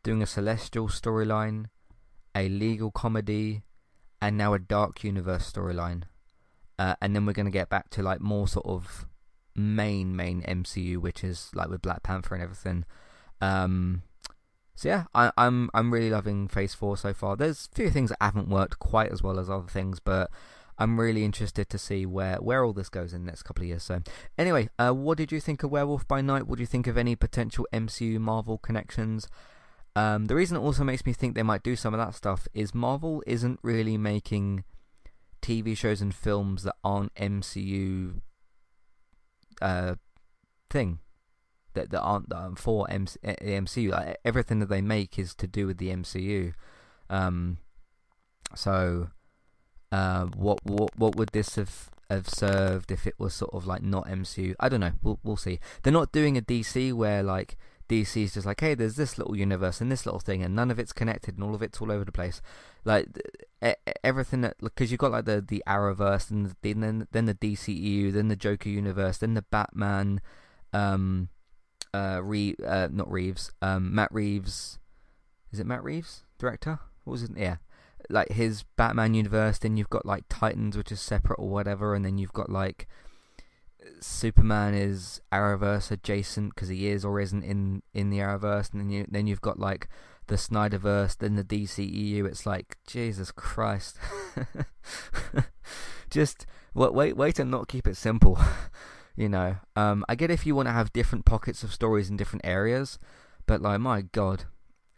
doing 0.03 0.23
a 0.23 0.27
Celestial 0.27 0.87
storyline, 0.89 1.67
a 2.35 2.49
legal 2.51 2.91
comedy, 2.91 3.63
and 4.21 4.37
now 4.37 4.53
a 4.53 4.59
Dark 4.59 5.03
Universe 5.03 5.51
storyline. 5.51 6.03
Uh, 6.79 6.95
and 7.01 7.17
then 7.17 7.25
we're 7.25 7.33
going 7.33 7.47
to 7.47 7.51
get 7.51 7.71
back 7.71 7.89
to 7.89 8.03
like 8.03 8.21
more 8.21 8.47
sort 8.47 8.67
of 8.67 9.07
main 9.57 10.15
main 10.15 10.43
MCU, 10.43 10.99
which 10.99 11.25
is 11.25 11.51
like 11.55 11.69
with 11.69 11.81
Black 11.81 12.03
Panther 12.03 12.35
and 12.35 12.43
everything. 12.45 12.85
Um, 13.41 14.03
so 14.75 14.89
yeah, 14.89 15.05
I, 15.15 15.33
I'm 15.39 15.71
I'm 15.73 15.91
really 15.91 16.11
loving 16.11 16.49
Phase 16.49 16.75
Four 16.75 16.99
so 16.99 17.15
far. 17.15 17.35
There's 17.35 17.71
a 17.73 17.75
few 17.75 17.89
things 17.89 18.11
that 18.11 18.19
haven't 18.21 18.49
worked 18.49 18.79
quite 18.79 19.11
as 19.11 19.23
well 19.23 19.39
as 19.39 19.49
other 19.49 19.69
things, 19.69 20.01
but 20.01 20.31
I'm 20.79 20.99
really 20.99 21.25
interested 21.25 21.69
to 21.71 21.79
see 21.79 22.05
where, 22.05 22.37
where 22.37 22.65
all 22.65 22.73
this 22.73 22.89
goes 22.89 23.13
in 23.13 23.25
the 23.25 23.31
next 23.31 23.43
couple 23.43 23.63
of 23.63 23.69
years. 23.69 23.83
So, 23.85 24.01
anyway, 24.37 24.69
uh, 24.79 24.93
what 24.93 25.19
did 25.19 25.31
you 25.31 25.41
think 25.41 25.63
of 25.63 25.71
Werewolf 25.71 26.07
by 26.09 26.21
Night? 26.21 26.47
What 26.47 26.57
do 26.57 26.63
you 26.63 26.67
think 26.67 26.87
of 26.87 26.99
any 26.99 27.15
potential 27.15 27.67
MCU 27.73 28.19
Marvel 28.19 28.59
connections? 28.59 29.29
Um, 29.97 30.27
the 30.27 30.35
reason 30.35 30.57
it 30.57 30.61
also 30.61 30.83
makes 30.83 31.07
me 31.07 31.13
think 31.13 31.35
they 31.35 31.45
might 31.45 31.63
do 31.63 31.77
some 31.77 31.95
of 31.95 31.99
that 31.99 32.15
stuff 32.15 32.49
is 32.53 32.75
Marvel 32.75 33.23
isn't 33.27 33.61
really 33.63 33.97
making 33.97 34.65
TV 35.41 35.77
shows 35.77 36.01
and 36.01 36.15
films 36.15 36.65
that 36.65 36.75
aren't 36.83 37.15
MCU 37.15 38.21
uh, 39.63 39.95
thing 40.71 40.99
that 41.75 41.91
that 41.91 42.01
aren't, 42.01 42.29
that 42.31 42.59
for 42.59 42.91
MC, 42.91 43.19
MCU. 43.23 43.91
Like, 43.91 44.19
everything 44.25 44.59
that 44.59 44.69
they 44.69 44.83
make 44.83 45.19
is 45.19 45.35
to 45.37 45.47
do 45.47 45.67
with 45.67 45.79
the 45.79 45.91
MCU. 45.91 46.55
Um, 47.09 47.59
so 48.57 49.09
uh, 49.95 50.25
what 50.37 50.59
what 50.65 50.91
what 50.99 51.15
would 51.15 51.29
this 51.29 51.55
have 51.55 51.89
have 52.11 52.29
served 52.29 52.91
if 52.91 53.07
it 53.07 53.15
was 53.17 53.33
sort 53.33 53.55
of 53.55 53.65
like 53.65 53.83
not 53.83 54.09
MCU? 54.09 54.57
I 54.59 54.69
don't 54.69 54.81
know. 54.81 54.93
We'll 55.05 55.21
we'll 55.23 55.37
see. 55.37 55.61
They're 55.83 55.93
not 55.93 56.11
doing 56.11 56.37
a 56.37 56.43
DC 56.43 56.93
where 56.93 57.23
like 57.23 57.57
DC 57.89 58.25
is 58.25 58.35
just 58.35 58.45
like, 58.45 58.61
hey, 58.61 58.75
there's 58.75 58.97
this 58.97 59.19
little 59.19 59.37
universe 59.37 59.81
and 59.81 59.93
this 59.93 60.05
little 60.05 60.19
thing, 60.19 60.43
and 60.43 60.57
none 60.57 60.73
of 60.73 60.81
it's 60.81 60.93
connected, 60.93 61.37
and 61.37 61.45
all 61.45 61.55
of 61.55 61.63
it's 61.63 61.81
all 61.81 61.93
over 61.93 62.05
the 62.05 62.11
place. 62.11 62.43
Like 62.85 63.07
everything 64.03 64.41
that 64.41 64.57
because 64.59 64.91
you've 64.91 64.99
got 64.99 65.13
like 65.13 65.27
the 65.27 65.41
the 65.41 65.63
Arrowverse, 65.65 66.29
and 66.29 66.47
the, 66.47 66.75
then 66.75 67.07
then 67.13 67.27
the 67.27 67.35
DCEU, 67.35 68.13
then 68.13 68.27
the 68.27 68.37
Joker 68.37 68.71
universe, 68.71 69.19
then 69.19 69.35
the 69.35 69.43
Batman, 69.43 70.21
um, 70.73 71.29
uh, 71.93 72.21
Re- 72.21 72.57
uh 72.67 72.89
not 72.91 73.09
Reeves, 73.13 73.53
um, 73.63 73.95
Matt 73.95 74.13
Reeves, 74.13 74.81
is 75.53 75.61
it 75.61 75.67
Matt 75.67 75.85
Reeves, 75.85 76.25
director? 76.37 76.81
What 77.05 77.13
was 77.13 77.23
it? 77.23 77.31
Yeah, 77.37 77.57
like 78.11 78.31
his 78.31 78.65
Batman 78.77 79.15
universe. 79.15 79.59
Then 79.59 79.77
you've 79.77 79.91
got 79.91 80.07
like 80.07 80.25
Titans, 80.29 80.77
which 80.77 80.93
is 80.93 81.01
separate 81.01 81.39
or 81.39 81.49
whatever, 81.49 81.95
and 81.95 82.05
then 82.05 82.19
you've 82.19 82.33
got 82.33 82.51
like 82.51 82.87
Superman 84.01 84.75
is 84.75 85.21
Arrowverse 85.33 85.91
adjacent 85.91 86.55
because 86.55 86.69
he 86.69 86.89
is 86.89 87.05
or 87.05 87.21
isn't 87.21 87.43
in 87.43 87.83
in 87.93 88.11
the 88.11 88.19
Arrowverse, 88.19 88.73
and 88.73 88.81
then 88.81 88.91
you 88.91 89.07
then 89.09 89.27
you've 89.27 89.41
got 89.41 89.59
like 89.59 89.89
the 90.27 90.37
Snyderverse, 90.37 91.19
then 91.19 91.37
the 91.37 91.45
DCEU. 91.45 92.27
It's 92.27 92.47
like 92.47 92.79
Jesus 92.87 93.31
Christ, 93.31 93.99
just 96.11 96.47
wait 96.75 96.95
wait 96.95 97.17
wait 97.17 97.39
and 97.39 97.51
not 97.51 97.69
keep 97.69 97.87
it 97.87 97.97
simple. 97.97 98.39
you 99.17 99.29
know, 99.29 99.57
um, 99.77 100.05
I 100.09 100.15
get 100.15 100.31
if 100.31 100.47
you 100.47 100.55
want 100.55 100.69
to 100.69 100.73
have 100.73 100.93
different 100.93 101.25
pockets 101.25 101.63
of 101.63 101.73
stories 101.73 102.11
in 102.11 102.17
different 102.17 102.47
areas, 102.47 102.99
but 103.47 103.63
like 103.63 103.81
my 103.81 104.03
God, 104.03 104.45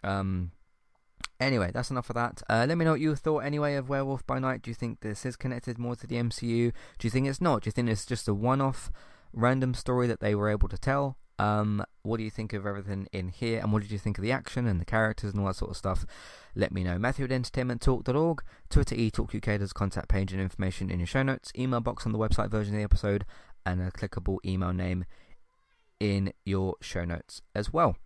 um, 0.04 0.52
Anyway, 1.38 1.70
that's 1.72 1.90
enough 1.90 2.08
of 2.08 2.14
that. 2.14 2.42
Uh, 2.48 2.64
let 2.66 2.78
me 2.78 2.84
know 2.84 2.92
what 2.92 3.00
you 3.00 3.14
thought 3.14 3.40
anyway 3.40 3.74
of 3.74 3.88
Werewolf 3.88 4.26
by 4.26 4.38
Night. 4.38 4.62
Do 4.62 4.70
you 4.70 4.74
think 4.74 5.00
this 5.00 5.26
is 5.26 5.36
connected 5.36 5.78
more 5.78 5.94
to 5.96 6.06
the 6.06 6.16
MCU? 6.16 6.72
Do 6.98 7.06
you 7.06 7.10
think 7.10 7.26
it's 7.26 7.40
not? 7.40 7.62
Do 7.62 7.68
you 7.68 7.72
think 7.72 7.90
it's 7.90 8.06
just 8.06 8.26
a 8.26 8.34
one 8.34 8.60
off 8.60 8.90
random 9.32 9.74
story 9.74 10.06
that 10.06 10.20
they 10.20 10.34
were 10.34 10.48
able 10.48 10.68
to 10.68 10.78
tell? 10.78 11.18
Um, 11.38 11.84
what 12.02 12.16
do 12.16 12.22
you 12.22 12.30
think 12.30 12.54
of 12.54 12.64
everything 12.64 13.08
in 13.12 13.28
here? 13.28 13.60
And 13.60 13.70
what 13.70 13.82
did 13.82 13.90
you 13.90 13.98
think 13.98 14.16
of 14.16 14.22
the 14.22 14.32
action 14.32 14.66
and 14.66 14.80
the 14.80 14.86
characters 14.86 15.32
and 15.32 15.40
all 15.40 15.46
that 15.48 15.56
sort 15.56 15.70
of 15.70 15.76
stuff? 15.76 16.06
Let 16.54 16.72
me 16.72 16.82
know. 16.82 16.98
Matthew 16.98 17.26
at 17.26 17.30
entertainmenttalk.org, 17.30 18.42
Twitter 18.70 18.96
eTalkUK, 18.96 19.58
there's 19.58 19.74
contact 19.74 20.08
page 20.08 20.32
and 20.32 20.40
information 20.40 20.90
in 20.90 20.98
your 20.98 21.06
show 21.06 21.22
notes, 21.22 21.52
email 21.58 21.80
box 21.80 22.06
on 22.06 22.12
the 22.12 22.18
website 22.18 22.50
version 22.50 22.74
of 22.74 22.78
the 22.78 22.84
episode, 22.84 23.26
and 23.66 23.82
a 23.82 23.90
clickable 23.90 24.38
email 24.46 24.72
name 24.72 25.04
in 26.00 26.32
your 26.44 26.76
show 26.80 27.04
notes 27.04 27.42
as 27.54 27.72
well. 27.72 27.96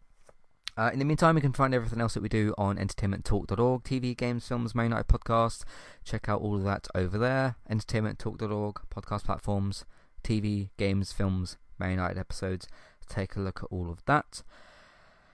Uh, 0.77 0.91
in 0.93 0.99
the 0.99 1.05
meantime, 1.05 1.37
you 1.37 1.43
can 1.43 1.53
find 1.53 1.75
everything 1.75 2.01
else 2.01 2.15
that 2.15 2.23
we 2.23 2.29
do 2.29 2.55
on 2.57 2.77
entertainmenttalk.org, 2.77 3.83
TV, 3.83 4.17
games, 4.17 4.47
films, 4.47 4.75
main 4.75 4.91
night 4.91 5.07
podcast. 5.09 5.65
Check 6.05 6.29
out 6.29 6.41
all 6.41 6.57
of 6.57 6.65
that 6.65 6.89
over 6.95 7.19
there. 7.19 7.57
Entertainmenttalk.org, 7.71 8.81
podcast 8.95 9.25
platforms, 9.25 9.85
TV, 10.23 10.71
games, 10.77 11.13
films, 11.13 11.57
main 11.79 11.97
night 11.97 12.17
episodes. 12.17 12.67
Take 13.09 13.37
a 13.37 13.41
look 13.41 13.63
at 13.63 13.69
all 13.71 13.91
of 13.91 14.05
that. 14.07 14.43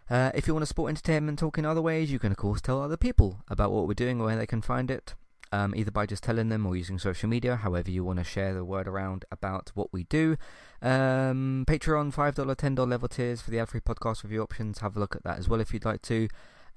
Uh, 0.09 0.31
if 0.35 0.47
you 0.47 0.55
want 0.55 0.63
to 0.63 0.67
support 0.67 0.89
Entertainment 0.89 1.39
Talk 1.39 1.59
in 1.59 1.67
other 1.67 1.83
ways, 1.83 2.11
you 2.11 2.19
can 2.19 2.31
of 2.31 2.39
course 2.39 2.61
tell 2.61 2.81
other 2.81 2.97
people 2.97 3.41
about 3.49 3.73
what 3.73 3.89
we're 3.89 3.95
doing 3.95 4.19
where 4.19 4.37
they 4.37 4.47
can 4.47 4.63
find 4.63 4.91
it 4.91 5.15
um, 5.53 5.75
either 5.75 5.91
by 5.91 6.07
just 6.07 6.23
telling 6.23 6.49
them 6.49 6.67
or 6.67 6.77
using 6.77 6.99
social 6.99 7.29
media, 7.29 7.57
however 7.57 7.91
you 7.91 8.05
want 8.05 8.19
to 8.19 8.25
share 8.25 8.55
the 8.55 8.65
word 8.65 8.89
around 8.89 9.25
about 9.31 9.71
what 9.75 9.93
we 9.93 10.05
do. 10.05 10.37
Um, 10.83 11.65
Patreon, 11.67 12.15
$5, 12.15 12.35
$10 12.35 12.89
level 12.89 13.09
tiers 13.09 13.41
for 13.41 13.51
the 13.51 13.59
ad 13.59 13.69
free 13.69 13.81
podcast 13.81 14.23
review 14.25 14.43
options. 14.43 14.81
Have 14.81 14.97
a 14.97 15.01
look 15.01 15.17
at 15.17 15.25
that 15.25 15.39
as 15.39 15.49
well 15.49 15.61
if 15.61 15.73
you'd 15.73 15.85
like 15.85 16.03
to. 16.03 16.29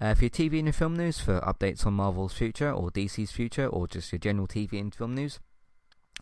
Uh, 0.01 0.13
for 0.13 0.23
your 0.23 0.29
TV 0.29 0.59
and 0.59 0.67
your 0.67 0.73
film 0.73 0.95
news, 0.95 1.19
for 1.19 1.41
updates 1.41 1.85
on 1.85 1.93
Marvel's 1.93 2.33
future 2.33 2.71
or 2.71 2.89
DC's 2.89 3.31
future, 3.31 3.67
or 3.67 3.87
just 3.87 4.11
your 4.13 4.19
general 4.19 4.47
TV 4.47 4.79
and 4.79 4.95
film 4.95 5.13
news. 5.13 5.39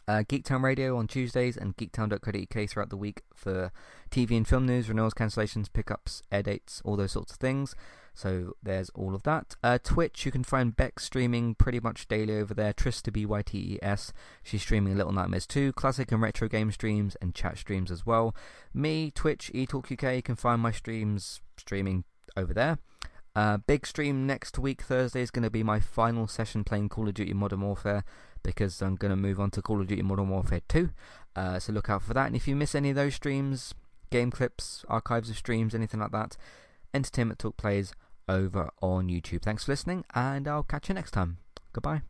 Uh, 0.07 0.23
Geektown 0.23 0.63
Radio 0.63 0.97
on 0.97 1.05
Tuesdays 1.05 1.57
and 1.57 1.75
geektown.co.uk 1.75 2.69
throughout 2.69 2.89
the 2.89 2.97
week 2.97 3.23
for 3.35 3.71
TV 4.09 4.37
and 4.37 4.47
film 4.47 4.65
news, 4.65 4.87
renewals, 4.87 5.13
cancellations, 5.13 5.71
pickups, 5.71 6.23
air 6.31 6.41
dates, 6.41 6.81
all 6.85 6.95
those 6.95 7.11
sorts 7.11 7.33
of 7.33 7.37
things. 7.39 7.75
So 8.17 8.53
there's 8.63 8.89
all 8.95 9.13
of 9.13 9.21
that. 9.23 9.55
Uh, 9.61 9.77
Twitch, 9.77 10.25
you 10.25 10.31
can 10.31 10.43
find 10.43 10.75
Beck 10.75 10.99
streaming 10.99 11.53
pretty 11.53 11.79
much 11.79 12.07
daily 12.07 12.35
over 12.35 12.51
there. 12.51 12.73
Trista 12.73 13.13
B 13.13 13.27
Y 13.27 13.43
T 13.43 13.57
E 13.59 13.79
S. 13.83 14.11
She's 14.41 14.63
streaming 14.63 14.97
Little 14.97 15.11
Nightmares 15.11 15.45
2, 15.45 15.71
classic 15.73 16.11
and 16.11 16.19
retro 16.19 16.47
game 16.47 16.71
streams, 16.71 17.15
and 17.21 17.35
chat 17.35 17.59
streams 17.59 17.91
as 17.91 18.07
well. 18.07 18.35
Me, 18.73 19.11
Twitch, 19.11 19.51
eTalk 19.53 19.91
UK. 19.91 20.15
You 20.15 20.23
can 20.23 20.35
find 20.35 20.59
my 20.59 20.71
streams 20.71 21.41
streaming 21.57 22.05
over 22.35 22.55
there. 22.55 22.79
Uh, 23.35 23.57
big 23.57 23.85
stream 23.85 24.25
next 24.25 24.57
week, 24.57 24.81
Thursday, 24.81 25.21
is 25.21 25.29
going 25.29 25.43
to 25.43 25.51
be 25.51 25.61
my 25.61 25.79
final 25.79 26.25
session 26.25 26.63
playing 26.63 26.89
Call 26.89 27.07
of 27.07 27.13
Duty 27.13 27.33
Modern 27.33 27.61
Warfare 27.61 28.03
because 28.41 28.81
I'm 28.81 28.95
going 28.95 29.11
to 29.11 29.15
move 29.15 29.39
on 29.39 29.51
to 29.51 29.61
Call 29.61 29.79
of 29.79 29.85
Duty 29.85 30.01
Modern 30.01 30.29
Warfare 30.29 30.61
2. 30.67 30.89
Uh, 31.35 31.59
so 31.59 31.71
look 31.71 31.87
out 31.87 32.01
for 32.01 32.15
that. 32.15 32.25
And 32.25 32.35
if 32.35 32.47
you 32.47 32.55
miss 32.55 32.73
any 32.73 32.89
of 32.89 32.95
those 32.95 33.13
streams, 33.13 33.75
game 34.09 34.31
clips, 34.31 34.83
archives 34.87 35.29
of 35.29 35.37
streams, 35.37 35.75
anything 35.75 35.99
like 35.99 36.11
that, 36.13 36.35
Entertainment 36.95 37.37
Talk 37.37 37.57
plays 37.57 37.93
over 38.27 38.69
on 38.81 39.07
YouTube. 39.07 39.41
Thanks 39.41 39.65
for 39.65 39.71
listening, 39.71 40.05
and 40.13 40.47
I'll 40.47 40.63
catch 40.63 40.89
you 40.89 40.95
next 40.95 41.11
time. 41.11 41.37
Goodbye. 41.73 42.01